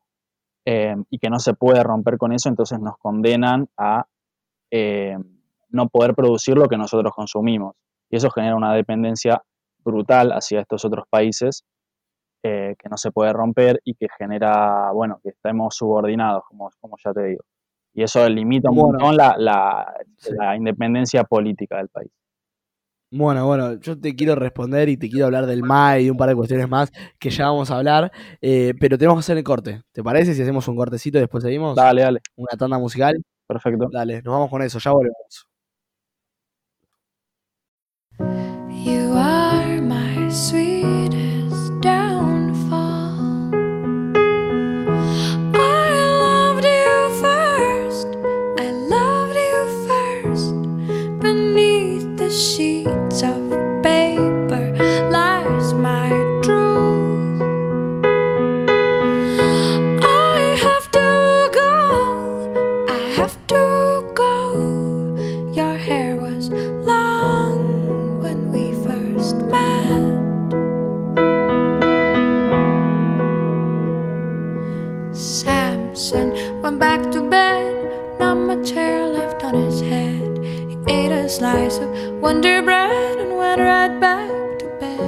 eh, 0.66 0.96
y 1.10 1.18
que 1.18 1.30
no 1.30 1.40
se 1.40 1.54
puede 1.54 1.84
romper 1.84 2.18
con 2.18 2.32
eso, 2.32 2.48
entonces 2.48 2.80
nos 2.80 2.98
condenan 2.98 3.68
a 3.78 4.06
no 5.76 5.88
poder 5.88 6.16
producir 6.16 6.58
lo 6.58 6.68
que 6.68 6.78
nosotros 6.78 7.14
consumimos. 7.14 7.76
Y 8.10 8.18
eso 8.18 8.30
genera 8.30 8.56
una 8.56 8.74
dependencia 8.74 9.42
brutal 9.84 10.32
hacia 10.32 10.62
estos 10.62 10.84
otros 10.86 11.06
países 11.10 11.64
eh, 12.44 12.76
que 12.78 12.90
no 12.90 12.98
se 12.98 13.12
puede 13.12 13.34
romper 13.34 13.82
y 13.84 13.96
que 13.96 14.08
genera, 14.20 14.92
bueno, 14.92 15.20
que 15.24 15.30
estemos 15.30 15.76
subordinados, 15.76 16.44
como, 16.48 16.70
como 16.80 16.96
ya 17.04 17.12
te 17.12 17.24
digo. 17.24 17.44
Y 17.96 18.04
eso 18.04 18.28
limita 18.30 18.70
un 18.70 18.76
montón 18.76 19.16
la, 19.16 19.36
la, 19.38 20.56
independencia 20.56 21.24
política 21.24 21.78
del 21.78 21.90
país. 21.90 22.12
Bueno, 23.10 23.48
bueno, 23.48 23.80
yo 23.80 24.00
te 24.00 24.16
quiero 24.16 24.36
responder 24.36 24.90
y 24.90 24.98
te 24.98 25.10
quiero 25.10 25.26
hablar 25.26 25.48
del 25.48 25.64
MAE 25.64 26.04
y 26.04 26.10
un 26.10 26.18
par 26.18 26.30
de 26.30 26.36
cuestiones 26.36 26.70
más 26.70 26.92
que 27.18 27.30
ya 27.30 27.46
vamos 27.46 27.72
a 27.72 27.78
hablar, 27.78 28.12
eh, 28.42 28.74
pero 28.80 28.98
tenemos 28.98 29.18
que 29.18 29.20
hacer 29.22 29.38
el 29.38 29.44
corte. 29.44 29.82
¿Te 29.92 30.04
parece 30.04 30.36
si 30.36 30.42
hacemos 30.44 30.68
un 30.68 30.76
cortecito 30.76 31.18
y 31.18 31.22
después 31.22 31.44
seguimos? 31.44 31.76
Dale, 31.76 32.02
dale. 32.02 32.20
Una 32.36 32.58
tanda 32.58 32.78
musical. 32.78 33.16
Perfecto. 33.48 33.88
Dale, 33.92 34.22
nos 34.22 34.34
vamos 34.34 34.50
con 34.50 34.62
eso, 34.62 34.78
ya 34.78 34.92
volvemos. 34.92 35.48
Wonder 82.36 82.62
Bread 82.64 83.18
and 83.18 83.38
went 83.38 83.62
right 83.62 83.98
back 84.02 84.60
to 84.60 84.66
bed. 84.82 85.00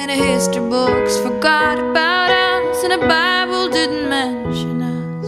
And 0.00 0.10
the 0.10 0.16
history 0.16 0.68
books 0.68 1.20
forgot 1.20 1.78
about 1.78 2.32
us, 2.32 2.82
and 2.82 2.92
the 2.92 3.06
Bible 3.06 3.68
didn't 3.68 4.08
mention 4.08 4.82
us, 4.82 5.26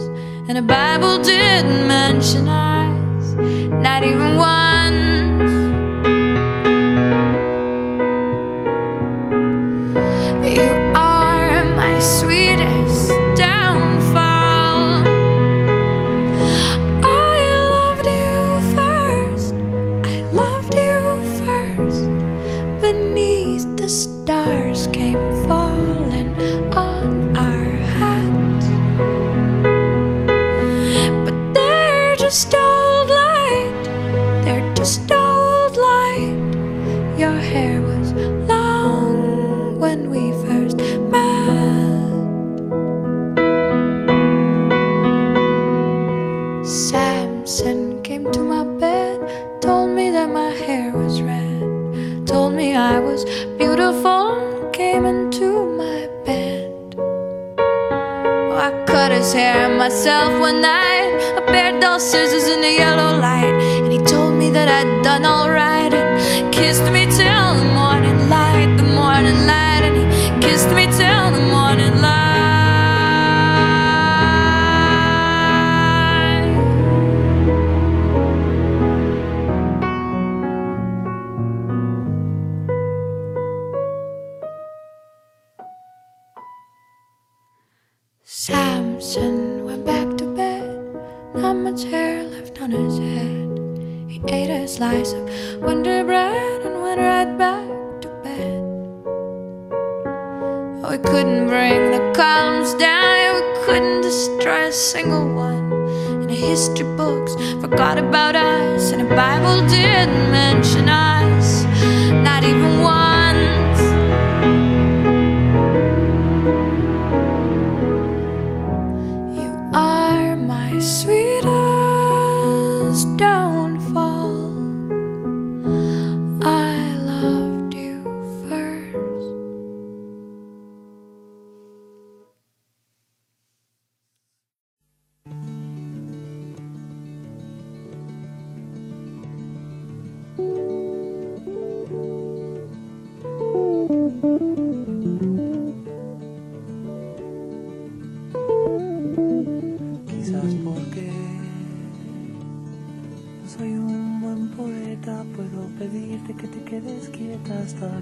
and 0.49 0.57
the 0.57 0.61
Bible 0.61 1.23
didn't 1.23 1.87
mention 1.87 2.49
us, 2.49 3.33
not 3.81 4.03
even 4.03 4.35
once. 4.35 4.54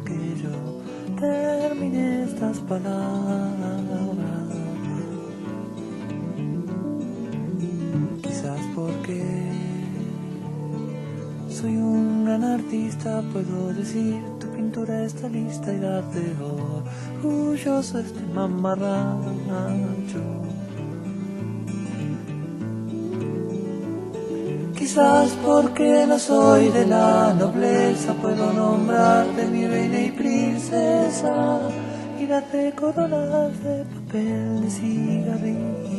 que 0.05 0.35
yo 0.41 0.81
termine 1.19 2.23
estas 2.23 2.59
palabras. 2.59 3.53
Quizás 8.21 8.59
porque 8.75 9.23
soy 11.49 11.77
un 11.77 12.25
gran 12.25 12.43
artista, 12.43 13.21
puedo 13.31 13.73
decir 13.73 14.21
tu 14.39 14.47
pintura 14.47 15.05
está 15.05 15.29
lista 15.29 15.73
y 15.73 15.79
darte 15.79 16.35
orgulloso 17.23 17.99
este 17.99 18.21
mamarracho. 18.33 19.33
Quizás 24.93 25.31
porque 25.43 26.05
no 26.07 26.19
soy 26.19 26.69
de 26.69 26.85
la 26.85 27.33
nobleza, 27.33 28.13
puedo 28.13 28.53
nombrarte 28.53 29.47
mi 29.47 29.65
reina 29.65 29.99
y 29.99 30.11
princesa 30.11 31.61
y 32.19 32.27
darte 32.27 32.71
coronas 32.79 33.59
de 33.63 33.85
papel 33.85 34.61
de 34.61 34.69
cigarrillo. 34.69 35.89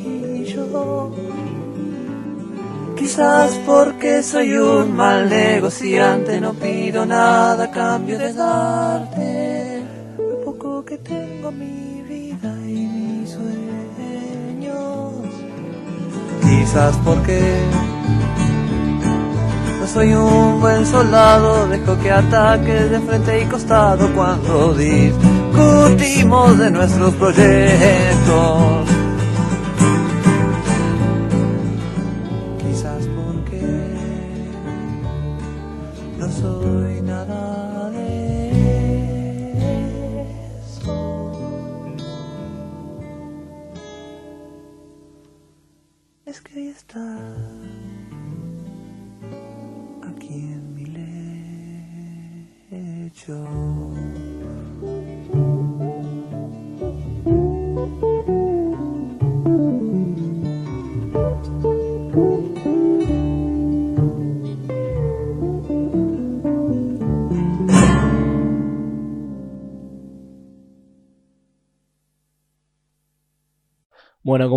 Quizás 2.97 3.59
porque 3.67 4.23
soy 4.23 4.57
un 4.59 4.95
mal 4.95 5.29
negociante, 5.29 6.41
no 6.41 6.53
pido 6.55 7.05
nada 7.05 7.65
a 7.65 7.71
cambio 7.73 8.17
de 8.17 8.33
darte 8.33 9.83
lo 10.19 10.45
poco 10.45 10.85
que 10.85 10.99
tengo 10.99 11.51
mi 11.51 12.01
vida 12.03 12.57
y 12.65 12.87
mis 12.87 13.31
sueños. 13.31 13.55
Quizás 16.45 16.97
porque 17.05 17.59
soy 19.87 20.15
un 20.15 20.61
buen 20.61 20.87
soldado, 20.87 21.69
dejo 21.69 21.99
que 21.99 22.11
ataques 22.11 22.91
de 22.91 23.01
frente 23.01 23.43
y 23.43 23.45
costado 23.47 24.09
cuando 24.15 24.75
discutimos 24.75 26.59
de 26.59 26.71
nuestros 26.71 27.15
proyectos. 27.15 28.94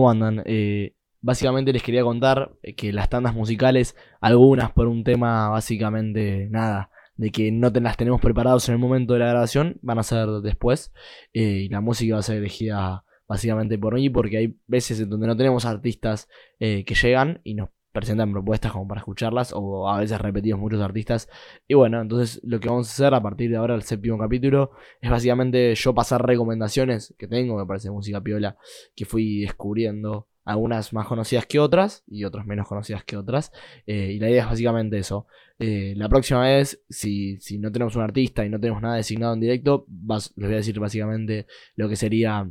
¿Cómo 0.08 0.26
andan? 0.26 0.44
Eh, 0.46 0.94
básicamente 1.22 1.74
les 1.74 1.84
quería 1.84 2.04
contar 2.04 2.52
eh, 2.64 2.76
que 2.76 2.94
las 2.94 3.10
tandas 3.10 3.34
musicales, 3.34 3.96
algunas 4.22 4.72
por 4.72 4.88
un 4.88 5.04
tema 5.04 5.50
básicamente 5.50 6.48
nada, 6.50 6.90
de 7.16 7.32
que 7.32 7.52
no 7.52 7.70
las 7.70 7.98
tenemos 7.98 8.22
preparados 8.22 8.70
en 8.70 8.76
el 8.76 8.80
momento 8.80 9.14
de 9.14 9.20
la 9.20 9.28
grabación, 9.28 9.78
van 9.82 10.00
a 10.00 10.04
ser 10.04 10.28
después. 10.44 10.94
eh, 11.34 11.66
y 11.66 11.70
la 11.70 11.82
música 11.82 12.14
va 12.16 12.20
a 12.20 12.24
ser 12.24 12.38
elegida 12.38 13.04
básicamente 13.28 13.78
por 13.78 13.96
mí, 13.96 14.10
porque 14.10 14.38
hay 14.38 14.58
veces 14.68 15.02
en 15.02 15.10
donde 15.10 15.28
no 15.28 15.36
tenemos 15.36 15.66
artistas 15.66 16.30
eh, 16.60 16.86
que 16.86 16.96
llegan 16.96 17.42
y 17.44 17.56
nos 17.56 17.70
presentan 17.98 18.32
propuestas 18.32 18.72
como 18.72 18.88
para 18.88 19.00
escucharlas, 19.00 19.54
o 19.56 19.90
a 19.90 20.00
veces 20.00 20.22
repetimos 20.22 20.60
muchos 20.60 20.82
artistas. 20.82 21.30
Y 21.68 21.74
bueno, 21.74 22.00
entonces 22.00 22.40
lo 22.44 22.60
que 22.60 22.70
vamos 22.70 22.88
a 22.90 22.92
hacer 22.92 23.14
a 23.14 23.22
partir 23.24 23.50
de 23.50 23.58
ahora, 23.58 23.74
el 23.74 23.82
séptimo 23.82 24.18
capítulo, 24.20 24.72
es 25.02 25.10
básicamente 25.10 25.74
yo 25.76 25.96
pasar 25.96 26.26
recomendaciones 26.26 27.16
que 27.18 27.28
tengo, 27.28 27.58
me 27.58 27.66
parece 27.66 27.90
música 27.90 28.22
piola, 28.22 28.56
que 28.96 29.06
fui 29.06 29.42
descubriendo, 29.42 30.28
algunas 30.46 30.94
más 30.94 31.08
conocidas 31.08 31.46
que 31.46 31.60
otras 31.60 32.04
y 32.08 32.24
otras 32.24 32.46
menos 32.46 32.68
conocidas 32.68 33.04
que 33.04 33.18
otras. 33.18 33.52
eh, 33.86 34.14
y 34.14 34.20
la 34.20 34.30
idea 34.30 34.44
es 34.44 34.50
básicamente 34.50 34.98
eso. 34.98 35.28
Eh, 35.60 35.94
la 35.98 36.08
próxima 36.08 36.42
vez, 36.42 36.82
si, 36.90 37.38
si 37.42 37.58
no 37.58 37.72
tenemos 37.72 37.96
un 37.96 38.04
artista 38.04 38.46
y 38.46 38.50
no 38.50 38.60
tenemos 38.60 38.82
nada 38.82 38.96
designado 38.96 39.34
en 39.34 39.42
directo, 39.42 39.86
les 39.90 40.32
voy 40.36 40.54
a 40.54 40.58
decir 40.58 40.80
básicamente 40.80 41.48
lo 41.76 41.90
que 41.90 41.98
sería 41.98 42.50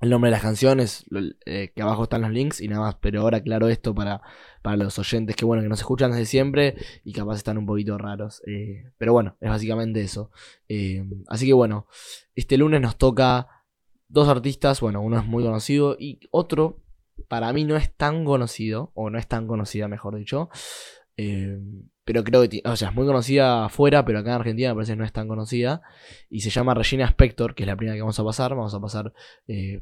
el 0.00 0.10
nombre 0.10 0.28
de 0.28 0.32
las 0.32 0.42
canciones, 0.42 1.06
eh, 1.46 1.72
que 1.74 1.82
abajo 1.82 2.04
están 2.04 2.22
los 2.22 2.30
links 2.30 2.60
y 2.60 2.68
nada 2.68 2.82
más. 2.82 2.96
Pero 2.96 3.22
ahora 3.22 3.38
aclaro 3.38 3.68
esto 3.68 3.94
para, 3.94 4.20
para 4.62 4.76
los 4.76 4.98
oyentes 4.98 5.36
que 5.36 5.44
bueno, 5.44 5.62
que 5.62 5.68
nos 5.68 5.80
escuchan 5.80 6.10
desde 6.10 6.26
siempre 6.26 6.76
y 7.04 7.12
capaz 7.12 7.36
están 7.36 7.58
un 7.58 7.66
poquito 7.66 7.96
raros. 7.96 8.42
eh, 8.46 8.92
pero 8.98 9.12
bueno, 9.12 9.36
es 9.40 9.48
básicamente 9.48 10.00
eso. 10.02 10.30
Eh, 10.68 11.04
así 11.28 11.46
que 11.46 11.54
bueno, 11.54 11.86
este 12.34 12.58
lunes 12.58 12.80
nos 12.80 12.96
toca 12.96 13.48
dos 14.08 14.28
artistas, 14.28 14.80
bueno, 14.80 15.00
uno 15.00 15.18
es 15.18 15.24
muy 15.24 15.42
conocido 15.42 15.96
y 15.98 16.20
otro 16.30 16.82
para 17.28 17.52
mí 17.52 17.64
no 17.64 17.76
es 17.76 17.94
tan 17.96 18.24
conocido, 18.24 18.92
o 18.94 19.10
no 19.10 19.18
es 19.18 19.26
tan 19.26 19.46
conocida, 19.46 19.88
mejor 19.88 20.16
dicho. 20.16 20.50
Pero 22.06 22.22
creo 22.22 22.48
que, 22.48 22.62
o 22.64 22.76
sea, 22.76 22.90
es 22.90 22.94
muy 22.94 23.04
conocida 23.04 23.64
afuera, 23.64 24.04
pero 24.04 24.20
acá 24.20 24.30
en 24.30 24.36
Argentina 24.36 24.68
me 24.68 24.76
parece 24.76 24.92
que 24.92 24.96
no 24.96 25.04
es 25.04 25.12
tan 25.12 25.26
conocida. 25.26 25.82
Y 26.30 26.40
se 26.40 26.50
llama 26.50 26.72
Regina 26.72 27.04
Spector, 27.04 27.56
que 27.56 27.64
es 27.64 27.66
la 27.66 27.76
primera 27.76 27.96
que 27.96 28.00
vamos 28.00 28.18
a 28.20 28.24
pasar. 28.24 28.54
Vamos 28.54 28.72
a 28.74 28.80
pasar, 28.80 29.12
eh, 29.48 29.80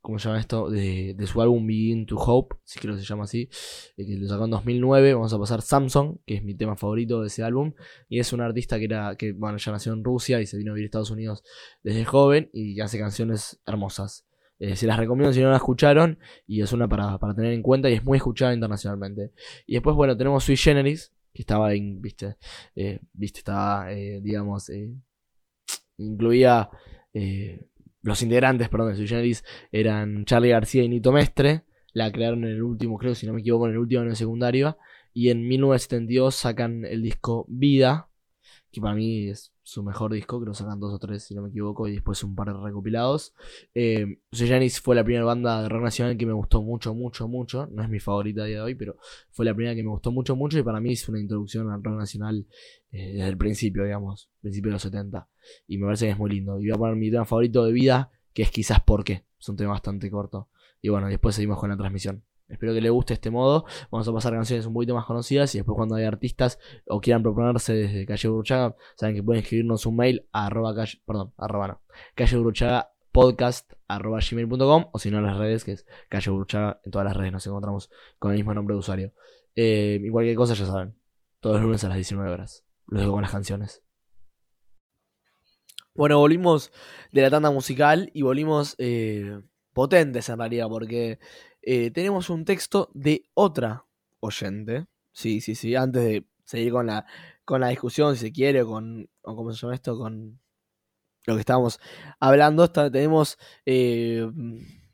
¿cómo 0.00 0.18
se 0.18 0.28
llama 0.28 0.40
esto? 0.40 0.68
De, 0.68 1.14
de 1.16 1.26
su 1.28 1.40
álbum 1.40 1.64
Begin 1.64 2.06
to 2.06 2.16
Hope, 2.16 2.56
si 2.64 2.80
creo 2.80 2.96
que 2.96 3.02
se 3.02 3.06
llama 3.06 3.22
así, 3.22 3.48
eh, 3.96 4.04
que 4.04 4.16
lo 4.16 4.26
sacó 4.26 4.46
en 4.46 4.50
2009. 4.50 5.14
Vamos 5.14 5.32
a 5.32 5.38
pasar 5.38 5.62
Samsung, 5.62 6.16
que 6.26 6.34
es 6.34 6.42
mi 6.42 6.56
tema 6.56 6.74
favorito 6.74 7.20
de 7.20 7.28
ese 7.28 7.44
álbum. 7.44 7.74
Y 8.08 8.18
es 8.18 8.32
un 8.32 8.40
artista 8.40 8.76
que 8.80 8.86
era, 8.86 9.14
que 9.14 9.30
bueno, 9.30 9.58
ya 9.58 9.70
nació 9.70 9.92
en 9.92 10.02
Rusia 10.02 10.40
y 10.40 10.46
se 10.46 10.56
vino 10.58 10.72
a 10.72 10.74
vivir 10.74 10.86
a 10.86 10.88
Estados 10.88 11.12
Unidos 11.12 11.44
desde 11.84 12.04
joven 12.04 12.50
y 12.52 12.80
hace 12.80 12.98
canciones 12.98 13.62
hermosas. 13.64 14.25
Eh, 14.58 14.76
se 14.76 14.86
las 14.86 14.98
recomiendo 14.98 15.32
si 15.32 15.40
no 15.40 15.50
la 15.50 15.56
escucharon 15.56 16.18
y 16.46 16.62
es 16.62 16.72
una 16.72 16.88
para, 16.88 17.18
para 17.18 17.34
tener 17.34 17.52
en 17.52 17.62
cuenta 17.62 17.90
y 17.90 17.94
es 17.94 18.04
muy 18.04 18.16
escuchada 18.16 18.54
internacionalmente. 18.54 19.32
Y 19.66 19.74
después, 19.74 19.96
bueno, 19.96 20.16
tenemos 20.16 20.44
Sui 20.44 20.56
Generis, 20.56 21.12
que 21.32 21.42
estaba, 21.42 21.74
en, 21.74 22.00
viste, 22.00 22.36
eh, 22.74 23.00
viste, 23.12 23.40
estaba, 23.40 23.92
eh, 23.92 24.20
digamos, 24.22 24.70
incluía 25.98 26.70
los 28.02 28.22
integrantes, 28.22 28.68
perdón, 28.68 28.90
de 28.90 28.96
Sui 28.96 29.08
Generis 29.08 29.44
eran 29.72 30.24
Charlie 30.24 30.50
García 30.50 30.82
y 30.82 30.88
Nito 30.88 31.12
Mestre. 31.12 31.64
La 31.92 32.12
crearon 32.12 32.44
en 32.44 32.50
el 32.50 32.62
último, 32.62 32.98
creo, 32.98 33.14
si 33.14 33.26
no 33.26 33.32
me 33.32 33.40
equivoco, 33.40 33.66
en 33.66 33.72
el 33.72 33.78
último 33.78 34.02
año 34.02 34.10
de 34.10 34.16
secundaria. 34.16 34.76
Y 35.12 35.30
en 35.30 35.48
1972 35.48 36.34
sacan 36.34 36.84
el 36.84 37.02
disco 37.02 37.46
Vida, 37.48 38.10
que 38.76 38.82
para 38.82 38.94
mí 38.94 39.30
es 39.30 39.54
su 39.62 39.82
mejor 39.82 40.12
disco, 40.12 40.38
que 40.38 40.52
sacan 40.52 40.78
dos 40.78 40.92
o 40.92 40.98
tres, 40.98 41.24
si 41.24 41.34
no 41.34 41.40
me 41.40 41.48
equivoco, 41.48 41.88
y 41.88 41.92
después 41.92 42.22
un 42.22 42.34
par 42.34 42.48
de 42.48 42.60
recopilados. 42.62 43.32
Eh, 43.74 44.18
Generis 44.30 44.82
fue 44.82 44.94
la 44.94 45.02
primera 45.02 45.24
banda 45.24 45.62
de 45.62 45.70
rock 45.70 45.82
nacional 45.82 46.18
que 46.18 46.26
me 46.26 46.34
gustó 46.34 46.60
mucho, 46.60 46.94
mucho, 46.94 47.26
mucho. 47.26 47.68
No 47.72 47.82
es 47.82 47.88
mi 47.88 48.00
favorita 48.00 48.42
a 48.42 48.44
día 48.44 48.56
de 48.56 48.62
hoy, 48.62 48.74
pero 48.74 48.98
fue 49.30 49.46
la 49.46 49.54
primera 49.54 49.74
que 49.74 49.82
me 49.82 49.88
gustó 49.88 50.12
mucho, 50.12 50.36
mucho, 50.36 50.58
y 50.58 50.62
para 50.62 50.78
mí 50.78 50.92
es 50.92 51.08
una 51.08 51.18
introducción 51.18 51.70
al 51.70 51.82
rock 51.82 51.96
nacional 51.96 52.46
eh, 52.90 53.14
desde 53.14 53.28
el 53.28 53.38
principio, 53.38 53.82
digamos, 53.82 54.28
principio 54.42 54.68
de 54.68 54.72
los 54.74 54.82
70. 54.82 55.26
Y 55.68 55.78
me 55.78 55.86
parece 55.86 56.04
que 56.04 56.12
es 56.12 56.18
muy 56.18 56.28
lindo. 56.28 56.60
Y 56.60 56.66
voy 56.66 56.72
a 56.72 56.78
poner 56.78 56.96
mi 56.96 57.10
tema 57.10 57.24
favorito 57.24 57.64
de 57.64 57.72
vida, 57.72 58.10
que 58.34 58.42
es 58.42 58.50
quizás 58.50 58.80
porque. 58.84 59.24
Es 59.40 59.48
un 59.48 59.56
tema 59.56 59.72
bastante 59.72 60.10
corto. 60.10 60.50
Y 60.82 60.90
bueno, 60.90 61.08
después 61.08 61.34
seguimos 61.34 61.58
con 61.58 61.70
la 61.70 61.78
transmisión. 61.78 62.22
Espero 62.48 62.74
que 62.74 62.80
les 62.80 62.92
guste 62.92 63.14
este 63.14 63.30
modo. 63.30 63.64
Vamos 63.90 64.06
a 64.06 64.12
pasar 64.12 64.32
canciones 64.32 64.66
un 64.66 64.74
poquito 64.74 64.94
más 64.94 65.04
conocidas 65.04 65.54
y 65.54 65.58
después 65.58 65.76
cuando 65.76 65.96
hay 65.96 66.04
artistas 66.04 66.58
o 66.86 67.00
quieran 67.00 67.22
proponerse 67.22 67.74
desde 67.74 68.06
Calle 68.06 68.28
Burchaga, 68.28 68.76
saben 68.96 69.16
que 69.16 69.22
pueden 69.22 69.42
escribirnos 69.42 69.86
un 69.86 69.96
mail 69.96 70.28
a 70.32 70.46
arroba 70.46 70.74
calle, 70.74 71.02
perdón, 71.04 71.32
arroba 71.36 71.68
no, 71.68 71.80
calle 72.14 72.36
Burchaga 72.36 72.92
podcast 73.10 73.72
arroba 73.88 74.20
gmail.com 74.20 74.90
o 74.92 74.98
si 74.98 75.10
no 75.10 75.20
las 75.20 75.38
redes 75.38 75.64
que 75.64 75.72
es 75.72 75.86
Calle 76.08 76.30
Burchaga, 76.30 76.80
en 76.84 76.92
todas 76.92 77.06
las 77.06 77.16
redes 77.16 77.32
nos 77.32 77.46
encontramos 77.46 77.90
con 78.18 78.30
el 78.30 78.36
mismo 78.36 78.54
nombre 78.54 78.74
de 78.74 78.78
usuario. 78.78 79.12
Eh, 79.56 80.00
y 80.02 80.10
cualquier 80.10 80.36
cosa 80.36 80.54
ya 80.54 80.66
saben, 80.66 80.96
todos 81.40 81.56
los 81.56 81.64
lunes 81.64 81.82
a 81.84 81.88
las 81.88 81.96
19 81.96 82.30
horas. 82.30 82.64
Los 82.86 83.00
dejo 83.00 83.12
con 83.12 83.22
las 83.22 83.32
canciones. 83.32 83.82
Bueno, 85.94 86.18
volvimos 86.18 86.72
de 87.10 87.22
la 87.22 87.30
tanda 87.30 87.50
musical 87.50 88.10
y 88.12 88.20
volvimos 88.20 88.74
eh, 88.78 89.40
potentes 89.72 90.28
en 90.28 90.38
realidad, 90.38 90.68
porque 90.68 91.18
eh, 91.66 91.90
tenemos 91.90 92.30
un 92.30 92.44
texto 92.44 92.90
de 92.94 93.24
otra 93.34 93.84
oyente. 94.20 94.86
Sí, 95.12 95.40
sí, 95.40 95.54
sí, 95.56 95.74
antes 95.74 96.02
de 96.04 96.24
seguir 96.44 96.72
con 96.72 96.86
la, 96.86 97.06
con 97.44 97.60
la 97.60 97.68
discusión, 97.68 98.14
si 98.14 98.26
se 98.26 98.32
quiere, 98.32 98.62
o 98.62 98.68
con, 98.68 99.10
o 99.22 99.36
cómo 99.36 99.52
se 99.52 99.60
llama 99.60 99.74
esto, 99.74 99.98
con 99.98 100.40
lo 101.26 101.34
que 101.34 101.40
estábamos 101.40 101.80
hablando, 102.20 102.70
tenemos, 102.70 103.36
eh, 103.66 104.30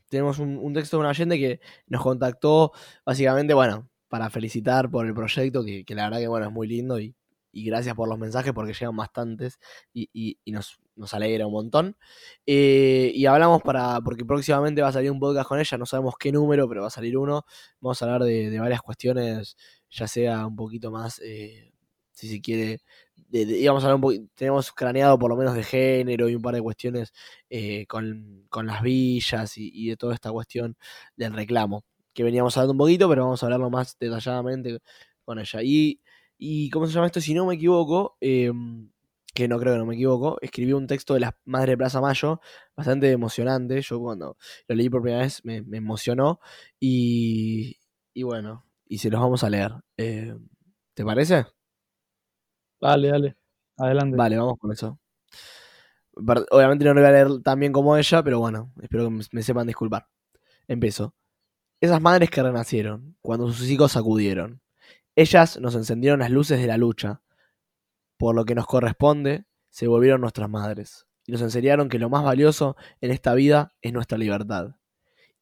tenemos 0.09 0.39
un, 0.39 0.57
un 0.57 0.73
texto 0.73 0.97
de 0.97 1.01
una 1.01 1.09
oyente 1.11 1.37
que 1.37 1.61
nos 1.87 2.01
contactó 2.01 2.71
básicamente, 3.05 3.53
bueno, 3.53 3.89
para 4.07 4.31
felicitar 4.31 4.89
por 4.89 5.05
el 5.05 5.13
proyecto, 5.13 5.63
que, 5.63 5.85
que 5.85 5.95
la 5.95 6.05
verdad 6.05 6.19
que, 6.19 6.27
bueno, 6.27 6.47
es 6.47 6.51
muy 6.51 6.67
lindo 6.67 6.99
y, 6.99 7.15
y 7.53 7.63
gracias 7.65 7.95
por 7.95 8.09
los 8.09 8.19
mensajes 8.19 8.51
porque 8.53 8.73
llegan 8.73 8.97
bastantes 8.97 9.59
y, 9.93 10.09
y- 10.13 10.51
nos, 10.51 10.79
nos 10.95 11.13
alegra 11.13 11.47
un 11.47 11.53
montón. 11.53 11.95
Eh, 12.45 13.11
y 13.15 13.25
hablamos 13.25 13.61
para, 13.61 14.01
porque 14.01 14.25
próximamente 14.25 14.81
va 14.81 14.89
a 14.89 14.93
salir 14.93 15.11
un 15.11 15.19
podcast 15.19 15.47
con 15.47 15.59
ella, 15.59 15.77
no 15.77 15.85
sabemos 15.85 16.15
qué 16.19 16.31
número, 16.31 16.67
pero 16.67 16.81
va 16.81 16.87
a 16.87 16.91
salir 16.91 17.17
uno. 17.17 17.45
Vamos 17.79 18.01
a 18.01 18.05
hablar 18.05 18.23
de, 18.23 18.49
de 18.49 18.59
varias 18.59 18.81
cuestiones, 18.81 19.55
ya 19.89 20.07
sea 20.07 20.45
un 20.47 20.55
poquito 20.55 20.91
más, 20.91 21.19
eh, 21.23 21.71
si 22.11 22.27
se 22.27 22.41
quiere, 22.41 22.81
íbamos 23.31 23.83
a 23.85 23.97
tenemos 24.35 24.71
craneado 24.71 25.17
por 25.17 25.29
lo 25.29 25.35
menos 25.37 25.55
de 25.55 25.63
género 25.63 26.29
y 26.29 26.35
un 26.35 26.41
par 26.41 26.53
de 26.55 26.61
cuestiones 26.61 27.13
eh, 27.49 27.85
con, 27.87 28.45
con 28.49 28.67
las 28.67 28.81
villas 28.83 29.53
y 29.57 29.89
de 29.89 29.97
toda 29.97 30.13
esta 30.13 30.31
cuestión 30.31 30.77
del 31.15 31.33
reclamo, 31.33 31.83
que 32.13 32.23
veníamos 32.23 32.55
hablando 32.57 32.73
un 32.73 32.77
poquito, 32.79 33.09
pero 33.09 33.23
vamos 33.23 33.41
a 33.43 33.45
hablarlo 33.47 33.69
más 33.69 33.97
detalladamente 33.99 34.79
con 35.25 35.39
ella. 35.39 35.59
Y, 35.63 35.99
y 36.37 36.69
¿cómo 36.69 36.87
se 36.87 36.93
llama 36.93 37.07
esto? 37.07 37.21
Si 37.21 37.33
no 37.33 37.45
me 37.45 37.55
equivoco, 37.55 38.17
em, 38.21 38.91
que 39.33 39.47
no 39.47 39.59
creo 39.59 39.73
que 39.73 39.79
no 39.79 39.85
me 39.85 39.95
equivoco, 39.95 40.37
escribió 40.41 40.77
un 40.77 40.87
texto 40.87 41.13
de 41.15 41.21
las 41.21 41.31
Madres 41.45 41.71
de 41.71 41.77
Plaza 41.77 42.01
Mayo, 42.01 42.39
bastante 42.75 43.11
emocionante. 43.11 43.81
Yo 43.81 43.99
cuando 43.99 44.37
lo 44.67 44.75
leí 44.75 44.89
por 44.89 45.01
primera 45.01 45.23
vez 45.23 45.43
me, 45.45 45.61
me 45.63 45.77
emocionó. 45.77 46.39
Y, 46.79 47.77
y 48.13 48.23
bueno, 48.23 48.65
y 48.87 48.99
se 48.99 49.09
los 49.09 49.21
vamos 49.21 49.43
a 49.43 49.49
leer. 49.49 49.71
Eh, 49.97 50.35
¿Te 50.93 51.03
parece? 51.05 51.45
Dale, 52.79 53.07
dale. 53.07 53.35
Adelante. 53.77 54.15
Vale, 54.17 54.37
vamos 54.37 54.57
con 54.59 54.71
eso. 54.71 54.99
Obviamente 56.15 56.85
no 56.85 56.93
lo 56.93 57.01
voy 57.01 57.09
a 57.09 57.11
leer 57.11 57.41
tan 57.43 57.59
bien 57.59 57.71
como 57.71 57.97
ella, 57.97 58.23
pero 58.23 58.39
bueno, 58.39 58.71
espero 58.81 59.05
que 59.05 59.09
me, 59.09 59.23
me 59.31 59.41
sepan 59.43 59.67
disculpar. 59.67 60.07
Empiezo. 60.67 61.15
Esas 61.81 62.01
madres 62.01 62.31
que 62.31 62.43
renacieron, 62.43 63.17
cuando 63.21 63.51
sus 63.53 63.69
hijos 63.69 63.97
acudieron. 63.97 64.62
Ellas 65.15 65.59
nos 65.59 65.75
encendieron 65.75 66.19
las 66.19 66.31
luces 66.31 66.59
de 66.59 66.67
la 66.67 66.77
lucha. 66.77 67.21
Por 68.17 68.35
lo 68.35 68.45
que 68.45 68.55
nos 68.55 68.65
corresponde, 68.65 69.45
se 69.69 69.87
volvieron 69.87 70.21
nuestras 70.21 70.49
madres. 70.49 71.05
Y 71.25 71.31
nos 71.31 71.41
enseñaron 71.41 71.87
que 71.89 71.99
lo 71.99 72.09
más 72.09 72.23
valioso 72.23 72.75
en 72.99 73.11
esta 73.11 73.33
vida 73.33 73.75
es 73.81 73.93
nuestra 73.93 74.17
libertad. 74.17 74.75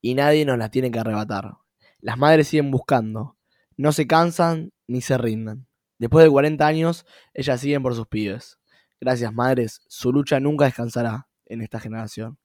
Y 0.02 0.16
nadie 0.16 0.46
nos 0.46 0.58
la 0.58 0.70
tiene 0.70 0.92
que 0.92 1.00
arrebatar. 1.00 1.58
Las 2.00 2.18
madres 2.18 2.48
siguen 2.48 2.72
buscando. 2.72 3.38
No 3.78 3.92
se 3.92 4.08
cansan 4.08 4.74
ni 4.88 5.02
se 5.02 5.18
rinden. 5.18 5.68
Después 6.00 6.26
de 6.26 6.32
40 6.32 6.66
años, 6.66 7.06
ellas 7.34 7.62
siguen 7.62 7.84
por 7.84 7.96
sus 7.96 8.08
pibes. 8.08 8.60
Gracias, 9.00 9.34
madres. 9.34 9.82
Su 9.88 10.12
lucha 10.12 10.40
nunca 10.40 10.66
descansará 10.66 11.28
en 11.46 11.62
esta 11.62 11.80
generación. 11.80 12.38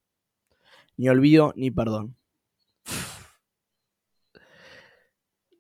Ni 0.97 1.09
olvido 1.09 1.53
ni 1.57 1.71
perdón. 1.71 2.17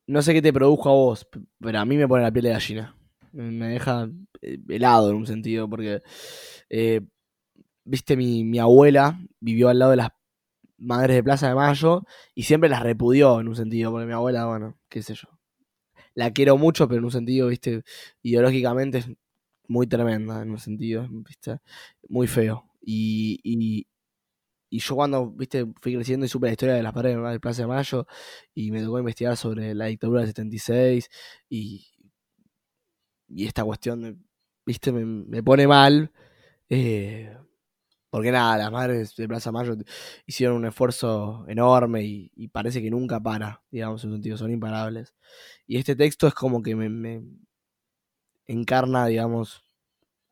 No 0.06 0.22
sé 0.22 0.32
qué 0.34 0.42
te 0.42 0.52
produjo 0.52 0.88
a 0.88 0.92
vos, 0.92 1.28
pero 1.58 1.78
a 1.78 1.84
mí 1.84 1.96
me 1.96 2.06
pone 2.06 2.22
la 2.22 2.32
piel 2.32 2.44
de 2.44 2.50
gallina. 2.50 2.96
Me 3.32 3.68
deja 3.68 4.08
eh, 4.40 4.58
helado 4.68 5.10
en 5.10 5.16
un 5.16 5.26
sentido, 5.26 5.68
porque, 5.68 6.02
eh, 6.70 7.00
viste, 7.84 8.16
mi, 8.16 8.44
mi 8.44 8.58
abuela 8.58 9.18
vivió 9.40 9.68
al 9.68 9.78
lado 9.78 9.90
de 9.92 9.96
las 9.98 10.10
madres 10.78 11.16
de 11.16 11.24
Plaza 11.24 11.48
de 11.48 11.54
Mayo 11.54 12.04
y 12.34 12.44
siempre 12.44 12.68
las 12.70 12.82
repudió 12.82 13.40
en 13.40 13.48
un 13.48 13.56
sentido, 13.56 13.90
porque 13.90 14.06
mi 14.06 14.12
abuela, 14.12 14.46
bueno, 14.46 14.78
qué 14.88 15.02
sé 15.02 15.14
yo. 15.14 15.28
La 16.14 16.32
quiero 16.32 16.56
mucho, 16.56 16.88
pero 16.88 16.98
en 16.98 17.04
un 17.04 17.10
sentido, 17.12 17.48
viste, 17.48 17.82
ideológicamente 18.22 18.98
es 18.98 19.08
muy 19.68 19.86
tremenda, 19.86 20.42
en 20.42 20.50
un 20.50 20.58
sentido, 20.58 21.06
viste, 21.10 21.58
muy 22.08 22.26
feo. 22.26 22.64
Y, 22.80 23.86
y 24.70 24.80
yo 24.80 24.96
cuando, 24.96 25.30
viste, 25.30 25.66
fui 25.80 25.94
creciendo 25.94 26.26
y 26.26 26.28
supe 26.28 26.46
la 26.48 26.52
historia 26.52 26.74
de 26.74 26.82
las 26.82 26.92
paredes 26.92 27.18
de 27.32 27.40
Plaza 27.40 27.62
de 27.62 27.68
Mayo 27.68 28.06
y 28.54 28.70
me 28.72 28.82
tocó 28.82 28.98
investigar 28.98 29.36
sobre 29.36 29.74
la 29.74 29.86
dictadura 29.86 30.20
del 30.20 30.28
76 30.28 31.08
y, 31.48 31.86
y 33.28 33.46
esta 33.46 33.64
cuestión, 33.64 34.24
viste, 34.64 34.92
me, 34.92 35.04
me 35.04 35.42
pone 35.42 35.66
mal. 35.66 36.12
eh, 36.68 37.36
porque 38.10 38.32
nada, 38.32 38.58
las 38.58 38.72
madres 38.72 39.16
de 39.16 39.28
Plaza 39.28 39.52
Mayo 39.52 39.76
hicieron 40.26 40.56
un 40.56 40.66
esfuerzo 40.66 41.44
enorme 41.48 42.04
y, 42.04 42.32
y 42.36 42.48
parece 42.48 42.82
que 42.82 42.90
nunca 42.90 43.20
para, 43.20 43.62
digamos, 43.70 44.04
en 44.04 44.10
un 44.10 44.16
sentido, 44.16 44.38
son 44.38 44.52
imparables. 44.52 45.14
Y 45.66 45.78
este 45.78 45.96
texto 45.96 46.26
es 46.26 46.34
como 46.34 46.62
que 46.62 46.76
me, 46.76 46.88
me 46.88 47.22
encarna, 48.46 49.06
digamos, 49.06 49.64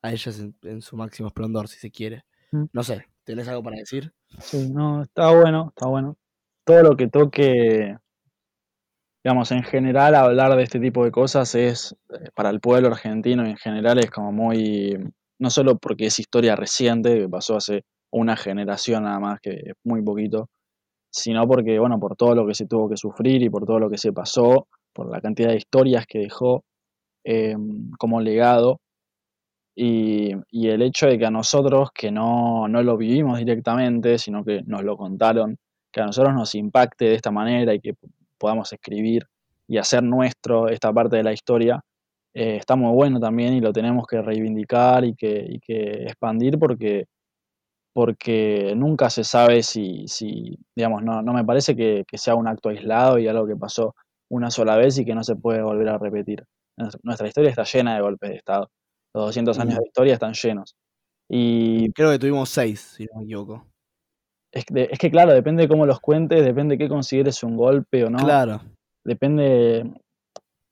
a 0.03 0.13
ellas 0.13 0.39
en, 0.39 0.57
en 0.63 0.83
su 0.83 0.97
máximo 0.97 1.29
esplendor, 1.29 1.69
si 1.69 1.79
se 1.79 1.91
quiere. 1.91 2.25
Mm. 2.53 2.65
No 2.73 2.83
sé, 2.85 3.07
¿tenés 3.25 3.49
algo 3.49 3.63
para 3.63 3.77
decir? 3.77 4.13
Sí, 4.39 4.71
no, 4.71 5.03
está 5.03 5.35
bueno, 5.35 5.69
está 5.69 5.89
bueno. 5.89 6.17
Todo 6.65 6.83
lo 6.83 6.97
que 6.97 7.09
toque, 7.09 7.97
digamos, 9.23 9.53
en 9.53 9.63
general, 9.63 10.15
hablar 10.15 10.57
de 10.57 10.63
este 10.63 10.81
tipo 10.81 11.05
de 11.05 11.11
cosas 11.11 11.55
es, 11.55 11.97
eh, 12.11 12.31
para 12.35 12.51
el 12.51 12.61
pueblo 12.61 12.89
argentino 12.89 13.45
en 13.45 13.57
general, 13.57 13.99
es 13.99 14.11
como 14.11 14.33
muy, 14.33 14.97
no 15.39 15.51
solo 15.51 15.77
porque 15.79 16.07
es 16.07 16.19
historia 16.19 16.57
reciente, 16.57 17.19
que 17.19 17.29
pasó 17.29 17.57
hace 17.57 17.85
una 18.11 18.37
generación 18.37 19.05
nada 19.05 19.19
más, 19.21 19.41
que 19.41 19.51
es 19.51 19.75
muy 19.85 20.03
poquito, 20.03 20.49
sino 21.11 21.47
porque, 21.47 21.79
bueno, 21.79 21.99
por 22.01 22.17
todo 22.17 22.35
lo 22.35 22.47
que 22.47 22.55
se 22.55 22.67
tuvo 22.67 22.89
que 22.89 22.97
sufrir 22.97 23.43
y 23.43 23.51
por 23.51 23.67
todo 23.67 23.79
lo 23.79 23.91
que 23.91 23.99
se 23.99 24.13
pasó, 24.13 24.69
por 24.93 25.11
la 25.11 25.21
cantidad 25.21 25.51
de 25.51 25.57
historias 25.57 26.07
que 26.07 26.21
dejó 26.21 26.65
eh, 27.25 27.57
como 27.99 28.21
legado. 28.21 28.81
Y, 29.77 30.33
y 30.51 30.69
el 30.69 30.83
hecho 30.83 31.07
de 31.07 31.19
que 31.19 31.27
a 31.27 31.31
nosotros, 31.31 31.91
que 31.93 32.11
no, 32.13 32.69
no 32.69 32.83
lo 32.83 32.97
vivimos 32.97 33.39
directamente, 33.39 34.19
sino 34.19 34.45
que 34.45 34.63
nos 34.67 34.83
lo 34.85 34.97
contaron, 34.97 35.57
que 35.93 36.01
a 36.01 36.07
nosotros 36.07 36.35
nos 36.35 36.55
impacte 36.55 37.07
de 37.07 37.15
esta 37.15 37.31
manera 37.33 37.75
y 37.75 37.81
que 37.81 37.95
podamos 38.39 38.73
escribir 38.73 39.27
y 39.67 39.79
hacer 39.79 40.03
nuestro 40.03 40.69
esta 40.69 40.93
parte 40.93 41.17
de 41.17 41.25
la 41.25 41.33
historia, 41.33 41.81
eh, 42.35 42.57
está 42.57 42.77
muy 42.77 42.93
bueno 42.93 43.19
también 43.21 43.55
y 43.55 43.61
lo 43.61 43.73
tenemos 43.73 44.07
que 44.07 44.23
reivindicar 44.23 45.05
y 45.05 45.15
que, 45.15 45.45
y 45.49 45.59
que 45.61 46.05
expandir 46.05 46.59
porque, 46.59 47.07
porque 47.93 48.75
nunca 48.77 49.11
se 49.11 49.25
sabe 49.25 49.63
si, 49.63 50.09
si 50.09 50.59
digamos, 50.75 51.03
no, 51.03 51.23
no 51.23 51.33
me 51.33 51.45
parece 51.45 51.77
que, 51.77 52.05
que 52.09 52.19
sea 52.19 52.35
un 52.35 52.49
acto 52.49 52.71
aislado 52.71 53.19
y 53.19 53.29
algo 53.29 53.47
que 53.47 53.57
pasó 53.57 53.95
una 54.31 54.51
sola 54.51 54.77
vez 54.77 54.99
y 54.99 55.05
que 55.05 55.15
no 55.15 55.23
se 55.25 55.37
puede 55.37 55.63
volver 55.63 55.89
a 55.91 55.99
repetir. 55.99 56.45
Nuestra- 56.77 57.01
Nuestra 57.05 57.29
historia 57.29 57.51
está 57.51 57.65
llena 57.65 57.95
de 57.97 58.03
golpes 58.03 58.31
de 58.31 58.37
Estado. 58.37 58.71
Los 59.15 59.27
200 59.27 59.59
años 59.59 59.75
Mm. 59.75 59.79
de 59.79 59.87
historia 59.87 60.15
están 60.15 60.33
llenos. 60.35 60.75
Y 61.31 61.93
Creo 61.93 62.11
que 62.11 62.19
tuvimos 62.19 62.49
seis, 62.51 62.81
si 62.97 63.05
no 63.07 63.21
me 63.21 63.25
equivoco. 63.25 63.67
es 64.53 64.65
que, 64.65 64.89
es 64.91 64.99
que, 64.99 65.11
claro, 65.11 65.33
depende 65.33 65.63
de 65.63 65.69
cómo 65.69 65.87
los 65.87 66.01
cuentes, 66.01 66.45
depende 66.45 66.75
de 66.75 66.79
qué 66.85 66.89
consideres 66.89 67.43
un 67.43 67.57
golpe 67.57 68.05
o 68.05 68.11
no. 68.11 68.19
Claro. 68.19 68.61
Depende, 69.05 69.85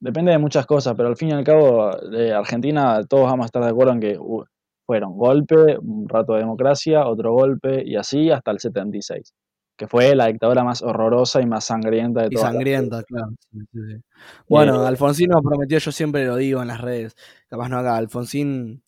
depende 0.01 0.31
de 0.31 0.37
muchas 0.37 0.65
cosas, 0.65 0.93
pero 0.95 1.09
al 1.09 1.17
fin 1.17 1.29
y 1.29 1.33
al 1.33 1.43
cabo, 1.43 1.91
de 1.97 2.33
Argentina 2.33 3.01
todos 3.07 3.25
vamos 3.25 3.43
a 3.43 3.47
estar 3.47 3.63
de 3.63 3.69
acuerdo 3.69 3.93
en 3.93 3.99
que 3.99 4.17
uh, 4.17 4.43
fueron 4.85 5.17
golpe, 5.17 5.77
un 5.79 6.07
rato 6.07 6.33
de 6.33 6.39
democracia, 6.39 7.07
otro 7.07 7.33
golpe 7.33 7.83
y 7.85 7.95
así 7.95 8.29
hasta 8.31 8.51
el 8.51 8.59
76, 8.59 9.33
que 9.75 9.87
fue 9.87 10.15
la 10.15 10.27
dictadura 10.27 10.63
más 10.63 10.81
horrorosa 10.81 11.41
y 11.41 11.45
más 11.45 11.65
sangrienta 11.65 12.21
de 12.21 12.27
Y 12.27 12.29
todas. 12.31 12.43
las- 12.45 12.53
sangrienta, 12.53 13.03
claro. 13.03 13.31
sí, 13.51 13.59
sí, 13.71 13.79
sí. 13.89 14.01
Bueno, 14.47 14.85
Alfonsín 14.85 15.29
nos 15.29 15.41
prometió, 15.41 15.77
yo 15.79 15.91
siempre 15.91 16.25
lo 16.25 16.35
digo 16.35 16.61
en 16.61 16.67
las 16.67 16.79
redes, 16.81 17.15
capaz 17.49 17.69
no 17.69 17.79
acá, 17.79 17.95
Alfonsín 17.97 18.83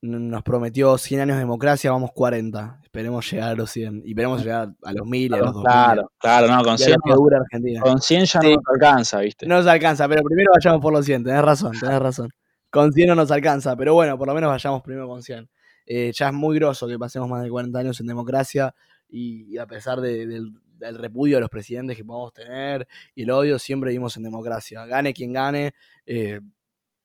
nos 0.00 0.44
prometió 0.44 0.96
100 0.96 1.20
años 1.22 1.34
de 1.36 1.40
democracia, 1.40 1.90
vamos 1.90 2.12
40. 2.12 2.78
Esperemos 2.84 3.28
llegar 3.30 3.48
a 3.50 3.54
los 3.56 3.68
100. 3.70 4.02
Y 4.04 4.10
esperemos 4.10 4.42
llegar 4.44 4.72
a 4.84 4.92
los 4.92 5.04
1000 5.08 5.32
y 5.32 5.34
a 5.34 5.38
los 5.38 5.46
2000. 5.54 5.64
Claro, 5.64 6.12
claro, 6.18 6.46
no, 6.46 6.58
con 6.62 6.70
Y 6.70 6.74
a 6.74 6.78
100, 6.78 6.90
lo 6.92 7.02
que 7.02 7.12
dura 7.14 7.38
Argentina. 7.38 7.80
con 7.80 8.00
100 8.00 8.24
ya 8.26 8.40
no 8.40 8.48
nos 8.50 8.62
alcanza, 8.72 9.18
¿viste? 9.20 9.46
No 9.48 9.56
nos 9.56 9.66
alcanza, 9.66 10.08
pero 10.08 10.22
primero 10.22 10.52
vayamos 10.54 10.80
por 10.80 10.92
los 10.92 11.04
100, 11.04 11.24
tenés 11.24 11.42
razón, 11.42 11.72
tenés 11.80 11.98
razón. 11.98 12.30
Con 12.70 12.92
100 12.92 13.08
no 13.08 13.16
nos 13.16 13.30
alcanza, 13.32 13.74
pero 13.74 13.94
bueno, 13.94 14.16
por 14.16 14.28
lo 14.28 14.34
menos 14.34 14.48
vayamos 14.50 14.82
primero 14.82 15.08
con 15.08 15.20
100. 15.24 15.50
Eh, 15.84 16.12
ya 16.14 16.28
es 16.28 16.32
muy 16.34 16.56
groso 16.58 16.86
que 16.86 16.96
pasemos 16.96 17.28
más 17.28 17.42
de 17.42 17.50
40 17.50 17.78
años 17.80 17.98
en 17.98 18.06
democracia 18.06 18.72
y, 19.08 19.54
y 19.54 19.58
a 19.58 19.66
pesar 19.66 20.00
de- 20.00 20.26
del, 20.26 20.52
del 20.78 20.98
repudio 20.98 21.38
a 21.38 21.40
los 21.40 21.50
presidentes 21.50 21.96
que 21.96 22.04
podamos 22.04 22.32
tener 22.32 22.86
y 23.14 23.22
el 23.22 23.30
odio, 23.30 23.58
siempre 23.58 23.90
vivimos 23.90 24.16
en 24.16 24.22
democracia. 24.24 24.86
Gane 24.86 25.12
quien 25.14 25.32
gane, 25.32 25.74
eh, 26.06 26.40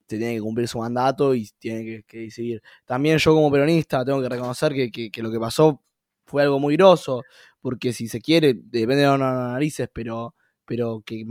se 0.08 0.18
tiene 0.18 0.34
que 0.34 0.40
cumplir 0.40 0.68
su 0.68 0.78
mandato 0.78 1.34
y 1.34 1.48
tiene 1.58 1.84
que, 1.84 2.02
que 2.04 2.30
seguir. 2.30 2.62
También 2.84 3.18
yo 3.18 3.34
como 3.34 3.50
peronista 3.50 4.04
tengo 4.04 4.20
que 4.22 4.28
reconocer 4.28 4.72
que, 4.74 4.90
que- 5.10 5.22
lo 5.22 5.30
que 5.30 5.40
pasó 5.40 5.82
fue 6.26 6.42
algo 6.42 6.58
muy 6.60 6.76
groso, 6.76 7.22
porque 7.60 7.92
si 7.92 8.08
se 8.08 8.20
quiere, 8.20 8.54
depende 8.54 9.02
de 9.02 9.08
las 9.08 9.18
narices, 9.20 9.88
pero 9.92 10.34
pero 10.66 11.02
que, 11.04 11.26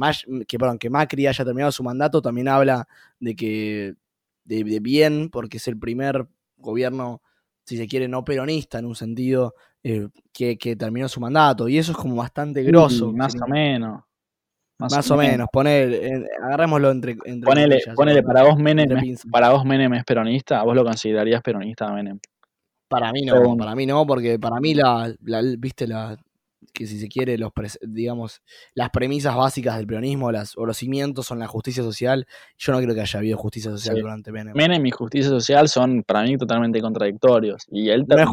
que, 0.47 0.59
perdón, 0.59 0.77
que 0.77 0.91
Macri 0.91 1.25
haya 1.25 1.43
terminado 1.43 1.71
su 1.71 1.83
mandato 1.83 2.21
también 2.21 2.47
habla 2.47 2.87
de 3.19 3.35
que 3.35 3.95
de, 4.43 4.63
de 4.63 4.79
bien, 4.79 5.29
porque 5.31 5.57
es 5.57 5.67
el 5.67 5.79
primer 5.79 6.27
gobierno, 6.57 7.21
si 7.65 7.77
se 7.77 7.87
quiere, 7.87 8.07
no 8.07 8.23
peronista 8.23 8.77
en 8.77 8.85
un 8.85 8.95
sentido, 8.95 9.55
eh, 9.83 10.07
que, 10.31 10.57
que 10.57 10.75
terminó 10.75 11.07
su 11.09 11.19
mandato. 11.19 11.67
Y 11.67 11.77
eso 11.77 11.91
es 11.91 11.97
como 11.97 12.15
bastante 12.15 12.63
grosso. 12.63 13.11
Más 13.11 13.33
o 13.35 13.47
menos. 13.47 14.01
Más 14.79 15.11
o 15.11 15.17
menos, 15.17 15.47
ponele, 15.53 16.07
eh, 16.07 16.25
agarrémoslo 16.43 16.91
entre, 16.91 17.11
entre 17.25 17.45
Ponele, 17.45 17.75
comillas, 17.75 17.95
ponele 17.95 18.21
¿no? 18.21 18.27
para 18.27 18.43
vos 18.43 18.57
Menem, 18.57 18.97
es- 18.97 19.23
para 19.31 19.49
vos 19.51 19.63
Menem 19.63 19.93
es 19.93 20.03
peronista, 20.03 20.61
¿vos 20.63 20.75
lo 20.75 20.83
considerarías 20.83 21.41
peronista 21.41 21.89
Menem? 21.93 22.19
Para 22.89 23.11
mí 23.13 23.21
no, 23.21 23.55
para 23.57 23.75
mí 23.75 23.85
no, 23.85 24.05
porque 24.05 24.37
para 24.39 24.59
mí 24.59 24.73
la, 24.73 25.13
la- 25.23 25.41
viste 25.57 25.87
la 25.87 26.17
que 26.73 26.85
si 26.87 26.99
se 26.99 27.07
quiere, 27.07 27.37
los 27.37 27.51
digamos, 27.81 28.41
las 28.73 28.89
premisas 28.91 29.35
básicas 29.35 29.77
del 29.77 29.87
peronismo 29.87 30.31
las, 30.31 30.57
o 30.57 30.65
los 30.65 30.77
cimientos 30.77 31.25
son 31.25 31.39
la 31.39 31.47
justicia 31.47 31.83
social. 31.83 32.27
Yo 32.57 32.71
no 32.73 32.79
creo 32.79 32.93
que 32.93 33.01
haya 33.01 33.19
habido 33.19 33.37
justicia 33.37 33.71
social 33.71 33.95
Sí. 33.95 34.01
durante 34.01 34.31
Menem. 34.31 34.55
Menem 34.55 34.85
y 34.85 34.91
justicia 34.91 35.29
social 35.29 35.67
son 35.67 36.03
para 36.03 36.23
mí 36.23 36.37
totalmente 36.37 36.79
contradictorios. 36.81 37.63
Y 37.71 37.89
él 37.89 38.05
terminó, 38.07 38.29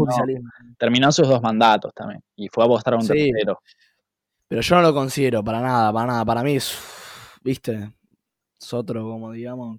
terminó 0.79 1.13
sus 1.13 1.29
dos 1.29 1.43
mandatos 1.43 1.93
también. 1.95 2.23
Y 2.37 2.49
fue 2.49 2.65
a 2.65 2.67
apostar 2.67 2.95
a 2.95 2.97
un 2.99 3.03
Sí. 3.03 3.09
tercero. 3.33 3.61
Pero 4.49 4.63
yo 4.63 4.77
no 4.77 4.83
lo 4.83 4.93
considero 4.95 5.45
para 5.45 5.61
nada, 5.61 5.93
para 5.93 6.07
nada. 6.07 6.25
Para 6.25 6.43
mí 6.43 6.57
es, 6.57 6.77
viste, 7.43 7.93
es 8.61 8.73
otro, 8.75 9.03
como 9.05 9.33
digamos, 9.33 9.79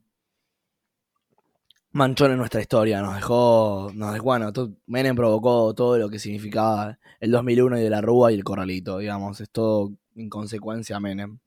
manchón 1.92 2.32
en 2.32 2.38
nuestra 2.38 2.62
historia. 2.62 3.02
Nos 3.02 3.16
dejó, 3.16 3.92
nos 3.94 4.14
dejó, 4.14 4.26
bueno, 4.26 4.52
Menem 4.88 5.16
provocó 5.16 5.74
todo 5.74 5.98
lo 5.98 6.10
que 6.10 6.20
significaba 6.20 6.98
el 7.20 7.32
2001 7.32 7.80
y 7.80 7.84
de 7.84 7.90
la 7.90 8.02
Rúa 8.02 8.32
y 8.32 8.36
el 8.36 8.44
Corralito, 8.44 8.98
digamos. 9.00 9.42
Es 9.42 9.50
todo 9.52 9.92
en 10.16 10.30
consecuencia 10.30 11.00
Menem. 11.00 11.40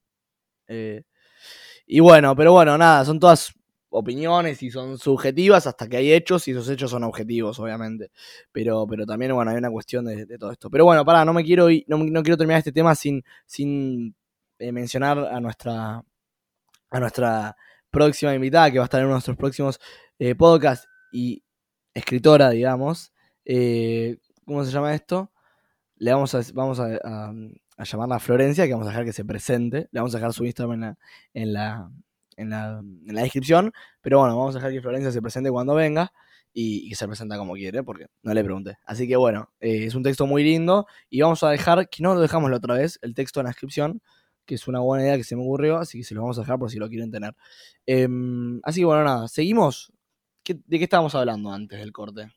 Eh, 0.68 1.04
y 1.86 2.00
bueno, 2.00 2.34
pero 2.36 2.52
bueno, 2.52 2.78
nada, 2.78 3.04
son 3.04 3.20
todas 3.20 3.54
opiniones 3.90 4.62
y 4.62 4.70
son 4.70 4.98
subjetivas 4.98 5.66
hasta 5.66 5.88
que 5.88 5.96
hay 5.98 6.12
hechos 6.12 6.48
y 6.48 6.52
esos 6.52 6.68
hechos 6.68 6.90
son 6.90 7.04
objetivos, 7.04 7.58
obviamente. 7.60 8.10
Pero, 8.52 8.86
pero 8.88 9.06
también, 9.06 9.34
bueno, 9.34 9.50
hay 9.52 9.58
una 9.58 9.70
cuestión 9.70 10.04
de, 10.06 10.26
de 10.26 10.38
todo 10.38 10.52
esto. 10.52 10.70
Pero 10.70 10.84
bueno, 10.86 11.04
pará, 11.04 11.24
no 11.24 11.32
me 11.34 11.44
quiero 11.44 11.70
ir- 11.70 11.84
no, 11.88 11.98
no 11.98 12.22
quiero 12.22 12.36
terminar 12.38 12.58
este 12.58 12.72
tema 12.72 12.94
sin, 12.94 13.24
sin 13.46 14.14
eh, 14.58 14.72
mencionar 14.72 15.18
a 15.18 15.40
nuestra, 15.40 16.02
a 16.90 17.00
nuestra 17.00 17.56
próxima 17.90 18.34
invitada, 18.34 18.70
que 18.70 18.78
va 18.78 18.84
a 18.84 18.86
estar 18.86 19.00
en 19.00 19.06
uno 19.06 19.14
de 19.14 19.16
nuestros 19.16 19.36
próximos 19.36 19.80
eh, 20.18 20.34
podcasts 20.34 20.88
y 21.12 21.42
escritora, 21.94 22.50
digamos. 22.50 23.12
Eh, 23.44 24.18
¿Cómo 24.44 24.64
se 24.64 24.72
llama 24.72 24.94
esto? 24.94 25.32
Le 25.96 26.12
vamos 26.12 26.34
a, 26.34 26.42
vamos 26.54 26.80
a, 26.80 26.86
a- 27.04 27.34
a 27.76 27.84
llamarla 27.84 28.20
Florencia, 28.20 28.66
que 28.66 28.72
vamos 28.72 28.86
a 28.86 28.90
dejar 28.90 29.04
que 29.04 29.12
se 29.12 29.24
presente. 29.24 29.88
Le 29.92 30.00
vamos 30.00 30.14
a 30.14 30.18
dejar 30.18 30.32
su 30.32 30.44
Instagram 30.44 30.74
en 30.74 30.80
la, 31.52 31.90
en 32.36 32.50
la, 32.50 32.82
en 33.06 33.14
la, 33.14 33.22
descripción. 33.22 33.72
Pero 34.00 34.20
bueno, 34.20 34.36
vamos 34.36 34.54
a 34.54 34.58
dejar 34.58 34.72
que 34.72 34.80
Florencia 34.82 35.10
se 35.12 35.22
presente 35.22 35.50
cuando 35.50 35.74
venga 35.74 36.12
y, 36.52 36.86
y 36.86 36.90
que 36.90 36.94
se 36.96 37.06
presenta 37.08 37.36
como 37.38 37.54
quiere, 37.54 37.82
porque 37.82 38.06
no 38.22 38.32
le 38.34 38.44
pregunté. 38.44 38.76
Así 38.86 39.08
que 39.08 39.16
bueno, 39.16 39.50
eh, 39.60 39.86
es 39.86 39.94
un 39.96 40.02
texto 40.04 40.26
muy 40.26 40.44
lindo 40.44 40.86
y 41.10 41.20
vamos 41.22 41.42
a 41.42 41.50
dejar, 41.50 41.88
que 41.88 42.02
no 42.02 42.14
lo 42.14 42.20
dejamos 42.20 42.50
la 42.50 42.58
otra 42.58 42.74
vez, 42.74 42.98
el 43.02 43.14
texto 43.14 43.40
en 43.40 43.44
la 43.44 43.50
descripción, 43.50 44.02
que 44.46 44.54
es 44.56 44.68
una 44.68 44.80
buena 44.80 45.04
idea 45.04 45.16
que 45.16 45.24
se 45.24 45.36
me 45.36 45.42
ocurrió, 45.42 45.78
así 45.78 45.98
que 45.98 46.04
se 46.04 46.14
lo 46.14 46.20
vamos 46.22 46.38
a 46.38 46.42
dejar 46.42 46.58
por 46.58 46.70
si 46.70 46.78
lo 46.78 46.88
quieren 46.88 47.10
tener. 47.10 47.34
Em, 47.86 48.60
así 48.62 48.80
que 48.80 48.84
bueno, 48.86 49.04
nada, 49.04 49.28
seguimos. 49.28 49.92
¿Qué- 50.44 50.58
¿De 50.66 50.78
qué 50.78 50.84
estábamos 50.84 51.14
hablando 51.14 51.50
antes 51.52 51.78
del 51.80 51.90
corte? 51.92 52.28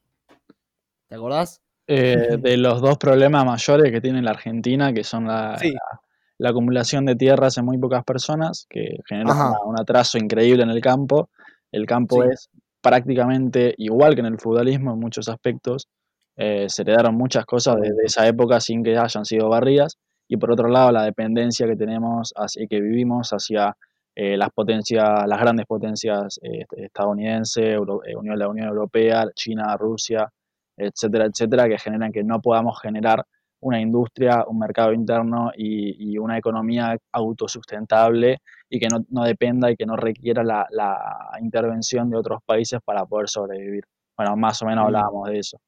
¿Te 1.07 1.15
acordás? 1.15 1.61
Eh, 1.87 2.15
de 2.41 2.57
los 2.57 2.81
dos 2.81 2.97
problemas 2.97 3.45
mayores 3.45 3.91
que 3.91 4.01
tiene 4.01 4.21
la 4.21 4.31
Argentina, 4.31 4.93
que 4.93 5.03
son 5.03 5.27
la, 5.27 5.57
Sí. 5.59 5.71
la- 5.71 6.01
la 6.39 6.49
acumulación 6.49 7.05
de 7.05 7.15
tierras 7.15 7.57
en 7.57 7.65
muy 7.65 7.77
pocas 7.79 8.03
personas, 8.03 8.65
que 8.69 8.97
genera 9.07 9.33
una- 9.33 9.59
un 9.65 9.79
atraso 9.79 10.17
increíble 10.17 10.63
en 10.63 10.69
el 10.69 10.81
campo. 10.81 11.29
El 11.71 11.85
campo 11.85 12.21
Sí. 12.23 12.29
es 12.31 12.49
prácticamente 12.81 13.73
igual 13.77 14.13
que 14.15 14.21
en 14.21 14.27
el 14.27 14.39
feudalismo 14.39 14.93
en 14.93 14.99
muchos 14.99 15.27
aspectos. 15.29 15.87
Eh, 16.35 16.67
se 16.69 16.83
heredaron 16.83 17.15
muchas 17.15 17.45
cosas 17.45 17.77
desde 17.81 18.03
esa 18.05 18.27
época 18.27 18.59
sin 18.61 18.83
que 18.83 18.95
hayan 18.97 19.25
sido 19.25 19.49
barridas. 19.49 19.97
Y 20.27 20.37
por 20.37 20.51
otro 20.51 20.67
lado, 20.69 20.91
la 20.91 21.03
dependencia 21.03 21.65
que 21.67 21.75
tenemos 21.75 22.33
hacia, 22.35 22.67
que 22.67 22.79
vivimos 22.81 23.31
hacia 23.31 23.75
eh, 24.19 24.35
las 24.35 24.49
potencias, 24.49 25.27
las 25.27 25.39
grandes 25.39 25.67
potencias 25.67 26.39
eh, 26.41 26.65
estadounidense, 26.75 27.73
Euro- 27.73 28.03
eh, 28.03 28.15
Unión, 28.15 28.39
la 28.39 28.47
Unión 28.47 28.67
Europea, 28.67 29.27
China, 29.35 29.77
Rusia, 29.77 30.27
etcétera, 30.75 31.25
etcétera, 31.25 31.67
que 31.69 31.77
generan 31.77 32.11
que 32.11 32.23
no 32.23 32.41
podamos 32.41 32.81
generar 32.81 33.23
una 33.59 33.79
industria, 33.79 34.43
un 34.47 34.57
mercado 34.57 34.91
interno 34.91 35.51
y, 35.55 36.13
y 36.13 36.17
una 36.17 36.35
economía 36.35 36.97
autosustentable 37.11 38.39
y 38.67 38.79
que 38.79 38.87
no, 38.87 39.05
no 39.09 39.23
dependa 39.23 39.69
y 39.69 39.75
que 39.75 39.85
no 39.85 39.95
requiera 39.95 40.43
la, 40.43 40.65
la 40.71 40.97
intervención 41.39 42.09
de 42.09 42.17
otros 42.17 42.39
países 42.43 42.79
para 42.83 43.05
poder 43.05 43.29
sobrevivir. 43.29 43.83
Bueno, 44.17 44.35
más 44.35 44.59
o 44.63 44.65
menos 44.65 44.85
hablábamos 44.85 45.29
de 45.29 45.39
eso. 45.39 45.59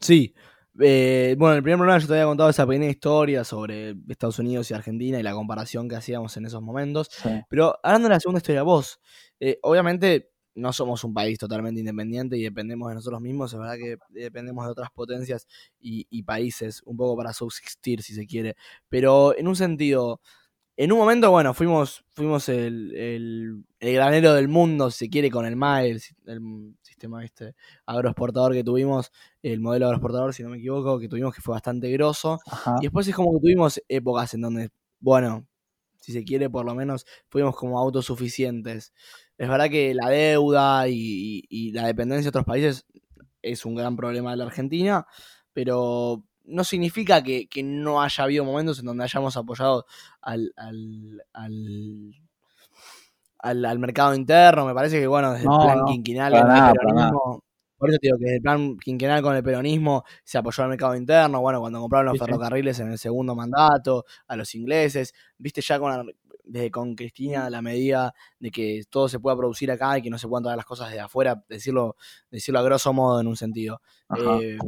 Sí. 0.00 0.34
Eh, 0.80 1.36
bueno, 1.38 1.56
el 1.56 1.62
primer 1.62 1.78
programa 1.78 1.98
yo 2.00 2.06
te 2.06 2.14
había 2.14 2.24
contado 2.24 2.50
esa 2.50 2.66
pequeña 2.66 2.88
historia 2.88 3.44
sobre 3.44 3.96
Estados 4.08 4.38
Unidos 4.38 4.70
y 4.70 4.74
Argentina 4.74 5.18
y 5.18 5.22
la 5.22 5.32
comparación 5.32 5.88
que 5.88 5.96
hacíamos 5.96 6.36
en 6.36 6.46
esos 6.46 6.62
momentos. 6.62 7.08
Sí. 7.10 7.28
Pero 7.48 7.78
hablando 7.82 8.08
de 8.08 8.14
la 8.14 8.20
segunda 8.20 8.38
historia, 8.38 8.62
vos, 8.62 9.00
eh, 9.40 9.58
obviamente 9.62 10.30
no 10.54 10.72
somos 10.72 11.04
un 11.04 11.14
país 11.14 11.38
totalmente 11.38 11.80
independiente 11.80 12.36
y 12.36 12.42
dependemos 12.42 12.88
de 12.88 12.96
nosotros 12.96 13.20
mismos, 13.20 13.52
es 13.52 13.58
verdad 13.58 13.76
que 13.76 13.96
dependemos 14.10 14.64
de 14.64 14.72
otras 14.72 14.90
potencias 14.90 15.46
y, 15.78 16.06
y 16.10 16.22
países 16.24 16.82
un 16.84 16.96
poco 16.96 17.16
para 17.16 17.32
subsistir, 17.32 18.02
si 18.02 18.14
se 18.14 18.26
quiere. 18.26 18.56
Pero 18.88 19.36
en 19.36 19.48
un 19.48 19.56
sentido, 19.56 20.20
en 20.82 20.92
un 20.92 20.98
momento, 20.98 21.30
bueno, 21.30 21.52
fuimos, 21.52 22.02
fuimos 22.14 22.48
el, 22.48 22.94
el- 22.96 23.64
el 23.80 23.94
granero 23.94 24.32
del 24.34 24.48
mundo, 24.48 24.90
si 24.90 25.06
se 25.06 25.10
quiere, 25.10 25.30
con 25.30 25.44
el 25.44 25.54
MAE, 25.56 25.90
el, 25.90 26.00
si- 26.00 26.14
el 26.26 26.40
sistema 26.82 27.22
este 27.24 27.54
agroexportador 27.86 28.52
que 28.54 28.64
tuvimos, 28.64 29.12
el 29.42 29.60
modelo 29.60 29.86
agroexportador, 29.86 30.32
si 30.32 30.42
no 30.42 30.48
me 30.48 30.56
equivoco, 30.56 30.98
que 30.98 31.08
tuvimos 31.08 31.34
que 31.34 31.42
fue 31.42 31.52
bastante 31.52 31.90
grosso. 31.92 32.38
Ajá. 32.46 32.76
Y 32.80 32.84
después 32.84 33.06
es 33.08 33.14
como 33.14 33.32
que 33.34 33.40
tuvimos 33.40 33.80
épocas 33.88 34.32
en 34.34 34.40
donde, 34.40 34.70
bueno, 35.00 35.46
si 35.98 36.12
se 36.12 36.24
quiere, 36.24 36.48
por 36.48 36.64
lo 36.64 36.74
menos 36.74 37.04
fuimos 37.28 37.54
como 37.56 37.78
autosuficientes. 37.78 38.92
Es 39.36 39.48
verdad 39.50 39.68
que 39.68 39.92
la 39.94 40.08
deuda 40.08 40.88
y, 40.88 40.94
y- 40.94 41.44
y 41.50 41.72
la 41.72 41.86
dependencia 41.86 42.24
de 42.24 42.28
otros 42.30 42.46
países 42.46 42.86
es 43.42 43.64
un 43.66 43.74
gran 43.74 43.96
problema 43.96 44.30
de 44.30 44.38
la 44.38 44.44
Argentina, 44.44 45.06
pero 45.52 46.24
no 46.50 46.64
significa 46.64 47.22
que, 47.22 47.48
que 47.48 47.62
no 47.62 48.02
haya 48.02 48.24
habido 48.24 48.44
momentos 48.44 48.78
en 48.80 48.86
donde 48.86 49.04
hayamos 49.04 49.36
apoyado 49.36 49.86
al, 50.20 50.52
al, 50.56 51.22
al, 51.32 52.14
al- 53.38 53.64
al 53.64 53.78
mercado 53.78 54.14
interno. 54.14 54.66
Me 54.66 54.74
parece 54.74 55.00
que, 55.00 55.06
bueno, 55.06 55.32
desde 55.32 55.46
No, 55.46 55.52
el 55.54 55.58
plan 55.58 55.78
no, 55.78 55.84
quinquenal 55.84 56.32
con 56.32 56.40
el 56.42 56.46
nada, 56.46 56.72
peronismo. 56.74 57.42
Por 57.78 57.88
eso 57.90 57.98
digo 58.02 58.18
que 58.18 58.24
desde 58.24 58.36
el 58.36 58.42
plan 58.42 58.76
quinquenal 58.78 59.22
con 59.22 59.34
el 59.36 59.42
peronismo 59.42 60.04
se 60.22 60.36
apoyó 60.38 60.62
al 60.64 60.68
mercado 60.70 60.94
interno. 60.96 61.40
Bueno, 61.40 61.60
cuando 61.60 61.80
compraron 61.80 62.06
los 62.06 62.18
Sí, 62.18 62.24
sí. 62.24 62.24
ferrocarriles 62.26 62.78
en 62.80 62.90
el 62.92 62.98
segundo 62.98 63.34
mandato, 63.34 64.04
a 64.26 64.36
los 64.36 64.54
ingleses. 64.54 65.14
Viste 65.38 65.62
ya 65.62 65.78
con, 65.78 66.12
desde 66.44 66.70
con 66.70 66.94
Cristina 66.94 67.48
la 67.48 67.62
medida 67.62 68.12
de 68.38 68.50
que 68.50 68.82
todo 68.90 69.08
se 69.08 69.18
pueda 69.18 69.36
producir 69.36 69.70
acá 69.70 69.96
y 69.98 70.02
que 70.02 70.10
no 70.10 70.18
se 70.18 70.28
puedan 70.28 70.42
traer 70.44 70.56
las 70.58 70.66
cosas 70.66 70.90
de 70.92 71.00
afuera, 71.00 71.42
decirlo, 71.48 71.96
decirlo 72.30 72.58
a 72.60 72.62
grosso 72.62 72.92
modo 72.92 73.20
en 73.20 73.28
un 73.28 73.36
sentido. 73.36 73.80
Eh, 74.12 74.58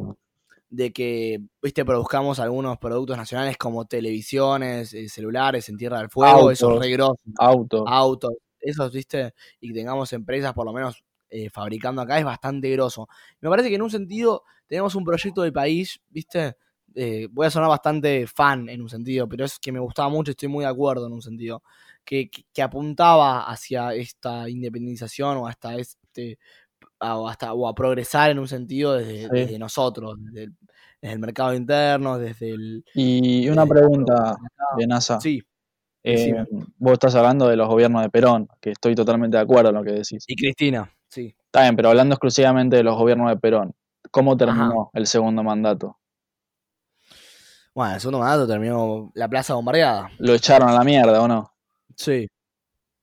de 0.74 0.90
que, 0.90 1.38
viste, 1.62 1.84
produzcamos 1.84 2.40
algunos 2.40 2.78
productos 2.78 3.14
nacionales 3.18 3.58
como 3.58 3.84
televisiones, 3.84 4.94
eh, 4.94 5.06
celulares 5.08 5.68
en 5.68 5.76
Tierra 5.76 5.98
del 5.98 6.08
Fuego, 6.08 6.50
eso 6.50 6.66
es 6.68 6.72
Autos. 6.72 6.80
re 6.86 6.90
grosso 6.92 7.20
Auto. 7.38 7.84
autos, 7.86 8.32
esos, 8.58 8.90
viste, 8.90 9.34
y 9.60 9.68
que 9.68 9.74
tengamos 9.74 10.12
empresas 10.14 10.54
por 10.54 10.64
lo 10.64 10.72
menos 10.72 11.04
eh, 11.28 11.50
fabricando 11.50 12.00
acá 12.00 12.18
es 12.18 12.24
bastante 12.24 12.70
grosso. 12.70 13.06
Me 13.42 13.50
parece 13.50 13.68
que 13.68 13.74
en 13.74 13.82
un 13.82 13.90
sentido 13.90 14.44
tenemos 14.66 14.94
un 14.94 15.04
proyecto 15.04 15.42
de 15.42 15.52
país, 15.52 16.00
viste, 16.08 16.56
eh, 16.94 17.28
voy 17.30 17.46
a 17.46 17.50
sonar 17.50 17.68
bastante 17.68 18.26
fan 18.26 18.68
en 18.70 18.80
un 18.80 18.88
sentido, 18.88 19.28
pero 19.28 19.44
es 19.44 19.58
que 19.58 19.72
me 19.72 19.78
gustaba 19.80 20.08
mucho, 20.08 20.30
estoy 20.30 20.48
muy 20.48 20.64
de 20.64 20.70
acuerdo 20.70 21.06
en 21.06 21.12
un 21.12 21.20
sentido, 21.22 21.62
que, 22.04 22.30
que, 22.30 22.44
que 22.52 22.62
apuntaba 22.62 23.50
hacia 23.50 23.92
esta 23.94 24.48
independización 24.48 25.36
o 25.36 25.46
hasta 25.46 25.76
este 25.76 26.38
a- 27.00 27.16
o 27.18 27.28
hasta 27.28 27.52
o 27.52 27.66
a 27.68 27.74
progresar 27.74 28.30
en 28.30 28.38
un 28.38 28.46
sentido 28.48 28.92
desde, 28.94 29.22
Sí. 29.22 29.28
desde 29.32 29.58
nosotros, 29.58 30.16
desde 30.18 30.44
el, 30.44 30.52
desde 31.02 31.14
el 31.14 31.18
mercado 31.20 31.52
interno, 31.54 32.16
desde 32.18 32.50
el 32.50 32.84
Y 32.94 33.48
una 33.48 33.66
pregunta, 33.66 34.36
de 34.78 34.86
NASA. 34.86 35.20
Sí, 35.20 35.42
Eh, 36.04 36.44
vos 36.78 36.94
estás 36.94 37.14
hablando 37.14 37.46
de 37.48 37.56
los 37.56 37.68
gobiernos 37.68 38.02
de 38.02 38.08
Perón, 38.10 38.48
que 38.60 38.70
estoy 38.70 38.94
totalmente 38.94 39.36
de 39.36 39.42
acuerdo 39.42 39.68
en 39.70 39.74
lo 39.76 39.84
que 39.84 39.92
decís. 39.92 40.24
y 40.26 40.34
Cristina, 40.36 40.90
sí. 41.08 41.34
Está 41.46 41.62
bien, 41.62 41.76
pero 41.76 41.90
hablando 41.90 42.14
exclusivamente 42.14 42.76
de 42.76 42.82
los 42.82 42.96
gobiernos 42.96 43.28
de 43.30 43.36
Perón, 43.36 43.74
¿cómo 44.10 44.36
terminó 44.36 44.90
el 44.94 45.06
segundo 45.06 45.42
mandato? 45.42 45.98
Bueno, 47.74 47.94
el 47.94 48.00
segundo 48.00 48.18
mandato 48.20 48.46
terminó 48.46 49.10
la 49.14 49.28
plaza 49.28 49.54
bombardeada. 49.54 50.10
¿Lo 50.18 50.34
echaron 50.34 50.68
a 50.68 50.72
la 50.72 50.84
mierda 50.84 51.20
o 51.22 51.28
no? 51.28 51.52
Sí. 51.96 52.28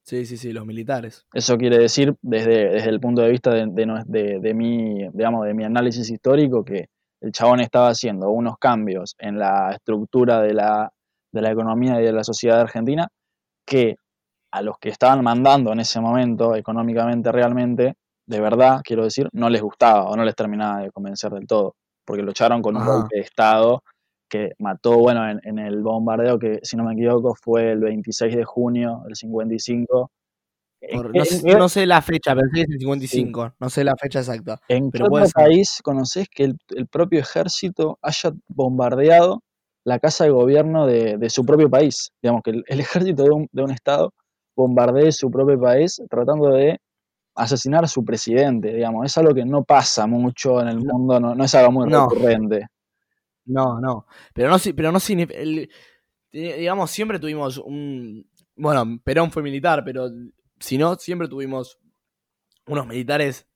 Sí, 0.04 0.26
sí, 0.26 0.38
sí, 0.38 0.52
los 0.54 0.66
militares. 0.66 1.26
Eso 1.34 1.58
quiere 1.58 1.78
decir, 1.78 2.16
desde, 2.22 2.70
desde 2.70 2.89
el 2.89 3.00
punto 3.00 3.22
de 3.22 3.30
vista 3.30 3.52
de, 3.52 3.68
de- 4.08 4.39
de 4.39 4.54
mi, 4.56 5.08
digamos, 5.14 5.45
de 5.45 5.54
mi 5.54 5.64
análisis 5.64 6.10
histórico, 6.10 6.66
que 6.66 6.89
el 7.22 7.32
chabón 7.32 7.59
estaba 7.59 7.89
haciendo 7.89 8.30
unos 8.30 8.57
cambios 8.57 9.15
en 9.20 9.38
la 9.38 9.72
estructura 9.72 10.41
de 10.41 10.53
la, 10.53 10.91
de 11.32 11.41
la 11.41 11.51
economía 11.51 11.99
y 12.01 12.05
de 12.05 12.13
la 12.13 12.24
sociedad 12.24 12.61
argentina 12.61 13.07
que 13.65 13.95
a 14.51 14.61
los 14.61 14.78
que 14.80 14.89
estaban 14.89 15.24
mandando 15.24 15.72
en 15.74 15.80
ese 15.80 15.99
momento, 15.99 16.55
económicamente 16.55 17.32
realmente, 17.32 17.95
de 18.28 18.39
verdad, 18.39 18.82
quiero 18.84 19.03
decir, 19.03 19.30
no 19.34 19.49
les 19.49 19.61
gustaba 19.61 20.05
o 20.05 20.15
no 20.15 20.24
les 20.24 20.36
terminaba 20.36 20.82
de 20.82 20.91
convencer 20.91 21.32
del 21.32 21.45
todo, 21.45 21.76
porque 22.05 22.24
lo 22.24 22.32
echaron 22.32 22.61
con 22.61 22.76
un 22.76 22.82
Ajá. 22.82 22.93
golpe 22.93 23.17
de 23.17 23.22
Estado 23.22 23.84
que 24.30 24.51
mató, 24.59 24.97
bueno, 24.97 25.28
en, 25.28 25.39
en 25.43 25.59
el 25.59 25.82
bombardeo 25.82 26.38
que, 26.38 26.59
si 26.61 26.78
no 26.78 26.84
me 26.84 26.93
equivoco, 26.93 27.36
fue 27.36 27.72
el 27.72 27.80
26 27.80 28.36
de 28.36 28.43
junio 28.43 29.01
del 29.05 29.15
55. 29.15 30.11
¿En 30.82 31.02
Por- 31.02 31.12
qué- 31.12 31.18
no, 31.20 31.24
en 31.26 31.30
sé, 31.30 31.44
qué- 31.46 31.56
no 31.56 31.70
sé 31.70 31.86
la 31.86 32.02
fecha, 32.02 32.34
pero 32.36 32.48
sí 32.54 32.62
es 32.62 32.68
el 32.70 32.80
55. 32.80 33.54
No 33.60 33.70
sé 33.70 33.84
la 33.84 33.96
fecha 33.98 34.20
exacta. 34.20 34.60
¿En 34.70 34.86
qué 34.86 34.92
pero 34.94 35.06
otro 35.06 35.12
puede 35.12 35.26
ser. 35.26 35.34
país 35.34 35.80
conocés 35.84 36.28
que 36.30 36.44
el, 36.46 36.58
el 36.70 36.88
propio 36.88 37.20
ejército 37.20 38.00
haya 38.02 38.32
bombardeado 38.48 39.44
la 39.84 40.00
casa 40.00 40.24
de 40.26 40.30
gobierno 40.30 40.86
de, 40.88 41.18
de 41.18 41.30
su 41.30 41.46
propio 41.46 41.70
país. 41.70 42.12
Digamos 42.22 42.44
que 42.44 42.52
el, 42.52 42.64
el 42.68 42.80
ejército 42.80 43.24
de 43.24 43.30
un, 43.32 43.48
de 43.52 43.64
un 43.64 43.72
Estado 43.72 44.14
bombardee 44.56 45.12
su 45.12 45.30
propio 45.32 45.60
país 45.60 46.02
tratando 46.10 46.50
de 46.50 46.80
asesinar 47.36 47.84
a 47.86 47.88
su 47.88 48.04
presidente, 48.04 48.74
digamos. 48.74 49.06
Es 49.06 49.18
algo 49.18 49.34
que 49.34 49.46
no 49.46 49.64
pasa 49.64 50.06
mucho 50.08 50.62
en 50.62 50.68
el 50.70 50.84
No. 50.84 50.94
mundo, 50.94 51.20
no, 51.20 51.36
no 51.36 51.44
es 51.44 51.56
algo 51.56 51.72
muy 51.72 51.90
recurrente. 51.90 52.68
No, 53.46 53.80
no. 53.80 54.06
Pero 54.34 54.50
no, 54.50 54.58
pero 54.76 54.92
no 54.92 55.00
signif- 55.00 55.34
el- 55.34 55.70
di- 56.32 56.54
digamos, 56.54 56.92
siempre 56.92 57.20
tuvimos 57.20 57.58
un. 57.58 58.26
Bueno, 58.56 59.00
Perón 59.04 59.32
fue 59.32 59.42
militar, 59.42 59.84
pero 59.86 60.10
si 60.60 60.78
no, 60.78 60.95
siempre 60.95 61.28
tuvimos 61.28 61.80
unos 62.68 62.88
militares 62.88 63.47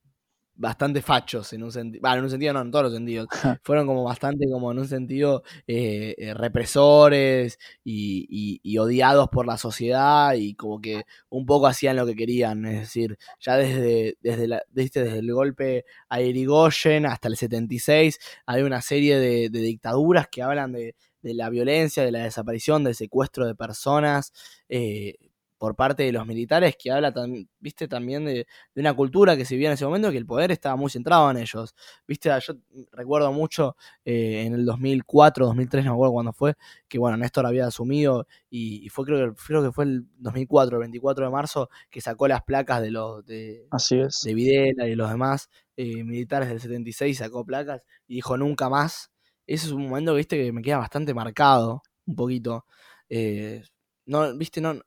bastante 0.56 1.02
fachos 1.02 1.54
en 1.54 1.64
un 1.64 1.72
sentido. 1.72 2.02
Bueno, 2.02 2.18
en 2.18 2.24
un 2.26 2.30
sentido 2.32 2.54
no, 2.54 2.62
en 2.62 2.72
todos 2.72 2.86
los 2.86 2.94
sentidos. 2.94 3.28
Fueron 3.64 3.88
como 3.88 4.04
bastante, 4.04 4.46
como 4.52 4.72
en 4.72 4.80
un 4.80 4.88
sentido, 4.88 5.44
eh, 5.68 6.16
eh, 6.18 6.34
represores 6.36 7.60
y, 7.84 8.28
y- 8.30 8.62
y 8.64 8.78
odiados 8.78 9.30
por 9.30 9.48
la 9.48 9.58
sociedad 9.58 10.34
y 10.36 10.56
como 10.56 10.82
que 10.82 11.04
un 11.30 11.46
poco 11.48 11.68
hacían 11.68 11.96
lo 11.98 12.06
que 12.06 12.16
querían. 12.16 12.66
Es 12.66 12.80
decir, 12.82 13.18
ya 13.40 13.58
desde, 13.58 14.18
desde, 14.22 14.48
la, 14.48 14.64
¿viste? 14.72 15.04
desde 15.04 15.20
el 15.20 15.34
golpe 15.34 15.86
a 16.10 16.22
Irigoyen 16.22 17.06
hasta 17.08 17.28
el 17.30 17.38
76 17.38 18.20
hay 18.46 18.62
una 18.64 18.82
serie 18.82 19.18
de, 19.20 19.50
de 19.50 19.60
dictaduras 19.60 20.28
que 20.30 20.44
hablan 20.44 20.74
de, 20.74 20.96
de 21.22 21.34
la 21.34 21.50
violencia, 21.50 22.04
de 22.04 22.12
la 22.12 22.24
desaparición, 22.24 22.84
del 22.84 22.96
secuestro 22.96 23.46
de 23.48 23.56
personas 23.56 24.34
eh, 24.70 25.16
por 25.64 25.76
parte 25.78 26.04
de 26.04 26.12
los 26.12 26.26
militares, 26.28 26.76
que 26.78 26.92
habla 26.92 27.14
tam- 27.14 27.48
viste 27.60 27.88
también 27.88 28.26
de, 28.26 28.46
de 28.76 28.82
una 28.82 28.94
cultura 28.94 29.38
que 29.38 29.46
se 29.46 29.56
vivía 29.56 29.70
en 29.70 29.76
ese 29.76 29.86
momento, 29.86 30.12
que 30.12 30.18
el 30.18 30.26
poder 30.26 30.52
estaba 30.52 30.76
muy 30.76 30.90
centrado 30.92 31.32
en 31.32 31.38
ellos. 31.38 31.74
Viste, 32.06 32.30
yo 32.46 32.54
recuerdo 32.92 33.32
mucho 33.32 33.78
eh, 34.04 34.44
en 34.46 34.56
el 34.56 34.66
2004, 34.66 35.46
2003, 35.46 35.86
no 35.86 35.92
me 35.92 35.96
acuerdo 35.96 36.12
cuándo 36.14 36.34
fue, 36.34 36.56
que 36.90 37.00
bueno, 37.00 37.16
Néstor 37.16 37.46
había 37.46 37.66
asumido 37.68 38.28
y, 38.50 38.86
y 38.86 38.90
fue 38.90 39.06
creo 39.06 39.30
que, 39.34 39.42
creo 39.48 39.64
que 39.64 39.72
fue 39.72 39.86
el 39.86 40.06
2004, 40.18 40.76
el 40.78 40.82
24 40.82 41.26
de 41.26 41.32
marzo, 41.32 41.70
que 41.90 42.02
sacó 42.02 42.28
las 42.28 42.44
placas 42.44 42.82
de 42.82 42.92
los... 42.92 43.26
De, 43.26 43.70
Así 43.70 44.00
es. 44.00 44.20
de 44.22 44.34
Videla 44.34 44.88
y 44.88 44.96
los 44.96 45.10
demás 45.10 45.50
eh, 45.78 46.04
militares 46.04 46.50
del 46.50 46.60
76 46.60 47.18
sacó 47.18 47.46
placas 47.46 47.86
y 48.08 48.16
dijo 48.16 48.38
nunca 48.38 48.70
más. 48.70 49.12
Ese 49.48 49.68
es 49.68 49.72
un 49.74 49.84
momento, 49.88 50.14
viste, 50.16 50.38
que 50.38 50.52
me 50.52 50.62
queda 50.62 50.78
bastante 50.78 51.14
marcado, 51.14 51.82
un 52.06 52.16
poquito. 52.16 52.66
Eh, 53.10 53.64
no, 54.06 54.36
viste, 54.38 54.62
no, 54.62 54.80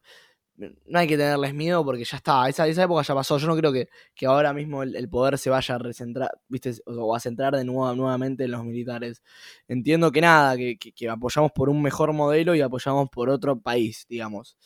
no 0.59 0.99
hay 0.99 1.07
que 1.07 1.17
tenerles 1.17 1.55
miedo 1.55 1.85
porque 1.85 2.05
ya 2.05 2.17
está, 2.17 2.49
esa, 2.49 2.67
esa 2.67 2.85
época 2.85 3.03
ya 3.03 3.15
pasó. 3.15 3.39
Yo 3.39 3.47
no 3.47 3.57
creo 3.57 3.73
que, 3.73 3.89
que 4.15 4.27
ahora 4.27 4.53
mismo 4.53 4.83
el, 4.83 5.09
poder 5.09 5.39
se 5.39 5.51
vaya 5.51 5.75
a 5.75 5.79
recentrar, 5.79 6.31
viste, 6.49 6.73
o 6.87 7.15
a 7.15 7.21
centrar 7.21 7.55
de 7.57 7.65
nuevo 7.65 7.95
nuevamente 7.95 8.45
en 8.45 8.53
los 8.53 8.65
militares. 8.65 9.23
Entiendo 9.69 10.11
que 10.13 10.21
nada, 10.21 10.57
que, 10.57 10.79
que- 10.79 10.93
que 10.93 11.09
apoyamos 11.09 11.53
por 11.53 11.69
un 11.69 11.83
mejor 11.83 12.13
modelo 12.13 12.55
y 12.55 12.61
apoyamos 12.63 13.09
por 13.11 13.29
otro 13.31 13.61
país, 13.61 14.07
digamos. 14.09 14.57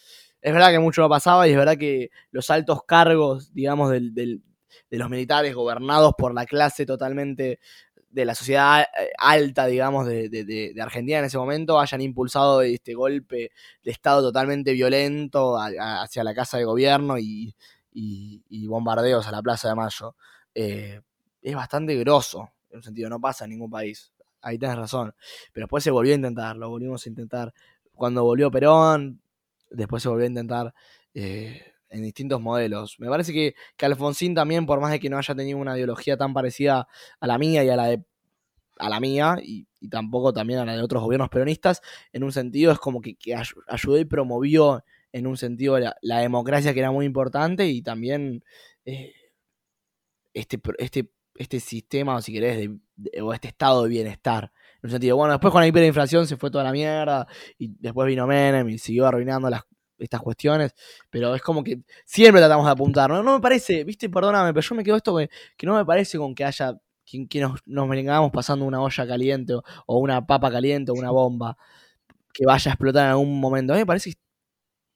Es 0.41 0.53
verdad 0.53 0.71
que 0.71 0.79
mucho 0.79 1.03
no 1.03 1.09
pasaba 1.09 1.47
y 1.49 1.51
es 1.53 1.57
verdad 1.57 1.77
que 1.77 2.11
los 2.31 2.49
altos 2.51 2.83
cargos, 2.85 3.53
digamos, 3.53 3.91
del, 3.91 4.15
del- 4.15 4.43
de 4.91 4.99
los 4.99 5.11
militares 5.11 5.55
gobernados 5.55 6.15
por 6.17 6.33
la 6.35 6.47
clase 6.47 6.87
totalmente 6.87 7.59
de 8.11 8.25
la 8.25 8.35
sociedad 8.35 8.83
eh, 8.83 9.11
alta, 9.19 9.67
digamos, 9.67 10.07
de, 10.07 10.29
de- 10.29 10.45
de- 10.45 10.83
Argentina 10.83 11.19
en 11.21 11.25
ese 11.27 11.39
momento, 11.39 11.79
hayan 11.81 12.01
impulsado 12.01 12.63
este 12.63 12.95
golpe 12.95 13.53
de 13.85 13.91
Estado 13.91 14.23
totalmente 14.23 14.73
violento 14.73 15.57
hacia 15.59 16.25
la 16.25 16.35
Casa 16.35 16.59
de 16.59 16.65
Gobierno 16.65 17.19
y, 17.19 17.55
y- 17.93 18.43
y 18.49 18.67
bombardeos 18.67 19.27
a 19.27 19.31
la 19.33 19.43
Plaza 19.43 19.69
de 19.69 19.75
Mayo. 19.77 20.17
Eh, 20.55 21.01
es 21.43 21.55
bastante 21.55 21.95
grosso, 21.97 22.51
en 22.71 22.79
un 22.79 22.83
sentido, 22.83 23.09
no 23.09 23.21
pasa 23.21 23.45
en 23.45 23.51
ningún 23.51 23.71
país. 23.71 24.13
Ahí 24.43 24.59
tenés 24.59 24.77
razón. 24.77 25.15
Pero 25.53 25.65
después 25.67 25.85
se 25.85 25.91
volvió 25.91 26.13
a 26.13 26.17
intentar, 26.17 26.57
lo 26.57 26.69
volvimos 26.71 27.05
a 27.07 27.09
intentar. 27.09 27.53
Cuando 27.95 28.25
volvió 28.25 28.51
Perón, 28.51 29.21
después 29.71 30.03
se 30.03 30.09
volvió 30.09 30.25
a 30.25 30.29
intentar 30.29 30.75
eh, 31.15 31.70
en 31.91 32.03
distintos 32.03 32.41
modelos. 32.41 32.97
Me 32.99 33.09
parece 33.09 33.33
que, 33.33 33.55
que 33.77 33.87
Alfonsín 33.87 34.35
también, 34.35 34.67
por 34.67 34.81
más 34.81 34.93
de 34.93 35.01
que 35.01 35.11
no 35.11 35.19
haya 35.19 35.35
tenido 35.35 35.59
una 35.59 35.77
ideología 35.77 36.17
tan 36.17 36.33
parecida 36.33 36.89
a 37.21 37.27
la 37.27 37.39
mía 37.39 37.65
y 37.65 37.69
a 37.69 37.77
la 37.77 37.87
de 37.87 38.05
a 38.79 38.89
la 38.89 38.99
mía 38.99 39.37
y, 39.43 39.67
y 39.79 39.89
tampoco 39.91 40.33
también 40.33 40.59
a 40.61 40.65
la 40.65 40.75
de 40.75 40.83
otros 40.83 41.03
gobiernos 41.03 41.29
peronistas, 41.29 41.83
en 42.13 42.25
un 42.25 42.33
sentido 42.33 42.73
es 42.73 42.79
como 42.79 43.01
que, 43.03 43.15
que 43.17 43.35
ay- 43.35 43.45
ayudó 43.69 43.99
y 43.99 44.07
promovió 44.07 44.83
en 45.13 45.27
un 45.27 45.37
sentido 45.37 45.79
la, 45.79 46.19
democracia 46.21 46.73
que 46.73 46.81
era 46.81 46.91
muy 46.91 47.05
importante 47.05 47.67
y 47.67 47.83
también 47.83 48.43
eh, 48.87 49.13
este, 50.35 50.61
este, 50.79 51.11
este 51.35 51.61
sistema, 51.61 52.17
o 52.17 52.23
si 52.23 52.33
querés, 52.33 52.71
de- 52.97 53.21
o 53.23 53.33
este 53.35 53.49
estado 53.49 53.83
de 53.85 53.89
bienestar. 53.91 54.53
En 54.83 54.89
un 54.89 54.91
sentido, 54.93 55.17
bueno, 55.17 55.33
después 55.35 55.53
con 55.53 55.61
la 55.61 55.67
hiperinflación 55.67 56.27
se 56.27 56.37
fue 56.37 56.51
toda 56.51 56.65
la 56.65 56.73
mierda 56.73 57.27
y 57.59 57.69
después 57.81 58.07
vino 58.07 58.27
Menem 58.27 58.69
y 58.69 58.79
siguió 58.79 59.07
arruinando 59.07 59.51
las, 59.51 59.63
estas 60.01 60.21
cuestiones, 60.21 60.75
pero 61.11 61.35
es 61.35 61.43
como 61.43 61.63
que 61.63 61.81
siempre 62.05 62.41
tratamos 62.41 62.67
de 62.67 62.73
apuntar. 62.73 63.11
No, 63.11 63.23
no 63.23 63.35
me 63.35 63.41
parece, 63.41 63.85
viste, 63.85 64.09
perdóname, 64.09 64.53
pero 64.53 64.67
yo 64.67 64.75
me 64.75 64.85
quedo 64.85 64.97
esto 64.97 65.17
que, 65.17 65.31
que 65.57 65.67
no 65.67 65.77
me 65.77 65.85
parece 65.85 66.19
con 66.19 66.35
que 66.35 66.45
haya 66.45 66.75
que, 67.05 67.27
que 67.29 67.41
nos, 67.41 67.61
nos 67.67 67.89
vengamos 67.89 68.31
pasando 68.31 68.65
una 68.65 68.81
olla 68.81 69.07
caliente 69.07 69.55
o, 69.55 69.65
o 69.87 69.99
una 69.99 70.27
papa 70.27 70.51
caliente 70.51 70.93
o 70.93 70.95
una 70.95 71.11
bomba 71.11 71.57
que 72.33 72.47
vaya 72.47 72.71
a 72.71 72.75
explotar 72.75 73.05
en 73.07 73.11
algún 73.11 73.41
momento. 73.41 73.73
A 73.73 73.77
mí 73.77 73.83
me 73.83 73.87
parece 73.87 74.13
que, 74.13 74.19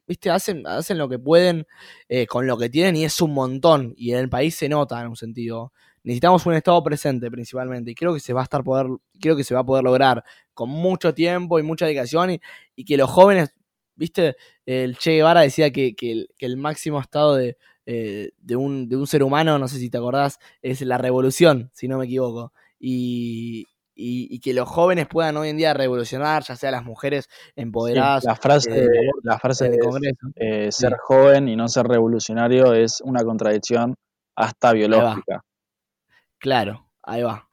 viste, 0.06 0.30
hacen, 0.30 0.66
hacen 0.66 0.98
lo 0.98 1.08
que 1.08 1.18
pueden 1.18 1.66
eh, 2.08 2.26
con 2.26 2.46
lo 2.46 2.56
que 2.58 2.68
tienen 2.70 2.96
y 2.96 3.04
es 3.04 3.20
un 3.20 3.32
montón. 3.34 3.94
Y 3.96 4.12
en 4.12 4.18
el 4.18 4.28
país 4.28 4.54
se 4.54 4.68
nota 4.68 5.00
en 5.00 5.08
un 5.08 5.16
sentido. 5.16 5.72
Necesitamos 6.02 6.44
un 6.46 6.54
estado 6.54 6.82
presente 6.82 7.30
principalmente. 7.30 7.90
Y 7.90 7.94
creo 7.94 8.14
que 8.14 8.20
se 8.20 8.32
va 8.32 8.40
a 8.42 8.44
estar 8.44 8.62
poder, 8.64 8.86
creo 9.20 9.36
que 9.36 9.44
se 9.44 9.54
va 9.54 9.60
a 9.60 9.66
poder 9.66 9.84
lograr 9.84 10.24
con 10.54 10.70
mucho 10.70 11.14
tiempo 11.14 11.58
y 11.58 11.62
mucha 11.62 11.86
dedicación. 11.86 12.32
Y, 12.32 12.40
y 12.76 12.84
que 12.84 12.96
los 12.96 13.10
jóvenes, 13.10 13.54
viste, 13.96 14.36
el 14.66 14.96
Che 14.98 15.12
Guevara 15.12 15.40
decía 15.42 15.70
que, 15.70 15.94
que 15.94 16.12
el, 16.12 16.28
que 16.36 16.46
el 16.46 16.56
máximo 16.56 17.00
estado 17.00 17.34
de, 17.36 17.56
eh, 17.86 18.32
de, 18.38 18.56
un, 18.56 18.88
de 18.88 18.96
un 18.96 19.06
ser 19.06 19.22
humano, 19.22 19.58
no 19.58 19.68
sé 19.68 19.78
si 19.78 19.90
te 19.90 19.98
acordás, 19.98 20.38
es 20.62 20.80
la 20.82 20.98
revolución, 20.98 21.70
si 21.74 21.88
no 21.88 21.98
me 21.98 22.06
equivoco. 22.06 22.52
Y, 22.78 23.66
y, 23.94 24.28
y 24.34 24.40
que 24.40 24.54
los 24.54 24.68
jóvenes 24.68 25.06
puedan 25.08 25.36
hoy 25.36 25.48
en 25.50 25.56
día 25.56 25.72
revolucionar, 25.74 26.42
ya 26.44 26.56
sea 26.56 26.70
las 26.70 26.84
mujeres 26.84 27.28
Sí, 27.56 27.60
empoderadas 27.62 28.24
la 28.24 28.34
frase, 28.36 28.70
eh, 28.84 28.88
la 29.22 29.38
frase 29.38 29.66
en 29.66 29.72
el 29.74 29.78
es, 29.78 29.84
Congreso. 29.86 30.26
eh, 30.36 30.72
ser 30.72 30.92
Sí. 30.92 30.98
joven 31.02 31.48
y 31.48 31.56
no 31.56 31.68
ser 31.68 31.86
revolucionario 31.86 32.72
es 32.74 33.00
una 33.02 33.22
contradicción 33.24 33.94
hasta 34.36 34.72
biológica. 34.72 35.42
Claro, 36.38 36.88
ahí 37.02 37.22
va. 37.22 37.43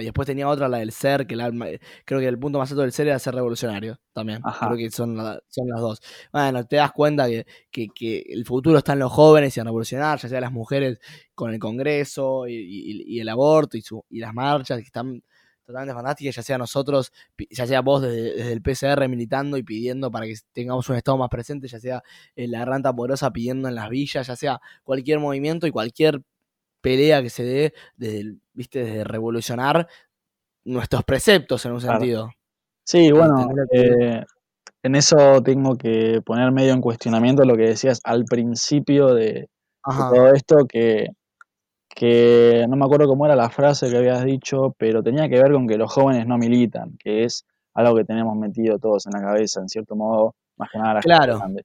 Y 0.00 0.04
después 0.04 0.26
tenía 0.26 0.48
otra, 0.48 0.68
la 0.68 0.78
del 0.78 0.92
ser, 0.92 1.26
que 1.26 1.36
la- 1.36 1.50
creo 2.04 2.20
que 2.20 2.26
el 2.28 2.38
punto 2.38 2.58
más 2.58 2.70
alto 2.70 2.82
del 2.82 2.92
ser 2.92 3.08
era 3.08 3.18
ser 3.18 3.34
revolucionario 3.34 4.00
también. 4.12 4.40
Ajá. 4.44 4.66
Creo 4.68 4.78
que 4.78 4.90
son, 4.90 5.16
la- 5.16 5.40
son 5.48 5.68
las 5.68 5.80
dos. 5.80 6.00
Bueno, 6.32 6.64
te 6.64 6.76
das 6.76 6.92
cuenta 6.92 7.26
que, 7.28 7.46
que- 7.70 7.88
que 7.94 8.24
el 8.28 8.44
futuro 8.46 8.78
está 8.78 8.94
en 8.94 9.00
los 9.00 9.12
jóvenes 9.12 9.56
y 9.56 9.60
en 9.60 9.66
revolucionar, 9.66 10.18
ya 10.18 10.28
sea 10.28 10.40
las 10.40 10.52
mujeres 10.52 10.98
con 11.34 11.52
el 11.52 11.58
Congreso 11.58 12.46
y, 12.48 12.54
y- 12.54 13.04
y 13.16 13.20
el 13.20 13.28
aborto 13.28 13.76
y, 13.76 13.82
su, 13.82 14.04
y 14.10 14.20
las 14.20 14.32
marchas 14.34 14.78
que 14.78 14.84
están 14.84 15.22
totalmente 15.64 15.92
fantásticas, 15.94 16.34
ya 16.36 16.42
sea 16.42 16.56
nosotros, 16.56 17.12
ya 17.50 17.66
sea 17.66 17.82
vos 17.82 18.00
desde, 18.00 18.34
desde 18.36 18.52
el 18.52 18.62
PCR 18.62 19.06
militando 19.06 19.58
y 19.58 19.62
pidiendo 19.62 20.10
para 20.10 20.24
que 20.24 20.34
tengamos 20.52 20.88
un 20.88 20.96
Estado 20.96 21.18
más 21.18 21.28
presente, 21.28 21.68
ya 21.68 21.78
sea 21.78 22.02
eh, 22.36 22.48
la 22.48 22.64
Ranta 22.64 22.90
Poderosa 22.94 23.30
pidiendo 23.32 23.68
en 23.68 23.74
las 23.74 23.90
villas, 23.90 24.26
ya 24.28 24.34
sea 24.34 24.60
cualquier 24.82 25.18
movimiento 25.18 25.66
y 25.66 25.70
cualquier 25.70 26.22
pelea 26.80 27.22
que 27.22 27.30
se 27.30 27.44
dé 27.44 27.74
desde, 27.96 28.36
¿viste? 28.52 28.84
desde 28.84 29.04
revolucionar 29.04 29.86
nuestros 30.64 31.04
preceptos 31.04 31.64
en 31.66 31.72
un 31.72 31.80
Claro. 31.80 31.98
sentido. 31.98 32.30
Sí, 32.84 33.10
bueno, 33.12 33.46
eh, 33.72 34.24
en 34.82 34.94
eso 34.94 35.42
tengo 35.42 35.76
que 35.76 36.20
poner 36.24 36.50
medio 36.52 36.72
en 36.72 36.80
cuestionamiento 36.80 37.44
lo 37.44 37.56
que 37.56 37.68
decías 37.68 38.00
al 38.04 38.24
principio 38.24 39.14
de, 39.14 39.48
todo 39.84 40.32
esto, 40.34 40.66
que, 40.68 41.08
que 41.88 42.66
no 42.68 42.76
me 42.76 42.84
acuerdo 42.84 43.06
cómo 43.08 43.26
era 43.26 43.34
la 43.36 43.50
frase 43.50 43.90
que 43.90 43.96
habías 43.96 44.24
dicho, 44.24 44.74
pero 44.78 45.02
tenía 45.02 45.28
que 45.28 45.40
ver 45.42 45.52
con 45.52 45.66
que 45.66 45.76
los 45.78 45.92
jóvenes 45.92 46.26
no 46.26 46.38
militan, 46.38 46.96
que 46.98 47.24
es 47.24 47.44
algo 47.74 47.96
que 47.96 48.04
tenemos 48.04 48.36
metido 48.36 48.78
todos 48.78 49.06
en 49.06 49.12
la 49.12 49.20
cabeza, 49.20 49.60
en 49.60 49.68
cierto 49.68 49.96
modo, 49.96 50.34
más 50.56 50.70
que 50.70 50.78
nada 50.78 50.94
la 50.94 51.02
gente 51.02 51.08
Claro, 51.16 51.38
grande. 51.38 51.62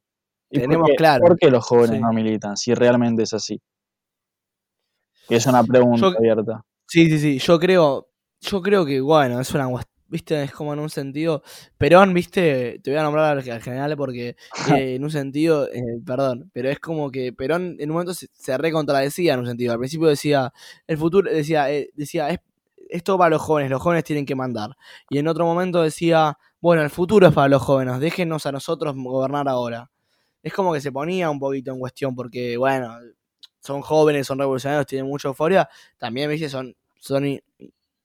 ¿Y 0.49 0.59
por 0.59 0.61
tenemos 0.67 0.89
qué- 0.89 0.95
claro. 0.95 1.21
¿Por 1.25 1.37
qué 1.37 1.49
los 1.49 1.65
jóvenes 1.65 1.97
Sí. 1.97 2.01
no 2.01 2.13
militan? 2.13 2.57
Si 2.57 2.73
realmente 2.73 3.23
es 3.23 3.33
así. 3.33 3.59
Es 5.29 5.45
una 5.45 5.63
pregunta 5.63 6.09
Yo- 6.11 6.17
abierta. 6.17 6.65
Sí, 6.87 7.09
sí, 7.09 7.19
sí. 7.19 7.39
Yo 7.39 7.59
creo, 7.59 8.09
yo 8.41 8.61
creo 8.61 8.85
que, 8.85 9.01
bueno, 9.01 9.39
es 9.39 9.51
una 9.53 9.67
viste, 10.13 10.43
es 10.43 10.51
como 10.51 10.73
en 10.73 10.79
un 10.79 10.89
sentido. 10.91 11.41
Perón, 11.77 12.13
viste, 12.13 12.79
te 12.83 12.91
voy 12.91 12.99
a 12.99 13.03
nombrar 13.03 13.37
al, 13.37 13.49
al 13.49 13.61
general 13.61 13.97
porque 13.97 14.35
eh, 14.85 14.95
en 14.95 15.03
un 15.03 15.09
sentido, 15.09 15.67
eh, 15.73 15.81
perdón, 16.05 16.51
pero 16.53 16.69
es 16.69 16.79
como 16.79 17.09
que 17.11 17.33
Perón 17.33 17.75
en 17.79 17.89
un 17.89 17.95
momento 17.95 18.13
se, 18.13 18.27
se 18.31 18.57
recontradecía 18.57 19.33
en 19.33 19.39
un 19.39 19.47
sentido. 19.47 19.73
Al 19.73 19.79
principio 19.79 20.07
decía, 20.07 20.53
el 20.87 20.97
futuro, 20.97 21.31
decía, 21.31 21.71
eh, 21.71 21.89
decía, 21.95 22.29
es, 22.29 22.39
es 22.89 23.03
todo 23.03 23.17
para 23.17 23.31
los 23.31 23.41
jóvenes, 23.41 23.71
los 23.71 23.81
jóvenes 23.81 24.03
tienen 24.03 24.25
que 24.25 24.35
mandar. 24.35 24.77
Y 25.09 25.17
en 25.17 25.27
otro 25.27 25.45
momento 25.45 25.81
decía, 25.81 26.37
bueno, 26.61 26.83
el 26.83 26.91
futuro 26.91 27.27
es 27.27 27.33
para 27.33 27.47
los 27.49 27.61
jóvenes, 27.63 27.99
déjenos 27.99 28.45
a 28.45 28.51
nosotros 28.51 28.95
gobernar 28.95 29.49
ahora. 29.49 29.89
Es 30.43 30.53
como 30.53 30.73
que 30.73 30.81
se 30.81 30.91
ponía 30.91 31.29
un 31.31 31.39
poquito 31.39 31.71
en 31.71 31.79
cuestión 31.79 32.13
porque, 32.13 32.55
bueno, 32.57 32.95
son 33.63 33.81
jóvenes, 33.81 34.27
son 34.27 34.39
revolucionarios, 34.39 34.85
tienen 34.87 35.07
mucha 35.07 35.29
euforia, 35.29 35.69
también, 35.97 36.29
viste, 36.29 36.49
son, 36.49 36.75
son 36.99 37.25
in- 37.27 37.41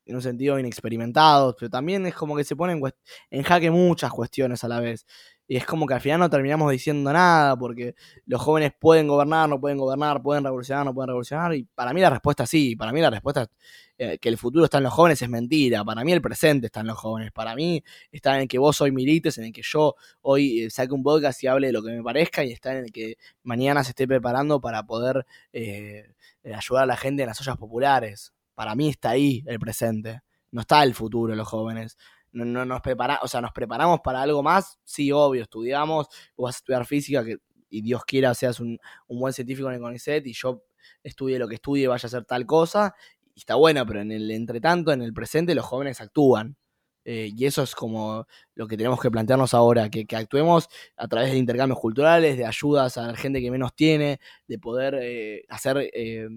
en 0.06 0.16
un 0.16 0.22
sentido 0.22 0.58
inexperimentados, 0.58 1.54
pero 1.58 1.68
también 1.70 2.06
es 2.06 2.14
como 2.14 2.36
que 2.36 2.44
se 2.44 2.56
ponen 2.56 2.80
cuest- 2.80 2.96
en 3.30 3.42
jaque 3.42 3.70
muchas 3.70 4.10
cuestiones 4.12 4.64
a 4.64 4.68
la 4.68 4.80
vez. 4.80 5.06
Y 5.50 5.56
es 5.56 5.64
como 5.64 5.86
que 5.86 5.94
al 5.94 6.00
final 6.02 6.20
no 6.20 6.28
terminamos 6.28 6.70
diciendo 6.70 7.10
nada, 7.10 7.56
porque 7.56 7.94
los 8.26 8.40
jóvenes 8.40 8.72
pueden 8.78 9.08
gobernar, 9.08 9.48
no 9.48 9.58
pueden 9.58 9.78
gobernar, 9.78 10.22
pueden 10.22 10.44
revolucionar, 10.44 10.84
no 10.84 10.94
pueden 10.94 11.08
revolucionar. 11.08 11.54
Y 11.54 11.64
para 11.74 11.94
mí 11.94 12.02
la 12.02 12.10
respuesta 12.10 12.46
sí, 12.46 12.76
para 12.76 12.92
mí 12.92 13.00
la 13.00 13.08
respuesta 13.08 13.48
eh, 13.96 14.18
que 14.18 14.28
el 14.28 14.36
futuro 14.36 14.66
está 14.66 14.76
en 14.76 14.84
los 14.84 14.92
jóvenes 14.92 15.22
es 15.22 15.28
mentira. 15.30 15.82
Para 15.84 16.04
mí 16.04 16.12
el 16.12 16.20
presente 16.20 16.66
está 16.66 16.80
en 16.80 16.88
los 16.88 16.98
jóvenes. 16.98 17.32
Para 17.32 17.56
mí 17.56 17.82
está 18.12 18.34
en 18.36 18.42
el 18.42 18.48
que 18.48 18.58
vos 18.58 18.78
hoy 18.82 18.92
milites, 18.92 19.38
en 19.38 19.44
el 19.44 19.52
que 19.52 19.62
yo 19.64 19.96
hoy 20.20 20.64
eh, 20.64 20.70
saque 20.70 20.92
un 20.92 21.02
podcast 21.02 21.42
y 21.42 21.46
hable 21.46 21.68
de 21.68 21.72
lo 21.72 21.82
que 21.82 21.92
me 21.92 22.02
parezca, 22.02 22.44
y 22.44 22.52
está 22.52 22.72
en 22.72 22.84
el 22.84 22.92
que 22.92 23.16
mañana 23.42 23.82
se 23.84 23.90
esté 23.90 24.06
preparando 24.06 24.60
para 24.60 24.82
poder 24.82 25.24
eh, 25.54 26.12
ayudar 26.44 26.82
a 26.84 26.86
la 26.86 26.96
gente 26.98 27.22
en 27.22 27.28
las 27.28 27.40
ollas 27.40 27.56
populares. 27.56 28.34
Para 28.54 28.74
mí 28.74 28.90
está 28.90 29.10
ahí 29.10 29.42
el 29.46 29.58
presente. 29.58 30.20
No 30.50 30.60
está 30.60 30.82
el 30.82 30.94
futuro 30.94 31.34
los 31.34 31.48
jóvenes. 31.48 31.96
No, 32.32 32.44
no 32.44 32.64
nos 32.64 32.80
prepara, 32.82 33.20
o 33.22 33.28
sea, 33.28 33.40
nos 33.40 33.52
preparamos 33.52 34.00
para 34.00 34.22
algo 34.22 34.42
más, 34.42 34.78
sí, 34.84 35.10
obvio, 35.12 35.42
estudiamos, 35.42 36.08
vos 36.36 36.48
vas 36.48 36.56
a 36.56 36.58
estudiar 36.58 36.86
física, 36.86 37.24
que, 37.24 37.38
y 37.70 37.82
Dios 37.82 38.04
quiera 38.04 38.34
seas 38.34 38.60
un, 38.60 38.78
un 39.06 39.20
buen 39.20 39.32
científico 39.32 39.68
en 39.68 39.76
el 39.76 39.80
CONICET, 39.80 40.26
y 40.26 40.32
yo 40.34 40.62
estudie 41.02 41.38
lo 41.38 41.48
que 41.48 41.54
estudie 41.56 41.88
vaya 41.88 42.04
a 42.04 42.08
hacer 42.08 42.24
tal 42.24 42.46
cosa, 42.46 42.94
y 43.34 43.40
está 43.40 43.54
bueno, 43.54 43.86
pero 43.86 44.00
en 44.00 44.12
el 44.12 44.30
entretanto, 44.30 44.92
en 44.92 45.02
el 45.02 45.12
presente, 45.14 45.54
los 45.54 45.64
jóvenes 45.64 46.00
actúan. 46.00 46.56
Eh, 47.04 47.32
y 47.34 47.46
eso 47.46 47.62
es 47.62 47.74
como 47.74 48.26
lo 48.54 48.66
que 48.66 48.76
tenemos 48.76 49.00
que 49.00 49.10
plantearnos 49.10 49.54
ahora, 49.54 49.88
que, 49.88 50.04
que 50.06 50.14
actuemos 50.16 50.68
a 50.96 51.08
través 51.08 51.30
de 51.32 51.38
intercambios 51.38 51.78
culturales, 51.80 52.36
de 52.36 52.44
ayudas 52.44 52.98
a 52.98 53.06
la 53.06 53.16
gente 53.16 53.40
que 53.40 53.50
menos 53.50 53.74
tiene, 53.74 54.20
de 54.46 54.58
poder 54.58 54.94
eh, 55.00 55.44
hacer 55.48 55.88
eh, 55.94 56.28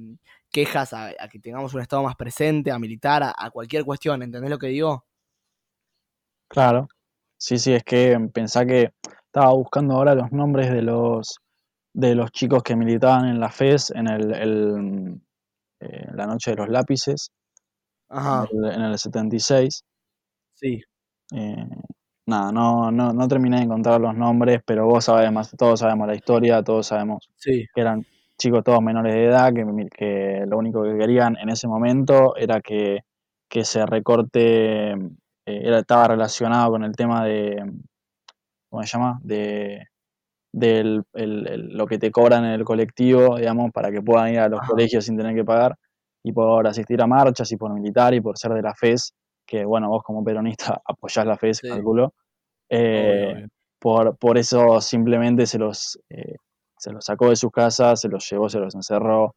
quejas 0.49 0.93
a, 0.93 1.07
a, 1.19 1.27
que 1.27 1.39
tengamos 1.39 1.73
un 1.73 1.81
Estado 1.81 2.03
más 2.03 2.15
presente, 2.15 2.71
a 2.71 2.79
militar, 2.79 3.21
a, 3.23 3.33
a, 3.37 3.49
cualquier 3.51 3.83
cuestión, 3.83 4.23
¿entendés 4.23 4.49
lo 4.49 4.59
que 4.59 4.67
digo? 4.67 5.05
Claro, 6.51 6.87
sí, 7.37 7.57
sí, 7.57 7.73
es 7.73 7.83
que 7.83 8.17
pensá 8.33 8.65
que 8.65 8.91
estaba 9.25 9.53
buscando 9.53 9.95
ahora 9.95 10.15
los 10.15 10.31
nombres 10.31 10.69
de 10.71 10.81
los 10.81 11.37
de 11.93 12.15
los 12.15 12.31
chicos 12.31 12.63
que 12.63 12.75
militaban 12.75 13.27
en 13.27 13.39
la 13.39 13.47
FES 13.47 13.91
en 13.91 14.07
el, 14.07 14.33
el 14.33 15.21
eh, 15.79 16.07
la 16.13 16.27
noche 16.27 16.51
de 16.51 16.57
los 16.57 16.69
lápices, 16.69 17.31
Ajá. 18.09 18.45
En, 18.51 18.65
el, 18.65 18.71
en 18.73 18.81
el 18.81 18.97
76. 18.97 19.83
Sí. 20.55 20.81
Eh, 21.33 21.65
nada, 22.27 22.51
no, 22.51 22.91
no, 22.91 23.13
no 23.13 23.27
terminé 23.27 23.57
de 23.57 23.63
encontrar 23.63 24.01
los 24.01 24.15
nombres, 24.15 24.61
pero 24.65 24.85
vos 24.87 25.05
sabés 25.05 25.31
más, 25.31 25.51
todos 25.57 25.79
sabemos 25.79 26.07
la 26.07 26.15
historia, 26.15 26.63
todos 26.63 26.87
sabemos 26.87 27.29
sí. 27.37 27.65
que 27.73 27.81
eran 27.81 28.05
chicos 28.37 28.63
todos 28.63 28.81
menores 28.81 29.13
de 29.13 29.25
edad, 29.25 29.53
que, 29.53 29.65
que 29.95 30.45
lo 30.47 30.57
único 30.57 30.83
que 30.83 30.97
querían 30.97 31.37
en 31.37 31.49
ese 31.49 31.67
momento 31.67 32.35
era 32.35 32.59
que, 32.61 32.99
que 33.49 33.63
se 33.65 33.85
recorte, 33.85 34.95
eh, 35.57 35.67
era, 35.67 35.79
estaba 35.79 36.07
relacionado 36.07 36.71
con 36.71 36.83
el 36.83 36.95
tema 36.95 37.25
de, 37.25 37.63
¿cómo 38.69 38.83
se 38.83 38.87
llama? 38.89 39.19
De, 39.23 39.87
del 40.53 41.03
el, 41.13 41.47
el, 41.47 41.77
lo 41.77 41.85
que 41.87 41.97
te 41.97 42.11
cobran 42.11 42.43
en 42.45 42.51
el 42.51 42.63
colectivo, 42.65 43.37
digamos, 43.37 43.71
para 43.71 43.91
que 43.91 44.01
puedan 44.01 44.33
ir 44.33 44.39
a 44.39 44.49
los 44.49 44.59
Ajá. 44.59 44.69
colegios 44.69 45.05
sin 45.05 45.17
tener 45.17 45.35
que 45.35 45.45
pagar, 45.45 45.75
y 46.23 46.31
por 46.33 46.67
asistir 46.67 47.01
a 47.01 47.07
marchas, 47.07 47.51
y 47.51 47.57
por 47.57 47.73
militar, 47.73 48.13
y 48.13 48.21
por 48.21 48.37
ser 48.37 48.53
de 48.53 48.61
la 48.61 48.73
FES, 48.75 49.13
que 49.45 49.65
bueno, 49.65 49.89
vos 49.89 50.03
como 50.03 50.23
peronista 50.23 50.81
apoyás 50.85 51.25
la 51.25 51.37
FES, 51.37 51.57
Sí. 51.57 51.69
calculo. 51.69 52.13
Eh, 52.69 53.25
Obvio, 53.25 53.31
obvio. 53.31 53.47
Por, 53.79 54.17
por 54.17 54.37
eso 54.37 54.79
simplemente 54.79 55.45
se 55.47 55.57
los, 55.57 55.99
eh, 56.09 56.35
se 56.77 56.91
los 56.91 57.03
sacó 57.03 57.29
de 57.29 57.35
sus 57.35 57.51
casas, 57.51 57.99
se 57.99 58.09
los 58.09 58.29
llevó, 58.29 58.47
se 58.47 58.59
los 58.59 58.75
encerró, 58.75 59.35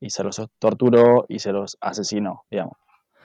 y 0.00 0.10
se 0.10 0.22
los 0.22 0.40
torturó, 0.58 1.24
y 1.28 1.38
se 1.38 1.52
los 1.52 1.78
asesinó, 1.80 2.42
digamos. 2.50 2.74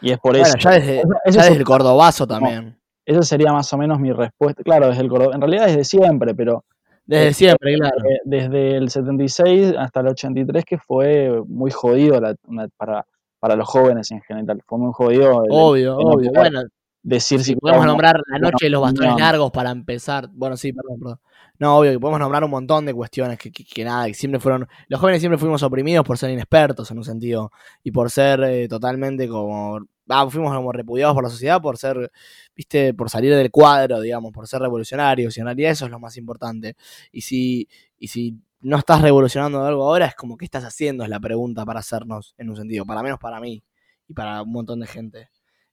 Y 0.01 0.11
es 0.11 0.19
por 0.19 0.31
Bueno, 0.31 0.45
eso. 0.47 0.57
ya 0.57 0.71
desde, 0.71 0.99
eso- 0.99 1.07
ya 1.09 1.19
eso 1.25 1.39
desde 1.39 1.51
es- 1.53 1.57
el 1.59 1.63
Cordobazo 1.63 2.27
también. 2.27 2.77
Esa 3.05 3.21
sería 3.23 3.51
más 3.51 3.71
o 3.73 3.77
menos 3.77 3.99
mi 3.99 4.11
respuesta. 4.11 4.63
Claro, 4.63 4.87
desde 4.87 5.01
el 5.01 5.09
Córdoba. 5.09 5.33
En 5.35 5.41
realidad 5.41 5.65
desde 5.67 5.83
siempre, 5.83 6.33
pero 6.35 6.63
Desde 7.05 7.27
eh, 7.29 7.33
siempre, 7.33 7.75
claro. 7.75 7.95
eh, 8.09 8.19
desde 8.25 8.75
el 8.77 8.89
76 8.89 9.73
hasta 9.77 9.99
el 10.01 10.07
83, 10.09 10.63
que 10.65 10.77
fue 10.77 11.41
muy 11.47 11.71
jodido 11.71 12.21
la- 12.21 12.35
una- 12.47 12.67
para, 12.77 13.05
para 13.39 13.55
los 13.55 13.67
jóvenes 13.67 14.11
en 14.11 14.21
general. 14.21 14.61
Fue 14.67 14.77
muy 14.77 14.91
jodido 14.93 15.43
el- 15.43 15.49
Obvio, 15.51 15.99
el 15.99 16.05
obvio. 16.07 16.31
Bueno, 16.33 16.61
decir 17.03 17.39
si 17.39 17.45
si 17.53 17.55
podemos 17.55 17.85
nombrar 17.87 18.21
la 18.27 18.37
noche 18.37 18.65
de 18.67 18.69
los 18.69 18.81
bastones 18.81 19.15
largos 19.17 19.51
para 19.51 19.71
empezar. 19.71 20.29
Bueno, 20.31 20.55
sí, 20.55 20.71
perdón, 20.71 20.99
perdón. 20.99 21.19
No, 21.57 21.77
obvio 21.77 21.91
que 21.91 21.99
podemos 21.99 22.19
nombrar 22.19 22.43
un 22.43 22.51
montón 22.51 22.85
de 22.85 22.93
cuestiones 22.93 23.37
que, 23.39 23.51
que- 23.51 23.65
que 23.65 23.83
nada, 23.83 24.05
que 24.07 24.13
siempre 24.13 24.39
fueron. 24.39 24.67
Los 24.87 24.99
jóvenes 24.99 25.19
siempre 25.21 25.37
fuimos 25.39 25.61
oprimidos 25.63 26.05
por 26.05 26.17
ser 26.19 26.29
inexpertos 26.29 26.89
en 26.91 26.97
un 26.99 27.03
sentido 27.03 27.51
y 27.83 27.91
por 27.91 28.09
ser 28.11 28.41
eh, 28.43 28.67
totalmente 28.67 29.27
como. 29.27 29.79
Ah, 30.09 30.27
fuimos 30.29 30.53
como 30.53 30.71
repudiados 30.71 31.13
por 31.15 31.23
la 31.23 31.29
sociedad 31.29 31.61
por 31.61 31.77
ser, 31.77 32.11
viste, 32.55 32.93
por 32.93 33.09
salir 33.09 33.33
del 33.35 33.51
cuadro, 33.51 34.01
digamos, 34.01 34.31
por 34.31 34.47
ser 34.47 34.61
revolucionarios. 34.61 35.37
Y 35.37 35.39
en 35.41 35.45
realidad 35.47 35.71
eso 35.71 35.85
es 35.85 35.91
lo 35.91 35.99
más 35.99 36.17
importante. 36.17 36.75
Y 37.11 37.21
si, 37.21 37.67
y 37.97 38.07
si 38.09 38.37
no 38.61 38.77
estás 38.77 39.01
revolucionando 39.01 39.63
algo 39.65 39.83
ahora, 39.83 40.07
es 40.07 40.15
como, 40.15 40.37
¿qué 40.37 40.45
estás 40.45 40.63
haciendo? 40.65 41.03
Es 41.03 41.09
la 41.09 41.19
pregunta 41.19 41.65
para 41.65 41.79
hacernos, 41.79 42.35
en 42.37 42.49
un 42.49 42.55
sentido. 42.57 42.85
Para 42.85 43.01
menos 43.03 43.19
para 43.19 43.39
mí 43.39 43.63
y 44.07 44.13
para 44.13 44.41
un 44.41 44.51
montón 44.51 44.79
de 44.81 44.87
gente. 44.87 45.29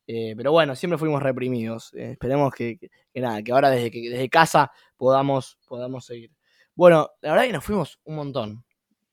Eh, 0.07 0.35
pero 0.37 0.53
bueno, 0.53 0.75
siempre 0.77 0.99
fuimos 0.99 1.23
reprimidos. 1.23 1.93
Eh, 1.95 2.13
esperemos 2.13 2.55
que, 2.55 2.79
que- 2.79 3.21
nada, 3.21 3.43
que 3.43 3.53
ahora 3.53 3.71
desde, 3.71 3.91
que, 3.91 4.09
desde 4.11 4.29
casa 4.29 4.71
podamos, 4.97 5.59
podamos 5.67 6.07
seguir. 6.07 6.31
Bueno, 6.75 7.11
la 7.21 7.33
verdad 7.33 7.45
que 7.47 7.53
nos 7.53 7.65
fuimos 7.65 7.99
un 8.05 8.17
montón. 8.17 8.65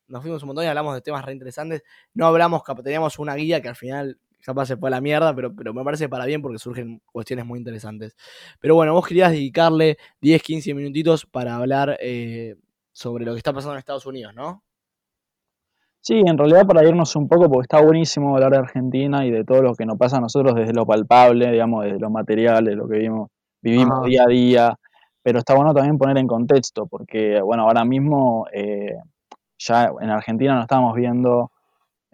Nos 0.08 0.22
fuimos 0.22 0.44
un 0.44 0.48
montón 0.48 0.66
y 0.66 0.68
hablamos 0.68 0.94
de 0.96 1.02
temas 1.02 1.26
re 1.26 1.34
interesantes. 1.34 1.84
No 2.14 2.28
hablamos, 2.28 2.62
teníamos 2.84 3.18
una 3.20 3.36
guía 3.36 3.62
que 3.62 3.70
al 3.70 3.76
final 3.76 4.20
capaz 4.46 4.68
se 4.68 4.78
fue 4.78 4.90
a 4.90 4.92
la 4.92 5.02
mierda, 5.02 5.36
pero, 5.36 5.54
pero 5.56 5.74
me 5.74 5.84
parece 5.84 6.08
para 6.08 6.26
bien 6.26 6.42
porque 6.42 6.60
surgen 6.60 7.02
cuestiones 7.12 7.46
muy 7.46 7.58
interesantes. 7.58 8.16
Pero 8.60 8.76
bueno, 8.76 8.94
vos 8.94 9.08
querías 9.08 9.32
dedicarle 9.32 9.98
10, 10.22 10.42
15 10.44 10.74
minutitos 10.76 11.26
para 11.26 11.56
hablar 11.56 11.98
eh, 12.00 12.56
sobre 12.92 13.26
lo 13.26 13.34
que 13.34 13.40
está 13.40 13.52
pasando 13.54 13.74
en 13.74 13.80
Estados 13.80 14.06
Unidos, 14.06 14.36
¿no? 14.36 14.62
Sí, 16.00 16.22
en 16.24 16.38
realidad 16.38 16.68
para 16.68 16.88
irnos 16.88 17.16
un 17.16 17.28
poco, 17.28 17.50
porque 17.50 17.64
está 17.64 17.82
buenísimo 17.82 18.36
hablar 18.36 18.52
de 18.52 18.58
Argentina 18.60 19.26
y 19.26 19.32
de 19.32 19.44
todo 19.44 19.64
lo 19.64 19.74
que 19.74 19.88
nos 19.88 19.98
pasa 19.98 20.18
a 20.18 20.22
nosotros 20.22 20.54
desde 20.54 20.74
lo 20.74 20.86
palpable, 20.86 21.52
digamos, 21.52 21.84
desde 21.84 22.00
lo 22.00 22.12
material, 22.12 22.66
de 22.66 22.76
lo 22.76 22.88
que 22.88 22.98
vivimos, 22.98 23.30
vivimos 23.64 24.06
día 24.06 24.24
a 24.24 24.28
día, 24.28 24.80
pero 25.24 25.40
está 25.40 25.56
bueno 25.56 25.74
también 25.74 25.98
poner 25.98 26.20
en 26.20 26.28
contexto, 26.28 26.86
porque, 26.86 27.42
bueno, 27.42 27.64
ahora 27.64 27.84
mismo 27.84 28.46
eh, 28.54 28.96
ya 29.58 29.90
en 30.00 30.12
Argentina 30.12 30.54
no 30.54 30.62
estamos 30.62 30.94
viendo 30.94 31.50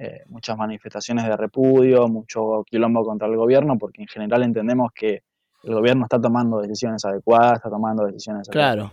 eh, 0.04 0.24
muchas 0.30 0.58
manifestaciones 0.58 1.26
de 1.26 1.38
repudio, 1.38 2.08
mucho 2.08 2.64
quilombo 2.66 3.04
contra 3.04 3.28
el 3.28 3.36
gobierno, 3.38 3.78
porque 3.78 4.02
en 4.02 4.08
general 4.08 4.42
entendemos 4.44 4.92
que 4.94 5.22
el 5.64 5.74
gobierno 5.76 6.06
está 6.06 6.20
tomando 6.20 6.60
decisiones 6.60 7.06
adecuadas, 7.06 7.58
está 7.58 7.70
tomando 7.70 8.06
decisiones 8.06 8.50
Claro. 8.50 8.90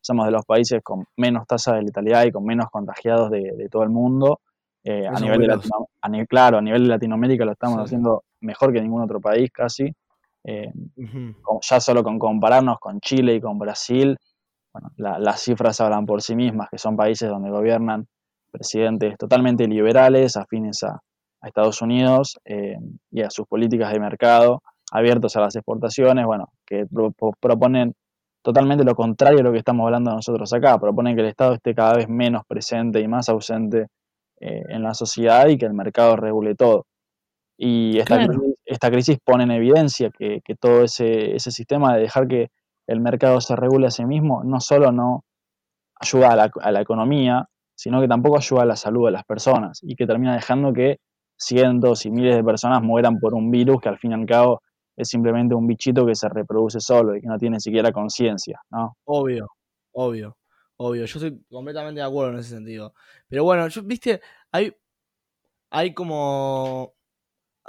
somos 0.00 0.26
de 0.26 0.32
los 0.32 0.44
países 0.44 0.82
con 0.82 1.06
menos 1.16 1.46
tasa 1.46 1.74
de 1.74 1.82
letalidad 1.82 2.24
y 2.24 2.30
con 2.32 2.44
menos 2.44 2.66
contagiados 2.70 3.30
de, 3.30 3.52
de 3.56 3.68
todo 3.68 3.82
el 3.84 3.88
mundo. 3.90 4.40
Eh, 4.84 5.06
a 5.06 5.18
nivel 5.18 5.40
de. 5.40 5.46
Latino- 5.48 5.88
a 6.02 6.24
claro, 6.26 6.58
a 6.58 6.60
nivel 6.62 6.82
de 6.84 6.88
Latinoamérica 6.88 7.44
lo 7.44 7.52
estamos 7.52 7.78
Sí. 7.78 7.84
haciendo 7.86 8.22
mejor 8.40 8.72
que 8.72 8.80
ningún 8.80 9.02
otro 9.02 9.20
país 9.20 9.50
casi. 9.50 9.92
Eh, 10.44 10.70
con- 11.42 11.58
ya 11.62 11.80
solo 11.80 12.02
con 12.02 12.18
compararnos 12.18 12.78
con 12.78 13.00
Chile 13.00 13.34
y 13.34 13.40
con 13.40 13.58
Brasil, 13.58 14.16
bueno, 14.72 14.90
la- 14.96 15.18
las 15.18 15.40
cifras 15.40 15.80
hablan 15.80 16.06
por 16.06 16.22
sí 16.22 16.36
mismas, 16.36 16.68
que 16.70 16.78
son 16.78 16.96
países 16.96 17.28
donde 17.28 17.50
gobiernan 17.50 18.06
presidentes 18.50 19.16
totalmente 19.18 19.66
liberales, 19.66 20.36
afines 20.36 20.82
a, 20.82 21.00
a 21.40 21.46
Estados 21.48 21.80
Unidos 21.82 22.38
eh, 22.44 22.76
y 23.10 23.22
a 23.22 23.30
sus 23.30 23.46
políticas 23.46 23.92
de 23.92 24.00
mercado, 24.00 24.62
abiertos 24.90 25.36
a 25.36 25.40
las 25.40 25.56
exportaciones, 25.56 26.24
bueno, 26.26 26.48
que 26.66 26.86
pro- 26.86 27.12
pro- 27.12 27.32
proponen 27.40 27.94
totalmente 28.42 28.84
lo 28.84 28.94
contrario 28.94 29.40
a 29.40 29.42
lo 29.42 29.52
que 29.52 29.58
estamos 29.58 29.84
hablando 29.84 30.10
nosotros 30.12 30.52
acá, 30.52 30.78
proponen 30.78 31.14
que 31.14 31.22
el 31.22 31.28
Estado 31.28 31.54
esté 31.54 31.74
cada 31.74 31.94
vez 31.94 32.08
menos 32.08 32.42
presente 32.46 33.00
y 33.00 33.08
más 33.08 33.28
ausente 33.28 33.88
eh, 34.40 34.62
en 34.68 34.82
la 34.82 34.94
sociedad 34.94 35.46
y 35.48 35.58
que 35.58 35.66
el 35.66 35.74
mercado 35.74 36.16
regule 36.16 36.54
todo. 36.54 36.86
Y 37.58 37.98
esta, 37.98 38.16
Claro. 38.16 38.32
crisis, 38.34 38.54
esta 38.64 38.90
crisis 38.90 39.18
pone 39.24 39.44
en 39.44 39.50
evidencia 39.50 40.10
que, 40.16 40.40
que 40.44 40.54
todo 40.54 40.84
ese, 40.84 41.34
ese 41.34 41.50
sistema 41.50 41.94
de 41.94 42.02
dejar 42.02 42.28
que 42.28 42.48
el 42.86 43.00
mercado 43.00 43.40
se 43.40 43.56
regule 43.56 43.88
a 43.88 43.90
sí 43.90 44.04
mismo 44.06 44.42
no 44.44 44.60
solo 44.60 44.92
no 44.92 45.24
ayuda 46.00 46.28
a 46.30 46.36
la, 46.36 46.50
a 46.62 46.70
la 46.70 46.80
economía, 46.80 47.46
sino 47.78 48.00
que 48.00 48.08
tampoco 48.08 48.36
ayuda 48.38 48.62
a 48.62 48.66
la 48.66 48.74
salud 48.74 49.06
de 49.06 49.12
las 49.12 49.24
personas 49.24 49.78
y 49.84 49.94
que 49.94 50.04
termina 50.04 50.34
dejando 50.34 50.72
que 50.72 50.98
cientos 51.36 52.04
y 52.06 52.10
miles 52.10 52.34
de 52.34 52.42
personas 52.42 52.82
mueran 52.82 53.20
por 53.20 53.34
un 53.34 53.52
virus 53.52 53.80
que 53.80 53.88
al 53.88 53.98
fin 53.98 54.10
y 54.10 54.14
al 54.14 54.26
cabo 54.26 54.62
es 54.96 55.08
simplemente 55.08 55.54
un 55.54 55.68
bichito 55.68 56.04
que 56.04 56.16
se 56.16 56.28
reproduce 56.28 56.80
solo 56.80 57.14
y 57.14 57.20
que 57.20 57.28
no 57.28 57.38
tiene 57.38 57.60
siquiera 57.60 57.92
conciencia, 57.92 58.60
¿no? 58.70 58.96
Obvio, 59.04 59.46
obvio, 59.92 60.36
obvio. 60.76 61.04
Yo 61.04 61.18
estoy 61.20 61.40
completamente 61.48 62.00
de 62.00 62.06
acuerdo 62.06 62.32
en 62.32 62.40
ese 62.40 62.56
sentido. 62.56 62.94
Pero 63.28 63.44
bueno, 63.44 63.68
yo, 63.68 63.82
viste, 63.84 64.20
hay, 64.50 64.74
hay 65.70 65.94
como. 65.94 66.94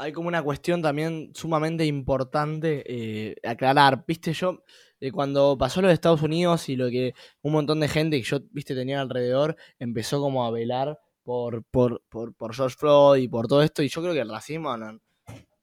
Hay 0.02 0.14
como 0.14 0.30
una 0.30 0.42
cuestión 0.42 0.82
también 0.82 1.32
sumamente 1.36 1.86
importante 1.86 2.84
eh, 2.88 3.36
aclarar. 3.44 4.06
Viste, 4.08 4.32
yo, 4.32 4.64
eh, 5.00 5.12
cuando 5.12 5.58
pasó 5.58 5.82
lo 5.82 5.88
de 5.88 5.94
Estados 5.94 6.22
Unidos 6.22 6.70
y 6.70 6.76
lo 6.76 6.90
que 6.90 7.14
un 7.42 7.52
montón 7.54 7.80
de 7.80 7.88
gente 7.88 8.18
que 8.18 8.24
yo, 8.24 8.40
viste, 8.52 8.76
tenía 8.76 9.02
alrededor, 9.02 9.56
empezó 9.80 10.20
como 10.20 10.46
a 10.46 10.52
velar 10.52 11.00
por, 11.24 11.64
por, 11.66 12.02
por, 12.10 12.34
por 12.34 12.54
George 12.56 12.76
Floyd 12.78 13.22
y 13.24 13.28
por 13.28 13.48
todo 13.48 13.62
esto. 13.64 13.84
Y 13.84 13.90
yo 13.90 14.02
creo 14.02 14.14
que 14.14 14.22
el 14.22 14.30
racismo 14.30 14.76
no, 14.78 15.00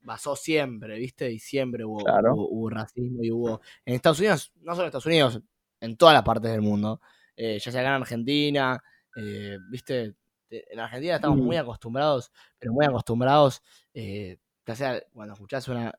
basó 0.01 0.35
siempre, 0.35 0.97
¿viste? 0.97 1.29
Y 1.31 1.39
siempre 1.39 1.83
hubo, 1.83 2.03
Claro. 2.05 2.33
hubo- 2.35 2.47
hubo 2.49 2.69
racismo 2.69 3.23
y 3.23 3.31
hubo. 3.31 3.61
En 3.85 3.95
Estados 3.95 4.19
Unidos, 4.19 4.51
no 4.61 4.71
solo 4.73 4.83
en 4.83 4.87
Estados 4.87 5.05
Unidos, 5.05 5.41
en 5.81 5.97
todas 5.97 6.13
las 6.13 6.23
partes 6.23 6.49
del 6.51 6.61
mundo, 6.61 7.01
eh, 7.35 7.59
ya 7.59 7.71
sea 7.71 7.81
acá 7.81 7.89
en 7.95 8.01
Argentina, 8.01 8.81
eh, 9.15 9.57
¿viste? 9.69 10.15
En 10.49 10.79
Argentina 10.79 11.15
estamos 11.15 11.37
Mm. 11.37 11.43
muy 11.43 11.57
acostumbrados, 11.57 12.31
pero 12.57 12.71
muy 12.71 12.85
acostumbrados, 12.85 13.61
eh, 13.93 14.37
ya 14.65 14.75
sea 14.75 15.03
cuando 15.13 15.33
escuchás 15.33 15.67
una 15.67 15.93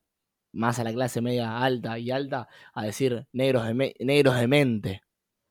más 0.53 0.79
a 0.79 0.85
la 0.85 0.93
clase 0.93 1.21
media 1.21 1.59
alta 1.59 1.99
y 1.99 2.11
alta, 2.11 2.49
a 2.75 2.83
decir 2.83 3.27
negros 3.33 3.67
de, 3.67 3.95
negros 4.01 4.37
de 4.37 4.49
mente. 4.49 5.03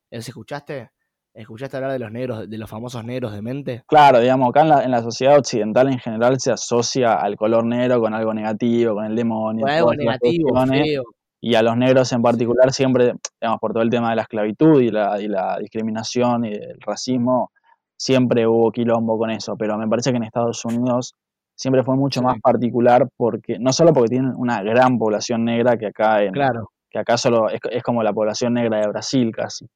¿Eso 0.10 0.32
escuchaste? 0.32 0.92
¿Escuchaste 1.34 1.78
hablar 1.78 1.92
de 1.92 2.00
los 2.00 2.12
negros, 2.12 2.50
de 2.50 2.58
los 2.58 2.68
famosos 2.70 3.04
negros 3.06 3.32
de 3.32 3.44
mente? 3.44 3.84
Claro, 3.88 4.20
digamos, 4.20 4.50
acá 4.50 4.62
en 4.62 4.70
la, 4.70 4.84
en 4.84 4.92
la 4.92 5.04
sociedad 5.04 5.38
occidental 5.38 5.88
en 5.88 6.00
general 6.00 6.40
se 6.40 6.52
asocia 6.52 7.14
al 7.14 7.36
color 7.36 7.64
negro 7.64 8.02
con 8.02 8.14
algo 8.16 8.34
negativo, 8.34 8.96
con 8.96 9.06
el 9.06 9.16
demonio, 9.16 9.62
Con 9.62 9.70
algo 9.72 9.94
negativo, 9.94 10.66
feo. 10.66 11.04
y 11.40 11.54
a 11.54 11.62
los 11.62 11.78
negros 11.78 12.12
en 12.12 12.24
particular 12.24 12.74
siempre, 12.74 13.14
digamos, 13.40 13.60
por 13.60 13.72
todo 13.74 13.84
el 13.84 13.90
tema 13.92 14.10
de 14.10 14.16
la 14.16 14.24
esclavitud 14.24 14.82
y 14.82 14.90
la, 14.90 15.22
y 15.22 15.28
la 15.28 15.60
discriminación 15.60 16.46
y 16.46 16.54
el 16.54 16.80
racismo, 16.80 17.52
siempre 17.96 18.48
hubo 18.48 18.72
quilombo 18.72 19.20
con 19.20 19.30
eso, 19.30 19.56
pero 19.58 19.78
me 19.78 19.88
parece 19.88 20.10
que 20.10 20.18
en 20.18 20.24
Estados 20.24 20.66
Unidos 20.66 21.14
siempre 21.58 21.84
fue 21.84 21.96
mucho 21.98 22.20
Sí. 22.22 22.26
más 22.26 22.40
particular 22.40 23.10
porque, 23.18 23.60
no 23.60 23.74
solo 23.74 23.92
porque 23.92 24.12
tienen 24.12 24.32
una 24.38 24.62
gran 24.64 24.98
población 24.98 25.44
negra 25.44 25.76
que 25.78 25.88
acá 25.88 26.24
en, 26.24 26.32
Claro, 26.32 26.72
que 26.90 27.00
acá 27.00 27.18
solo 27.18 27.50
es, 27.50 27.60
es 27.72 27.84
como 27.84 28.04
la 28.04 28.14
población 28.14 28.54
negra 28.54 28.80
de 28.80 28.88
Brasil 28.88 29.32
casi. 29.36 29.68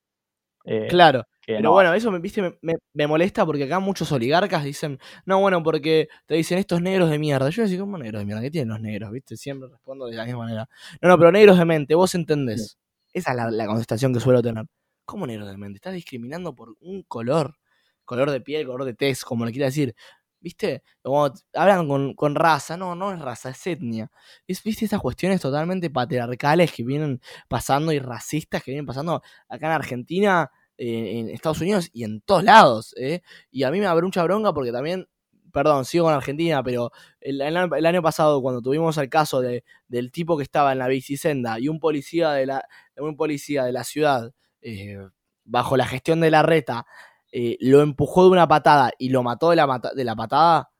eh, 0.63 0.87
claro. 0.89 1.25
Pero 1.45 1.59
no, 1.63 1.71
bueno, 1.71 1.91
eso 1.93 2.11
me, 2.11 2.19
viste, 2.19 2.41
me, 2.41 2.53
me- 2.61 2.75
me 2.93 3.07
molesta 3.07 3.45
porque 3.45 3.63
acá 3.63 3.79
muchos 3.79 4.11
oligarcas 4.11 4.63
dicen, 4.63 4.99
no, 5.25 5.39
bueno, 5.41 5.61
porque 5.63 6.07
te 6.27 6.35
dicen 6.35 6.59
estos 6.59 6.81
negros 6.81 7.09
de 7.09 7.17
mierda. 7.17 7.49
Yo 7.49 7.63
decía, 7.63 7.79
¿cómo 7.79 7.97
negros 7.97 8.21
de 8.21 8.25
mierda? 8.25 8.41
¿Qué 8.43 8.51
tienen 8.51 8.69
los 8.69 8.79
negros? 8.79 9.11
¿Viste? 9.11 9.35
Siempre 9.35 9.67
respondo 9.67 10.05
de 10.05 10.15
la 10.15 10.23
misma 10.25 10.41
manera. 10.43 10.69
No, 11.01 11.09
no, 11.09 11.17
pero 11.17 11.31
negros 11.31 11.57
de 11.57 11.65
mente, 11.65 11.95
vos 11.95 12.13
entendés. 12.15 12.77
Esa 13.11 13.31
es 13.31 13.37
la, 13.37 13.49
la 13.51 13.65
contestación 13.65 14.13
que 14.13 14.19
suelo 14.21 14.41
tener. 14.43 14.65
¿Cómo 15.03 15.25
negros 15.27 15.49
de 15.49 15.57
mente? 15.57 15.77
Estás 15.77 15.93
discriminando 15.93 16.53
por 16.53 16.75
un 16.79 17.01
color. 17.03 17.55
Color 18.05 18.29
de 18.31 18.39
piel, 18.41 18.65
color 18.67 18.85
de 18.85 18.93
tez, 18.93 19.25
como 19.25 19.43
le 19.45 19.51
quiera 19.51 19.65
decir. 19.65 19.95
¿Viste? 20.41 20.83
Como 21.03 21.29
hablan 21.53 21.87
con, 21.87 22.13
con 22.15 22.35
raza. 22.35 22.75
No, 22.77 22.95
no 22.95 23.13
es 23.13 23.19
raza, 23.19 23.51
es 23.51 23.67
etnia. 23.67 24.11
Es, 24.47 24.63
¿Viste? 24.63 24.85
Estas 24.85 24.99
cuestiones 25.01 25.39
totalmente 25.41 25.89
patriarcales 25.89 26.71
que 26.73 26.83
vienen 26.83 27.21
pasando 27.47 27.91
y 27.91 27.99
racistas 27.99 28.63
que 28.63 28.71
vienen 28.71 28.85
pasando 28.87 29.21
acá 29.47 29.67
en 29.67 29.71
Argentina, 29.73 30.49
en 30.77 31.29
Estados 31.29 31.61
Unidos 31.61 31.89
y 31.93 32.03
en 32.05 32.21
todos 32.21 32.43
lados. 32.43 32.93
¿eh? 32.97 33.21
Y 33.51 33.63
a 33.63 33.71
mí 33.71 33.79
me 33.79 33.85
abre 33.85 34.03
mucha 34.03 34.23
bronca 34.23 34.51
porque 34.53 34.71
también, 34.71 35.07
perdón, 35.53 35.85
sigo 35.85 36.05
con 36.05 36.13
Argentina, 36.15 36.63
pero 36.63 36.91
el, 37.19 37.39
el 37.41 37.55
año- 37.57 37.75
el 37.75 37.85
año 37.85 38.01
pasado 38.01 38.41
cuando 38.41 38.61
tuvimos 38.61 38.97
el 38.97 39.09
caso 39.09 39.41
de, 39.41 39.63
del 39.87 40.11
tipo 40.11 40.37
que 40.37 40.43
estaba 40.43 40.71
en 40.71 40.79
la 40.79 40.87
bicisenda 40.87 41.59
y 41.59 41.67
un 41.67 41.79
policía 41.79 42.31
de 42.31 42.47
la, 42.47 42.65
un 42.97 43.15
policía 43.15 43.63
de 43.65 43.73
la 43.73 43.83
ciudad, 43.83 44.33
eh, 44.61 44.97
bajo 45.43 45.77
la 45.77 45.85
gestión 45.85 46.19
de 46.21 46.31
la 46.31 46.41
reta, 46.43 46.85
eh, 47.31 47.57
lo 47.61 47.81
empujó 47.81 48.23
de 48.25 48.29
una 48.31 48.47
patada 48.47 48.91
y 48.97 49.09
lo 49.09 49.23
mató 49.23 49.49
de 49.51 49.55
la, 49.55 49.67
mata- 49.67 49.93
de 49.93 50.03
la 50.03 50.15
patada, 50.15 50.71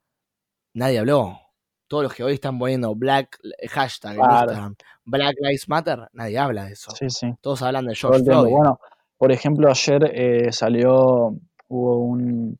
nadie 0.73 0.99
habló. 0.99 1.37
Todos 1.87 2.03
los 2.03 2.13
que 2.13 2.23
hoy 2.23 2.33
están 2.33 2.57
poniendo 2.57 2.95
black 2.95 3.37
hashtag 3.69 4.13
en 4.13 4.17
Claro. 4.21 4.39
Instagram, 4.51 4.75
Black 5.03 5.35
Lives 5.41 5.67
Matter, 5.67 6.07
nadie 6.13 6.37
habla 6.39 6.65
de 6.65 6.73
eso. 6.73 6.91
sí, 6.91 7.09
sí. 7.09 7.33
Todos 7.41 7.61
hablan 7.63 7.85
de 7.85 7.95
George. 7.95 8.23
Floyd. 8.23 8.51
Bueno, 8.51 8.79
por 9.17 9.31
ejemplo, 9.31 9.69
ayer 9.69 10.09
eh, 10.13 10.51
salió, 10.53 11.35
hubo 11.67 11.97
un, 11.99 12.57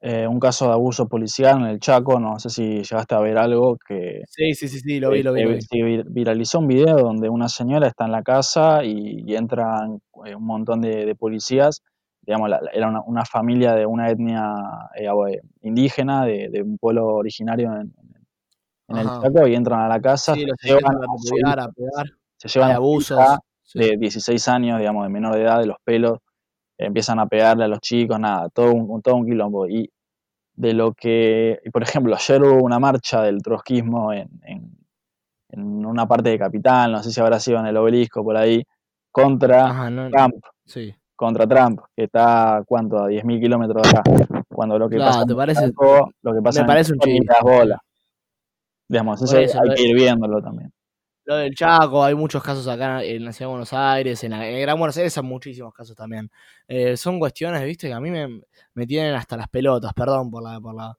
eh, 0.00 0.26
un 0.26 0.40
caso 0.40 0.66
de 0.66 0.72
abuso 0.72 1.06
policial 1.08 1.60
en 1.60 1.66
el 1.66 1.78
Chaco, 1.78 2.18
no 2.18 2.38
sé 2.40 2.48
si 2.50 2.82
llegaste 2.82 3.14
a 3.14 3.20
ver 3.20 3.38
algo 3.38 3.76
que 3.86 4.22
Sí, 4.26 4.54
sí, 4.54 4.66
sí, 4.68 4.80
sí, 4.80 4.98
lo 4.98 5.10
vi, 5.10 5.22
lo 5.22 5.32
vi, 5.32 5.42
eh, 5.42 5.58
vir- 5.70 6.04
viralizó 6.08 6.58
un 6.58 6.66
video 6.66 6.96
donde 6.96 7.28
una 7.28 7.48
señora 7.48 7.86
está 7.86 8.06
en 8.06 8.12
la 8.12 8.22
casa 8.22 8.82
y, 8.84 9.22
y 9.26 9.36
entran 9.36 10.00
eh, 10.24 10.34
un 10.34 10.44
montón 10.44 10.80
de, 10.80 11.04
de 11.06 11.14
policías, 11.14 11.82
digamos, 12.22 12.48
la- 12.50 12.60
era 12.72 12.88
una, 12.88 13.00
una 13.02 13.24
familia 13.24 13.74
de 13.74 13.86
una 13.86 14.10
etnia 14.10 14.52
eh, 14.94 15.40
indígena, 15.62 16.24
de, 16.24 16.48
de 16.50 16.62
un 16.62 16.78
pueblo 16.78 17.06
originario 17.06 17.72
en, 17.74 17.92
en 18.88 18.96
el. 18.98 19.06
Chaco, 19.06 19.46
y 19.46 19.54
entran 19.54 19.80
a 19.80 19.88
la 19.88 20.00
casa, 20.00 20.34
Sí, 20.34 20.46
se 20.58 20.68
llevan 20.68 20.96
a 20.96 20.98
hija- 20.98 21.62
a 21.64 21.72
pegar, 21.72 22.06
se 22.36 22.48
llevan 22.48 22.70
hay 22.70 22.76
abusos. 22.76 23.18
de 23.74 23.96
16 23.96 24.48
años, 24.48 24.78
digamos, 24.78 25.04
de 25.04 25.10
menor 25.10 25.34
de 25.34 25.42
edad, 25.42 25.60
de 25.60 25.66
los 25.66 25.76
pelos, 25.84 26.18
empiezan 26.78 27.18
a 27.20 27.26
pegarle 27.26 27.64
a 27.64 27.68
los 27.68 27.80
chicos, 27.80 28.18
nada, 28.18 28.48
todo 28.48 28.72
un, 28.72 29.00
todo 29.02 29.16
un 29.16 29.26
quilombo. 29.26 29.68
Y 29.68 29.90
de 30.54 30.74
lo 30.74 30.92
que, 30.92 31.60
y 31.64 31.70
por 31.70 31.82
ejemplo, 31.82 32.14
ayer 32.14 32.42
hubo 32.42 32.62
una 32.64 32.78
marcha 32.78 33.22
del 33.22 33.42
trotskismo 33.42 34.12
en, 34.12 34.28
en, 34.44 34.76
en 35.50 35.86
una 35.86 36.06
parte 36.06 36.30
de 36.30 36.38
Capital, 36.38 36.92
no 36.92 37.02
sé 37.02 37.10
si 37.12 37.20
habrá 37.20 37.40
sido 37.40 37.60
en 37.60 37.66
el 37.66 37.76
obelisco 37.76 38.22
por 38.24 38.36
ahí, 38.36 38.64
contra 39.10 39.66
Ajá, 39.66 39.90
no, 39.90 40.08
Trump, 40.10 40.34
sí. 40.64 40.94
Contra 41.20 41.46
Trump, 41.46 41.80
que 41.94 42.04
está, 42.04 42.62
¿cuánto? 42.66 42.96
A 42.96 43.10
10.000 43.10 43.42
kilómetros 43.42 43.82
de 43.82 43.90
acá. 43.90 44.02
Cuando 44.48 44.78
lo 44.78 44.88
que 44.88 44.96
Claro, 44.96 45.12
pasa 45.12 45.26
¿te 45.26 45.34
parece? 45.34 45.72
Lo 46.22 46.32
que 46.34 46.40
pasa 46.40 46.62
me 46.62 46.66
parece 46.66 46.92
un 46.94 47.26
las 47.26 47.40
bolas. 47.42 47.78
Digamos, 48.88 49.20
eso 49.20 49.36
eso, 49.38 49.60
hay 49.62 49.74
que 49.74 49.82
ir 49.82 49.94
viéndolo 49.94 50.40
también. 50.40 50.72
Lo 51.26 51.36
del 51.36 51.54
Chaco, 51.54 52.02
hay 52.02 52.14
muchos 52.14 52.42
casos 52.42 52.66
acá 52.66 53.04
en 53.04 53.22
la 53.22 53.34
ciudad 53.34 53.50
de 53.50 53.52
Buenos 53.52 53.72
Aires, 53.74 54.24
en, 54.24 54.30
la, 54.30 54.48
en 54.48 54.62
Gran 54.62 54.78
Buenos 54.78 54.96
Aires 54.96 55.14
hay 55.18 55.22
muchísimos 55.22 55.74
casos 55.74 55.94
también. 55.94 56.30
Eh, 56.66 56.96
son 56.96 57.18
cuestiones, 57.18 57.62
viste, 57.66 57.88
que 57.88 57.92
a 57.92 58.00
mí 58.00 58.10
me, 58.10 58.40
me 58.72 58.86
tienen 58.86 59.14
hasta 59.14 59.36
las 59.36 59.48
pelotas, 59.48 59.92
perdón 59.92 60.30
por 60.30 60.42
la, 60.42 60.58
por 60.58 60.74
la, 60.74 60.96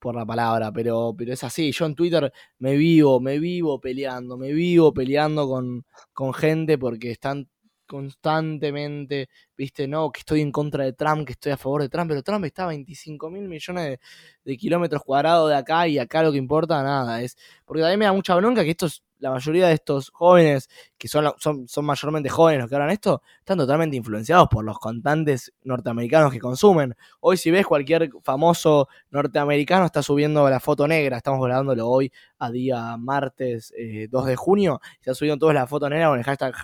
por 0.00 0.16
la 0.16 0.26
palabra, 0.26 0.72
pero, 0.72 1.14
pero 1.16 1.32
es 1.32 1.44
así. 1.44 1.70
Yo 1.70 1.86
en 1.86 1.94
Twitter 1.94 2.32
me 2.58 2.74
vivo, 2.74 3.20
me 3.20 3.38
vivo 3.38 3.80
peleando, 3.80 4.36
me 4.36 4.52
vivo 4.52 4.92
peleando 4.92 5.48
con, 5.48 5.86
con 6.12 6.34
gente 6.34 6.78
porque 6.78 7.12
están 7.12 7.48
constantemente, 7.92 9.28
viste, 9.54 9.86
no, 9.86 10.10
que 10.10 10.20
estoy 10.20 10.40
en 10.40 10.50
contra 10.50 10.82
de 10.82 10.94
Trump, 10.94 11.26
que 11.26 11.32
estoy 11.32 11.52
a 11.52 11.58
favor 11.58 11.82
de 11.82 11.90
Trump, 11.90 12.08
pero 12.08 12.22
Trump 12.22 12.42
está 12.46 12.64
a 12.64 12.68
25 12.68 13.28
mil 13.28 13.46
millones 13.46 13.98
de, 14.44 14.56
kilómetros 14.56 15.02
cuadrados 15.02 15.50
de 15.50 15.56
acá 15.56 15.86
y 15.86 15.98
acá 15.98 16.22
lo 16.22 16.32
que 16.32 16.38
importa 16.38 16.82
nada 16.82 17.20
es 17.20 17.36
porque 17.66 17.82
también 17.82 17.98
me 17.98 18.04
da 18.06 18.14
mucha 18.14 18.34
bronca 18.34 18.64
que 18.64 18.70
estos 18.70 19.02
la 19.22 19.30
mayoría 19.30 19.68
de 19.68 19.74
estos 19.74 20.10
jóvenes 20.10 20.68
que 20.98 21.06
son, 21.06 21.32
son, 21.38 21.68
son 21.68 21.84
mayormente 21.84 22.28
jóvenes 22.28 22.60
los 22.60 22.68
que 22.68 22.74
hablan 22.74 22.90
esto 22.90 23.22
están 23.38 23.56
totalmente 23.56 23.96
influenciados 23.96 24.48
por 24.48 24.64
los 24.64 24.78
cantantes 24.80 25.52
norteamericanos 25.62 26.32
que 26.32 26.40
consumen. 26.40 26.96
Hoy 27.20 27.36
si 27.36 27.52
ves 27.52 27.64
cualquier 27.64 28.10
famoso 28.24 28.88
norteamericano 29.10 29.86
está 29.86 30.02
subiendo 30.02 30.48
la 30.50 30.58
foto 30.58 30.88
negra. 30.88 31.18
Estamos 31.18 31.44
grabándolo 31.44 31.88
hoy 31.88 32.12
a 32.38 32.50
día 32.50 32.96
martes 32.96 33.72
eh, 33.78 34.08
2 34.10 34.26
de 34.26 34.36
junio 34.36 34.80
está 34.98 35.14
subiendo 35.14 35.38
todos 35.38 35.54
la 35.54 35.68
foto 35.68 35.88
negra 35.88 36.08
con 36.08 36.18
el 36.18 36.24
hashtag 36.24 36.54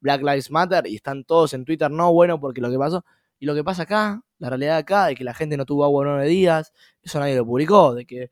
Black 0.00 0.22
Lives 0.22 0.50
Matter 0.50 0.86
y 0.86 0.96
están 0.96 1.24
todos 1.24 1.52
en 1.52 1.66
Twitter 1.66 1.90
no 1.90 2.10
bueno 2.12 2.40
porque 2.40 2.62
lo 2.62 2.70
que 2.70 2.78
pasó 2.78 3.04
y 3.38 3.46
lo 3.46 3.54
que 3.54 3.62
pasa 3.62 3.82
acá, 3.84 4.22
la 4.38 4.48
realidad 4.48 4.78
acá, 4.78 5.06
de 5.06 5.14
que 5.14 5.24
la 5.24 5.34
gente 5.34 5.56
no 5.56 5.64
tuvo 5.64 5.84
agua 5.84 6.04
nueve 6.04 6.26
días, 6.26 6.72
eso 7.02 7.20
nadie 7.20 7.36
lo 7.36 7.46
publicó, 7.46 7.94
de 7.94 8.04
que, 8.04 8.30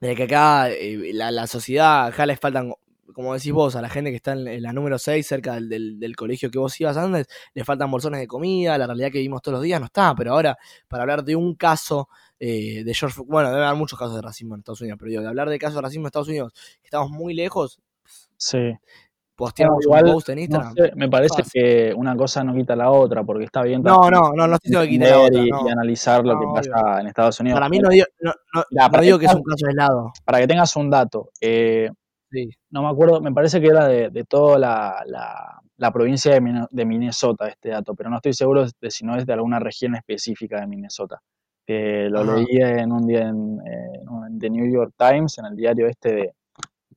de 0.00 0.14
que 0.16 0.24
acá 0.24 0.70
eh, 0.70 1.12
la, 1.14 1.30
la 1.30 1.46
sociedad, 1.46 2.06
acá 2.06 2.26
les 2.26 2.38
faltan, 2.40 2.72
como 3.12 3.34
decís 3.34 3.52
vos, 3.52 3.76
a 3.76 3.82
la 3.82 3.88
gente 3.88 4.10
que 4.10 4.16
está 4.16 4.32
en, 4.32 4.62
la 4.62 4.72
número 4.72 4.98
6, 4.98 5.26
cerca 5.26 5.54
del, 5.54 5.98
del- 5.98 6.16
colegio 6.16 6.50
que 6.50 6.58
vos 6.58 6.80
ibas 6.80 6.96
antes, 6.96 7.26
le 7.54 7.64
faltan 7.64 7.90
bolsones 7.90 8.20
de 8.20 8.26
comida, 8.26 8.78
la 8.78 8.86
realidad 8.86 9.08
que 9.10 9.18
vivimos 9.18 9.42
todos 9.42 9.56
los 9.56 9.62
días 9.64 9.80
no 9.80 9.86
está, 9.86 10.14
pero 10.14 10.32
ahora, 10.32 10.56
para 10.88 11.02
hablar 11.02 11.24
de 11.24 11.36
un 11.36 11.54
caso 11.54 12.08
eh, 12.38 12.82
de 12.84 12.94
George, 12.94 13.20
bueno, 13.26 13.50
debe 13.50 13.64
haber 13.64 13.76
muchos 13.78 13.98
casos 13.98 14.14
de 14.16 14.22
racismo 14.22 14.54
en 14.54 14.60
Estados 14.60 14.80
Unidos, 14.80 14.98
pero 14.98 15.10
digo, 15.10 15.22
de 15.22 15.28
hablar 15.28 15.48
de 15.50 15.58
casos 15.58 15.76
de 15.76 15.82
racismo 15.82 16.04
en 16.04 16.06
Estados 16.06 16.28
Unidos, 16.28 16.52
que 16.80 16.86
estamos 16.86 17.10
muy 17.10 17.34
lejos, 17.34 17.80
Sí. 18.36 18.74
Posteamos 19.40 19.76
No, 19.78 19.82
igual, 19.82 20.04
un 20.06 20.12
post 20.12 20.28
en 20.28 20.34
No 20.36 20.40
Instagram. 20.42 20.74
sé, 20.74 20.92
me 20.94 21.08
parece 21.08 21.42
Fácil. 21.42 21.52
que 21.62 21.94
una 21.96 22.14
cosa 22.16 22.44
no 22.44 22.54
quita 22.54 22.76
la 22.76 22.90
otra, 22.90 23.24
porque 23.24 23.44
está 23.44 23.62
bien 23.62 23.82
No, 23.82 24.08
no, 24.10 24.32
no, 24.36 24.46
no 24.46 24.54
estoy 24.54 24.86
diciendo 24.86 25.06
que 25.06 25.10
la 25.10 25.18
otra, 25.20 25.40
y, 25.42 25.50
no. 25.50 25.66
y 25.66 25.70
analizar 25.72 26.24
lo 26.24 26.34
No, 26.34 26.40
que 26.40 26.46
obvio. 26.46 26.72
pasa 26.72 27.00
en 27.00 27.06
Estados 27.08 27.40
Unidos. 27.40 27.56
Para 27.58 27.68
mí 27.68 27.78
no 27.80 27.88
digo, 27.88 28.06
no, 28.20 28.32
no- 28.54 28.64
no 28.70 28.90
para 28.90 29.02
digo 29.02 29.18
que 29.18 29.26
que 29.26 29.30
es 29.32 29.36
un 29.36 29.42
caso 29.42 29.66
aislado. 29.66 30.12
Para 30.24 30.38
que 30.38 30.46
tengas 30.46 30.76
un 30.76 30.90
dato, 30.90 31.30
eh, 31.40 31.90
Sí. 32.30 32.48
no 32.70 32.82
me 32.84 32.88
acuerdo, 32.90 33.20
me 33.20 33.32
parece 33.32 33.60
que 33.60 33.66
era 33.66 33.88
de, 33.88 34.10
de 34.10 34.24
toda 34.24 34.56
la, 34.58 35.02
la- 35.06 35.60
la 35.78 35.90
provincia 35.92 36.32
de, 36.32 36.66
de 36.70 36.84
Minnesota 36.84 37.48
este 37.48 37.70
dato, 37.70 37.94
pero 37.94 38.10
no 38.10 38.16
estoy 38.16 38.34
seguro 38.34 38.66
de 38.80 38.90
si 38.90 39.04
no 39.04 39.16
es 39.16 39.24
de 39.26 39.32
alguna 39.32 39.58
región 39.58 39.94
específica 39.96 40.60
de 40.60 40.66
Minnesota. 40.66 41.18
Que 41.66 42.08
lo 42.10 42.20
Ajá. 42.20 42.36
leí 42.36 42.46
en 42.60 42.92
un 42.92 43.06
día 43.06 43.20
en, 43.28 43.58
eh, 43.66 44.00
The 44.38 44.50
New 44.50 44.70
York 44.72 44.92
Times, 44.96 45.38
en 45.38 45.46
el 45.46 45.56
diario 45.56 45.86
este 45.86 46.12
de, 46.14 46.32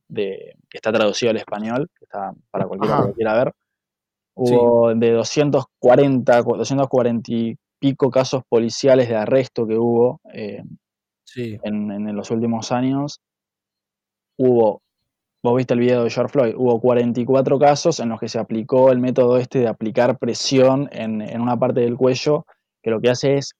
de- 0.08 0.56
que 0.68 0.78
está 0.78 0.92
traducido 0.92 1.30
al 1.30 1.36
español, 1.36 1.90
que 1.98 2.04
está 2.04 2.32
para 2.50 2.66
cualquiera 2.66 2.94
que 2.96 3.00
Ajá. 3.00 3.08
lo 3.08 3.14
quiera 3.14 3.34
ver. 3.34 3.52
Hubo 4.36 4.94
de 4.94 5.12
240, 5.12 6.42
cu- 6.42 6.56
240 6.56 7.32
y 7.32 7.56
pico 7.78 8.10
casos 8.10 8.42
policiales 8.48 9.08
de 9.08 9.16
arresto 9.16 9.66
que 9.66 9.76
hubo 9.78 10.20
eh, 10.32 10.62
Sí. 11.24 11.58
en, 11.62 11.90
en 11.90 12.16
los 12.16 12.30
últimos 12.30 12.70
años, 12.72 13.20
hubo, 14.36 14.82
vos 15.42 15.56
viste 15.56 15.74
el 15.74 15.80
video 15.80 16.04
de 16.04 16.10
George 16.10 16.32
Floyd, 16.32 16.54
hubo 16.56 16.80
44 16.80 17.58
casos 17.58 18.00
en 18.00 18.08
los 18.08 18.20
que 18.20 18.28
se 18.28 18.38
aplicó 18.38 18.90
el 18.90 18.98
método 19.00 19.38
este 19.38 19.60
de 19.60 19.68
aplicar 19.68 20.18
presión 20.18 20.88
en, 20.92 21.20
en 21.20 21.40
una 21.40 21.56
parte 21.58 21.80
del 21.80 21.96
cuello, 21.96 22.46
que 22.82 22.90
lo 22.90 23.00
que 23.00 23.10
hace 23.10 23.36
es 23.36 23.54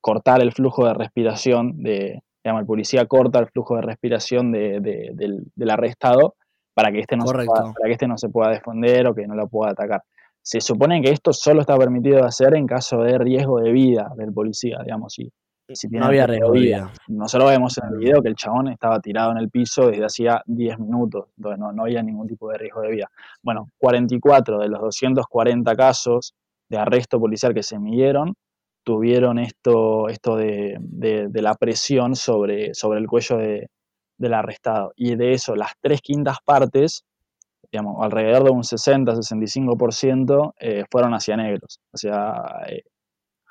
cortar 0.00 0.40
el 0.42 0.52
flujo 0.52 0.86
de 0.86 0.94
respiración 0.94 1.82
de, 1.82 2.22
digamos, 2.42 2.60
el 2.60 2.66
policía 2.66 3.06
corta 3.06 3.38
el 3.38 3.46
flujo 3.48 3.76
de 3.76 3.82
respiración 3.82 4.52
de- 4.52 4.80
de- 4.80 5.10
del, 5.14 5.44
del 5.54 5.70
arrestado 5.70 6.34
para 6.74 6.90
que, 6.92 7.00
este 7.00 7.16
no 7.16 7.24
se 7.26 7.32
pueda, 7.46 7.72
para 7.74 7.86
que 7.86 7.92
este 7.92 8.08
no 8.08 8.16
se 8.18 8.28
pueda 8.28 8.50
defender 8.50 9.06
o 9.06 9.14
que 9.14 9.26
no 9.26 9.34
lo 9.34 9.48
pueda 9.48 9.72
atacar. 9.72 10.02
Se 10.42 10.60
supone 10.60 11.02
que 11.02 11.10
esto 11.10 11.32
solo 11.32 11.60
está 11.60 11.76
permitido 11.76 12.24
hacer 12.24 12.54
en 12.56 12.66
caso 12.66 13.02
de 13.02 13.18
riesgo 13.18 13.60
de 13.60 13.72
vida 13.72 14.10
del 14.16 14.32
policía, 14.32 14.78
digamos, 14.82 15.12
si, 15.12 15.30
si 15.68 15.88
tiene 15.88 16.00
No 16.00 16.06
había 16.06 16.26
riesgo 16.26 16.52
de 16.52 16.58
vida. 16.60 16.92
Nosotros 17.08 17.50
vemos 17.50 17.76
en 17.78 17.88
el 17.92 17.98
video 17.98 18.22
que 18.22 18.28
el 18.28 18.36
chabón 18.36 18.68
estaba 18.68 18.98
tirado 19.00 19.32
en 19.32 19.36
el 19.38 19.50
piso 19.50 19.88
desde 19.90 20.04
hacía 20.06 20.42
10 20.46 20.78
minutos, 20.78 21.26
donde 21.36 21.58
no, 21.58 21.72
no 21.72 21.82
había 21.82 22.02
ningún 22.02 22.26
tipo 22.26 22.50
de 22.50 22.56
riesgo 22.56 22.80
de 22.80 22.90
vida. 22.90 23.10
Bueno, 23.42 23.68
44 23.78 24.58
de 24.60 24.68
los 24.68 24.80
240 24.80 25.76
casos 25.76 26.34
de 26.70 26.78
arresto 26.78 27.20
policial 27.20 27.52
que 27.52 27.62
se 27.62 27.78
midieron 27.78 28.34
tuvieron 28.84 29.38
esto, 29.38 30.08
esto 30.08 30.36
de, 30.36 30.76
de- 30.80 31.28
de 31.28 31.42
la 31.42 31.54
presión 31.54 32.16
sobre, 32.16 32.74
sobre 32.74 32.98
el 33.00 33.06
cuello 33.06 33.36
de- 33.36 33.68
del 34.18 34.34
arrestado. 34.34 34.92
Y 34.96 35.14
de 35.16 35.32
eso, 35.32 35.54
las 35.56 35.72
tres 35.80 36.00
quintas 36.02 36.38
partes, 36.44 37.04
digamos, 37.70 38.02
alrededor 38.02 38.44
de 38.44 38.50
un 38.50 38.64
60-65%, 38.64 40.54
eh, 40.58 40.84
fueron 40.90 41.14
hacia 41.14 41.36
negros, 41.36 41.80
hacia 41.92 42.34
eh, 42.68 42.82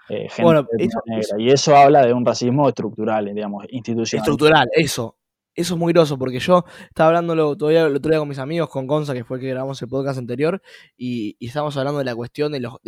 eh, 0.09 0.27
gente 0.29 0.41
Bueno, 0.43 0.67
eso- 0.77 0.99
negra. 1.05 1.21
eso- 1.21 1.37
Y 1.39 1.49
eso 1.51 1.75
habla 1.75 2.01
de 2.05 2.13
un 2.13 2.25
racismo 2.25 2.67
estructural, 2.67 3.25
digamos, 3.33 3.65
institucional. 3.69 4.23
Estructural, 4.23 4.67
eso. 4.73 5.15
Eso 5.59 5.73
es 5.73 5.77
muy 5.77 5.91
groso, 5.91 6.17
porque 6.17 6.39
yo 6.39 6.63
estaba 6.87 7.09
hablándolo 7.09 7.57
todavía 7.57 7.85
el 7.85 7.93
otro 7.93 8.09
día 8.11 8.19
con 8.19 8.29
mis 8.29 8.39
amigos, 8.39 8.69
con 8.69 8.87
Gonza, 8.87 9.13
que 9.13 9.25
fue 9.25 9.35
el 9.35 9.41
que 9.41 9.49
grabamos 9.49 9.81
el 9.81 9.89
podcast 9.89 10.17
anterior, 10.17 10.61
y, 10.95 11.35
y 11.37 11.47
estábamos 11.47 11.75
hablando 11.75 11.99
de 11.99 12.05
la 12.05 12.15
cuestión 12.15 12.53
de 12.53 12.61
los, 12.61 12.79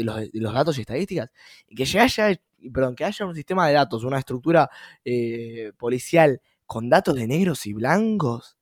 datos 0.54 0.78
y 0.78 0.82
estadísticas, 0.82 1.32
y 1.68 1.76
que 1.76 1.84
ya 1.84 2.04
haya, 2.04 2.40
perdón, 2.74 2.96
que 2.96 3.04
haya 3.04 3.26
un 3.26 3.36
sistema 3.36 3.68
de 3.68 3.74
datos, 3.74 4.06
una 4.06 4.20
estructura 4.20 4.70
eh, 5.04 5.74
policial 5.78 6.40
con 6.66 6.90
datos 6.90 7.14
de 7.16 7.28
negros 7.28 7.66
y 7.66 7.74
blancos, 7.74 8.56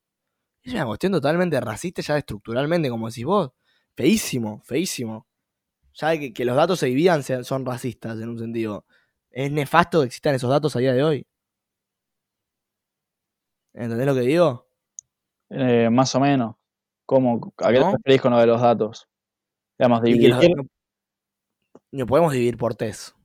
es 0.64 0.74
una 0.74 0.88
cuestión 0.88 1.12
totalmente 1.12 1.62
racista 1.62 2.02
ya 2.02 2.18
estructuralmente, 2.18 2.90
como 2.90 3.10
decís 3.10 3.26
vos. 3.26 3.52
Feísimo, 3.96 4.64
feísimo. 4.66 5.28
Ya 5.94 6.18
que, 6.18 6.34
que 6.34 6.46
los 6.46 6.56
datos 6.56 6.80
se 6.80 6.88
dividan 6.88 7.22
son 7.44 7.64
racistas 7.64 8.20
en 8.20 8.30
un 8.30 8.40
sentido. 8.40 8.86
Es 9.30 9.52
nefasto 9.52 10.00
que 10.00 10.08
existan 10.08 10.34
esos 10.34 10.50
datos 10.50 10.76
a 10.76 10.80
día 10.80 10.94
de 10.94 11.04
hoy. 11.04 11.28
¿Entendés 13.74 14.08
lo 14.08 14.14
que 14.16 14.22
digo? 14.22 14.68
Eh, 15.50 15.90
más 15.92 16.14
o 16.16 16.20
menos. 16.20 16.56
¿Cómo, 17.06 17.54
¿A 17.58 17.72
qué 17.72 17.80
¿No? 17.80 17.92
te 17.92 17.98
referís 17.98 18.22
con 18.22 18.32
lo 18.32 18.40
de 18.40 18.46
los 18.48 18.62
datos? 18.62 19.08
Digamos, 19.78 20.02
que 20.02 20.10
los- 20.12 20.20
dividir, 20.40 20.56
no, 20.56 20.64
no 21.92 22.06
podemos 22.06 22.34
dividir 22.34 22.58
por 22.58 22.76
test. 22.76 23.16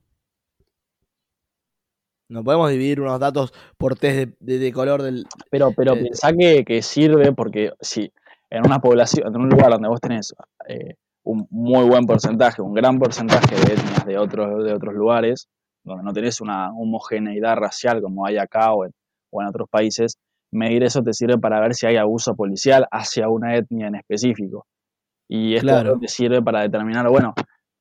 No 2.29 2.43
podemos 2.43 2.69
dividir 2.71 3.01
unos 3.01 3.19
datos 3.19 3.53
por 3.77 3.95
test 3.95 4.17
de, 4.39 4.53
de- 4.53 4.59
de 4.59 4.73
color 4.73 5.03
del. 5.03 5.25
pero, 5.51 5.71
pero 5.75 5.93
eh, 5.93 6.03
pensá 6.03 6.31
que, 6.33 6.63
que 6.65 6.81
sirve 6.81 7.31
porque 7.33 7.71
si 7.81 8.11
en 8.49 8.65
una 8.65 8.79
población, 8.79 9.27
en 9.27 9.39
un 9.41 9.49
lugar 9.49 9.69
donde 9.71 9.87
vos 9.87 10.01
tenés 10.01 10.33
eh, 10.67 10.95
un 11.23 11.45
muy 11.51 11.87
buen 11.87 12.05
porcentaje, 12.07 12.61
un 12.63 12.73
gran 12.73 12.97
porcentaje 12.97 13.55
de 13.55 13.73
etnias 13.73 14.05
de 14.05 14.17
otros, 14.17 14.63
de 14.63 14.73
otros 14.73 14.95
lugares, 14.95 15.47
donde 15.83 16.03
no 16.03 16.13
tenés 16.13 16.41
una 16.41 16.71
homogeneidad 16.71 17.57
racial 17.57 18.01
como 18.01 18.25
hay 18.25 18.37
acá 18.37 18.73
o 18.73 18.85
en, 18.85 18.91
o 19.31 19.41
en 19.41 19.47
otros 19.47 19.69
países, 19.69 20.17
medir 20.51 20.83
eso 20.83 21.01
te 21.03 21.13
sirve 21.13 21.37
para 21.37 21.59
ver 21.59 21.73
si 21.73 21.85
hay 21.87 21.97
abuso 21.97 22.35
policial 22.35 22.87
hacia 22.91 23.29
una 23.29 23.55
etnia 23.55 23.87
en 23.87 23.95
específico. 23.95 24.65
Y 25.27 25.55
esto 25.55 25.67
Claro. 25.67 25.99
te 25.99 26.07
sirve 26.07 26.41
para 26.41 26.61
determinar, 26.61 27.09
bueno, 27.09 27.33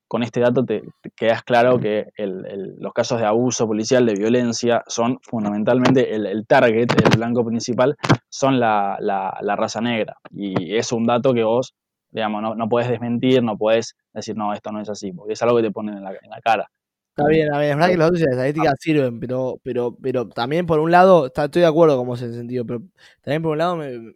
con 0.08 0.22
este 0.22 0.40
dato 0.40 0.64
te, 0.64 0.82
te 1.02 1.10
quedas 1.16 1.42
claro 1.42 1.78
que 1.78 2.06
el- 2.16 2.46
el- 2.46 2.76
los 2.78 2.92
casos 2.92 3.20
de 3.20 3.26
abuso 3.26 3.66
policial, 3.66 4.06
de 4.06 4.14
violencia, 4.14 4.82
son 4.86 5.18
fundamentalmente 5.22 6.14
el, 6.14 6.26
el 6.26 6.46
target, 6.46 6.88
el 7.02 7.16
blanco 7.18 7.44
principal, 7.44 7.96
son 8.28 8.60
la, 8.60 8.96
la- 9.00 9.36
la 9.40 9.56
raza 9.56 9.80
negra. 9.80 10.16
Y 10.30 10.76
es 10.76 10.92
un 10.92 11.04
dato 11.06 11.32
que 11.34 11.42
vos, 11.44 11.74
digamos, 12.10 12.42
no, 12.42 12.54
no 12.54 12.68
puedes 12.68 12.88
desmentir, 12.88 13.42
no 13.42 13.56
puedes 13.56 13.94
decir, 14.12 14.36
no, 14.36 14.52
esto 14.52 14.70
no 14.72 14.80
es 14.80 14.88
así, 14.88 15.12
porque 15.12 15.32
es 15.32 15.42
algo 15.42 15.56
que 15.56 15.64
te 15.64 15.70
ponen 15.72 15.96
en 15.98 16.04
la, 16.04 16.10
en 16.10 16.30
la 16.30 16.40
cara. 16.40 16.68
Está 17.16 17.28
bien, 17.28 17.46
está 17.46 17.58
bien, 17.60 17.70
es 17.70 17.76
verdad 17.76 17.90
que 17.90 17.96
los 17.96 18.06
datos 18.06 18.20
y 18.20 18.24
las 18.24 18.32
estadísticas 18.32 18.74
sirven, 18.80 19.20
pero, 19.20 19.60
pero, 19.62 19.96
pero 20.02 20.28
también 20.28 20.66
por 20.66 20.80
un 20.80 20.90
lado, 20.90 21.26
está- 21.26 21.44
estoy 21.44 21.62
de 21.62 21.68
acuerdo 21.68 21.96
con 21.96 22.08
vos 22.08 22.20
en 22.22 22.30
ese 22.30 22.38
sentido, 22.38 22.66
pero 22.66 22.82
también 23.22 23.40
por 23.42 23.52
un 23.52 23.58
lado, 23.58 23.76
me, 23.76 24.14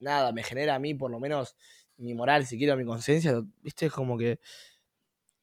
nada, 0.00 0.32
me 0.32 0.42
genera 0.42 0.74
a 0.74 0.78
mí 0.78 0.94
por 0.94 1.10
lo 1.10 1.20
menos 1.20 1.54
mi 1.98 2.14
moral, 2.14 2.46
si 2.46 2.56
quiero, 2.56 2.74
mi 2.78 2.86
conciencia, 2.86 3.42
viste, 3.62 3.86
es 3.86 3.92
como 3.92 4.16
que 4.16 4.40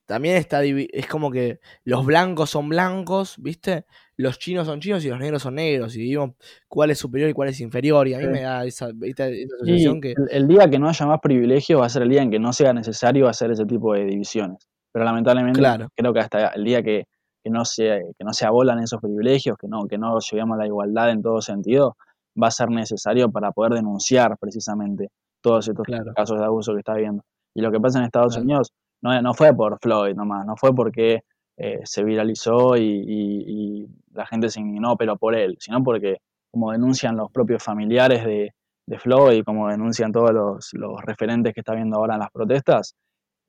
también 0.07 0.37
está, 0.37 0.63
es 0.63 1.05
como 1.05 1.29
que 1.29 1.59
los 1.83 2.03
blancos 2.03 2.49
son 2.49 2.67
blancos, 2.67 3.35
viste, 3.37 3.85
los 4.17 4.39
chinos 4.39 4.65
son 4.65 4.81
chinos 4.81 5.05
y 5.05 5.09
los 5.09 5.19
negros 5.19 5.43
son 5.43 5.53
negros, 5.53 5.95
y 5.95 5.99
vimos 5.99 6.31
cuál 6.67 6.89
es 6.89 6.97
superior 6.97 7.29
y 7.29 7.33
cuál 7.33 7.49
es 7.49 7.59
inferior, 7.61 8.07
y 8.07 8.15
a 8.15 8.17
mí 8.17 8.23
Sí. 8.23 8.29
me 8.31 8.41
da 8.41 8.65
esa, 8.65 8.89
esa 9.03 9.27
sensación 9.63 10.01
que... 10.01 10.13
el, 10.17 10.27
el 10.31 10.47
día 10.47 10.67
que 10.67 10.79
no 10.79 10.89
haya 10.89 11.05
más 11.05 11.19
privilegios 11.21 11.79
va 11.79 11.85
a 11.85 11.89
ser 11.89 12.01
el 12.01 12.09
día 12.09 12.23
en 12.23 12.31
que 12.31 12.39
no 12.39 12.51
sea 12.51 12.73
necesario 12.73 13.27
hacer 13.27 13.51
ese 13.51 13.67
tipo 13.67 13.93
de 13.93 14.05
divisiones. 14.05 14.67
Pero 14.91 15.05
lamentablemente 15.05 15.59
Claro. 15.59 15.87
creo 15.95 16.13
que 16.13 16.19
hasta 16.19 16.47
el 16.49 16.63
día 16.63 16.81
que, 16.83 17.05
que 17.43 17.49
no 17.49 17.63
se, 17.65 18.01
que 18.17 18.23
no 18.23 18.33
se 18.33 18.45
abolan 18.45 18.79
esos 18.79 18.99
privilegios, 19.01 19.57
que 19.57 19.67
no, 19.67 19.85
que 19.87 19.97
no 19.97 20.17
lleguemos 20.19 20.55
a 20.55 20.59
la 20.61 20.67
igualdad 20.67 21.09
en 21.11 21.21
todo 21.21 21.41
sentido, 21.41 21.95
va 22.41 22.47
a 22.47 22.51
ser 22.51 22.69
necesario 22.69 23.29
para 23.31 23.51
poder 23.51 23.73
denunciar 23.73 24.37
precisamente 24.39 25.09
todos 25.41 25.67
estos 25.67 25.85
Claro. 25.85 26.13
casos 26.15 26.39
de 26.39 26.45
abuso 26.45 26.73
que 26.73 26.79
está 26.79 26.93
habiendo. 26.93 27.23
Y 27.55 27.61
lo 27.61 27.71
que 27.71 27.79
pasa 27.79 27.99
en 27.99 28.05
Estados 28.05 28.33
Claro. 28.33 28.43
Unidos 28.45 28.71
no, 29.01 29.21
no 29.21 29.33
fue 29.33 29.53
por 29.53 29.77
Floyd 29.81 30.15
nomás, 30.15 30.45
no 30.45 30.55
fue 30.57 30.73
porque 30.73 31.21
eh, 31.57 31.79
se 31.83 32.03
viralizó 32.03 32.77
y, 32.77 32.83
y- 32.83 33.43
y 33.83 33.87
la 34.13 34.25
gente 34.25 34.49
se 34.49 34.59
indignó, 34.61 34.95
pero 34.95 35.17
por 35.17 35.35
él, 35.35 35.57
sino 35.59 35.83
porque, 35.83 36.17
como 36.51 36.71
denuncian 36.71 37.15
los 37.17 37.29
propios 37.31 37.61
familiares 37.63 38.23
de, 38.25 38.53
de 38.87 38.99
Floyd, 38.99 39.43
como 39.43 39.67
denuncian 39.67 40.11
todos 40.11 40.31
los, 40.31 40.69
los 40.73 41.01
referentes 41.03 41.53
que 41.53 41.59
está 41.61 41.73
viendo 41.75 41.97
ahora 41.97 42.13
en 42.15 42.21
las 42.21 42.31
protestas, 42.31 42.95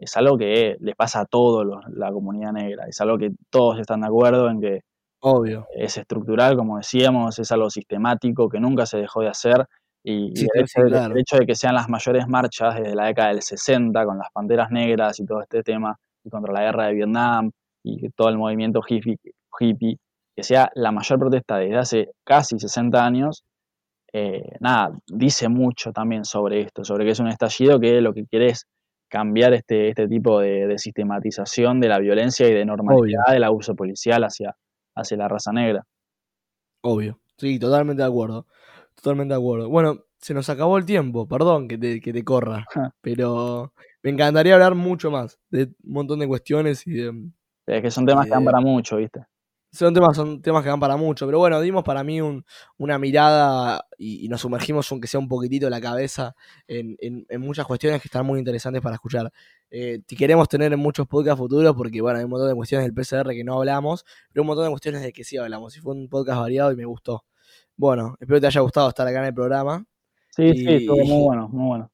es 0.01 0.17
algo 0.17 0.39
que 0.39 0.77
les 0.81 0.97
pasa 0.97 1.21
a 1.21 1.27
toda 1.27 1.83
la 1.93 2.11
comunidad 2.11 2.53
negra, 2.53 2.87
es 2.89 3.01
algo 3.01 3.19
que 3.19 3.33
todos 3.51 3.79
están 3.79 4.01
de 4.01 4.07
acuerdo 4.07 4.49
en 4.49 4.61
que 4.61 4.81
Obvio. 5.21 5.67
es 5.77 5.99
estructural, 5.99 6.57
como 6.57 6.79
decíamos, 6.79 7.39
es 7.39 7.53
algo 7.53 7.69
sistemático 7.69 8.49
que 8.49 8.59
nunca 8.59 8.87
se 8.87 8.99
dejó 8.99 9.21
de 9.21 9.29
hacer. 9.29 9.67
Y, 10.03 10.33
el, 10.41 10.63
hecho 10.63 10.83
de, 10.83 10.89
claro. 10.89 11.13
el 11.13 11.21
hecho 11.21 11.37
de 11.37 11.45
que 11.47 11.55
sean 11.55 11.75
las 11.75 11.91
mayores 11.91 12.27
marchas 12.27 12.77
desde 12.77 12.95
la 12.95 13.07
década 13.07 13.29
del 13.29 13.43
60, 13.43 14.05
con 14.07 14.17
las 14.17 14.29
panteras 14.33 14.71
negras 14.71 15.21
y 15.21 15.27
todo 15.27 15.43
este 15.43 15.63
tema, 15.63 15.95
y 16.25 16.31
contra 16.31 16.53
la 16.55 16.63
guerra 16.63 16.87
de 16.87 16.95
Vietnam 16.95 17.51
y 17.85 18.09
todo 18.11 18.31
el 18.31 18.39
movimiento 18.39 18.81
hippie, 18.87 19.19
hippie 19.59 19.99
que 20.35 20.43
sea 20.43 20.71
la 20.75 20.93
mayor 20.93 21.19
protesta 21.19 21.59
desde 21.59 21.77
hace 21.77 22.11
casi 22.25 22.59
60 22.59 23.05
años, 23.05 23.45
eh, 24.13 24.57
nada, 24.61 24.97
dice 25.07 25.49
mucho 25.51 25.93
también 25.93 26.25
sobre 26.25 26.63
esto, 26.63 26.85
sobre 26.85 27.05
que 27.05 27.11
es 27.11 27.21
un 27.21 27.29
estallido 27.29 27.79
que 27.79 28.01
lo 28.01 28.15
que 28.15 28.25
quiere 28.27 28.49
es 28.49 28.67
cambiar 29.11 29.53
este, 29.53 29.89
este 29.91 30.09
tipo 30.09 30.41
de, 30.41 30.67
de 30.67 30.79
sistematización 30.79 31.81
de 31.81 31.89
la 31.89 31.99
violencia 31.99 32.49
y 32.49 32.55
de 32.55 32.65
normalidad 32.65 33.27
del 33.31 33.45
abuso 33.45 33.75
policial 33.75 34.25
hacia, 34.25 34.57
hacia 34.95 35.17
la 35.17 35.29
raza 35.29 35.53
negra. 35.53 35.85
Obvio. 36.83 37.21
Sí, 37.37 37.59
totalmente 37.59 38.03
de 38.03 38.09
acuerdo. 38.09 38.47
Totalmente 38.95 39.35
de 39.35 39.41
acuerdo. 39.41 39.69
Bueno, 39.69 40.05
se 40.19 40.35
nos 40.35 40.49
acabó 40.49 40.79
el 40.79 40.85
tiempo, 40.85 41.27
perdón 41.27 41.69
que 41.69 41.77
te, 41.77 42.01
que 42.01 42.13
te 42.13 42.25
corra. 42.25 42.65
pero 43.01 43.73
me 44.03 44.11
encantaría 44.11 44.55
hablar 44.55 44.75
mucho 44.75 45.11
más 45.11 45.39
de 45.51 45.65
un 45.83 45.93
montón 45.93 46.21
de 46.21 46.29
cuestiones 46.29 46.87
y 46.87 46.93
de. 46.93 47.31
Es 47.67 47.83
que 47.83 47.91
son 47.91 48.07
temas 48.07 48.27
que 48.27 48.31
dan 48.31 48.43
Eh, 48.43 48.47
para 48.47 48.61
mucho, 48.61 48.97
¿viste? 48.97 49.25
Son 49.73 49.95
temas, 49.95 50.17
son 50.17 50.43
temas 50.43 50.63
que 50.65 50.69
dan 50.69 50.81
para 50.81 50.97
mucho. 50.97 51.27
Pero 51.27 51.39
bueno, 51.39 51.61
dimos 51.61 51.85
para 51.85 52.03
mí 52.03 52.21
un- 52.21 52.45
una 52.77 52.99
mirada 52.99 53.87
y, 53.99 54.25
y 54.25 54.29
nos 54.29 54.41
sumergimos, 54.41 54.91
aunque 54.91 55.07
sea 55.07 55.21
un 55.21 55.29
poquitito 55.29 55.71
la 55.71 55.81
cabeza, 55.81 56.35
en, 56.67 56.97
en- 57.01 57.25
en 57.29 57.41
muchas 57.41 57.67
cuestiones 57.67 58.01
que 58.03 58.09
están 58.09 58.27
muy 58.27 58.39
interesantes 58.41 58.83
para 58.83 58.97
escuchar. 58.97 59.33
Eh, 59.71 60.03
queremos 60.09 60.49
tener 60.49 60.73
en 60.73 60.79
muchos 60.81 61.07
podcasts 61.07 61.39
futuros 61.39 61.77
porque, 61.77 62.01
bueno, 62.01 62.19
hay 62.19 62.25
un 62.25 62.31
montón 62.31 62.49
de 62.49 62.55
cuestiones 62.57 62.85
del 62.85 62.95
PCR 62.95 63.33
que 63.33 63.45
no 63.45 63.59
hablamos, 63.59 64.05
pero 64.33 64.43
un 64.43 64.49
montón 64.49 64.65
de 64.65 64.71
cuestiones 64.71 65.03
de 65.03 65.13
que 65.13 65.23
sí 65.23 65.37
hablamos. 65.37 65.77
Y 65.77 65.81
fue 65.81 65.95
un 65.95 66.09
podcast 66.09 66.41
variado 66.41 66.73
y 66.73 66.77
me 66.77 66.85
gustó. 66.85 67.25
Bueno, 67.77 68.17
espero 68.21 68.39
que 68.39 68.41
te 68.43 68.47
haya 68.49 68.61
gustado 68.63 68.89
estar 68.89 69.07
acá 69.07 69.21
en 69.21 69.27
el 69.27 69.35
programa 69.35 69.85
Sí, 70.31 70.53
sí, 70.55 70.65
estuvo 70.69 70.97
muy 71.05 71.23
bueno, 71.25 71.49
muy 71.49 71.67
bueno. 71.69 71.91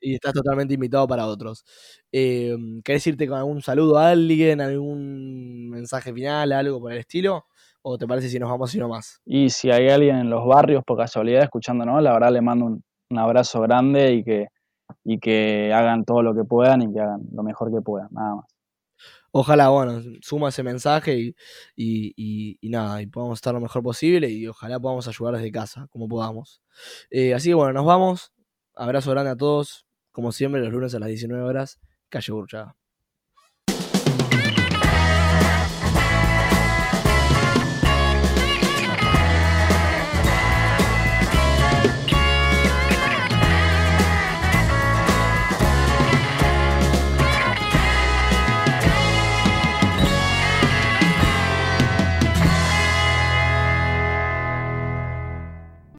Y 0.00 0.14
estás 0.14 0.32
totalmente 0.32 0.74
invitado 0.74 1.06
para 1.08 1.26
otros. 1.26 1.64
Eh, 2.12 2.56
¿Querés 2.84 3.06
irte 3.06 3.26
con 3.28 3.38
algún 3.38 3.62
saludo 3.62 3.98
a 3.98 4.10
alguien, 4.10 4.60
algún 4.60 5.68
mensaje 5.70 6.12
final, 6.12 6.52
algo 6.52 6.80
por 6.80 6.92
el 6.92 6.98
estilo? 6.98 7.46
¿O 7.82 7.96
te 7.98 8.06
parece 8.06 8.28
si 8.28 8.38
nos 8.38 8.50
vamos 8.50 8.74
y 8.74 8.78
no 8.78 8.88
más? 8.88 9.20
Y 9.24 9.50
si 9.50 9.70
hay 9.70 9.88
alguien 9.88 10.16
en 10.16 10.30
los 10.30 10.46
barrios 10.46 10.84
por 10.84 10.98
casualidad 10.98 11.42
escuchándonos, 11.44 12.02
la 12.02 12.12
verdad 12.12 12.32
le 12.32 12.40
mando 12.42 12.66
un, 12.66 12.84
un 13.10 13.18
abrazo 13.18 13.60
grande 13.62 14.12
y 14.14 14.24
que, 14.24 14.48
y 15.04 15.18
que 15.20 15.72
hagan 15.74 16.04
todo 16.04 16.22
lo 16.22 16.34
que 16.34 16.44
puedan 16.44 16.82
y 16.82 16.92
que 16.92 17.00
hagan 17.00 17.22
lo 17.32 17.42
mejor 17.42 17.72
que 17.72 17.80
puedan, 17.82 18.08
nada 18.12 18.36
más. 18.36 18.46
Ojalá, 19.32 19.68
bueno, 19.68 20.00
suma 20.22 20.48
ese 20.48 20.62
mensaje 20.62 21.16
y, 21.18 21.34
y, 21.76 22.12
y- 22.16 22.58
y 22.60 22.68
nada, 22.70 23.00
y 23.02 23.06
podamos 23.06 23.38
estar 23.38 23.54
lo 23.54 23.60
mejor 23.60 23.82
posible 23.82 24.28
y 24.30 24.46
ojalá 24.48 24.80
podamos 24.80 25.06
ayudar 25.08 25.34
desde 25.36 25.52
casa, 25.52 25.86
como 25.90 26.08
podamos. 26.08 26.62
Eh, 27.10 27.34
así 27.34 27.50
que 27.50 27.54
bueno, 27.54 27.72
nos 27.74 27.86
vamos. 27.86 28.32
Abrazo 28.74 29.10
grande 29.12 29.30
a 29.32 29.36
todos. 29.36 29.86
Como 30.20 30.32
siempre, 30.32 30.60
los 30.60 30.70
lunes 30.70 30.94
a 30.94 30.98
las 30.98 31.08
19 31.08 31.42
horas, 31.42 31.80
calle 32.10 32.32
Burchada. 32.32 32.76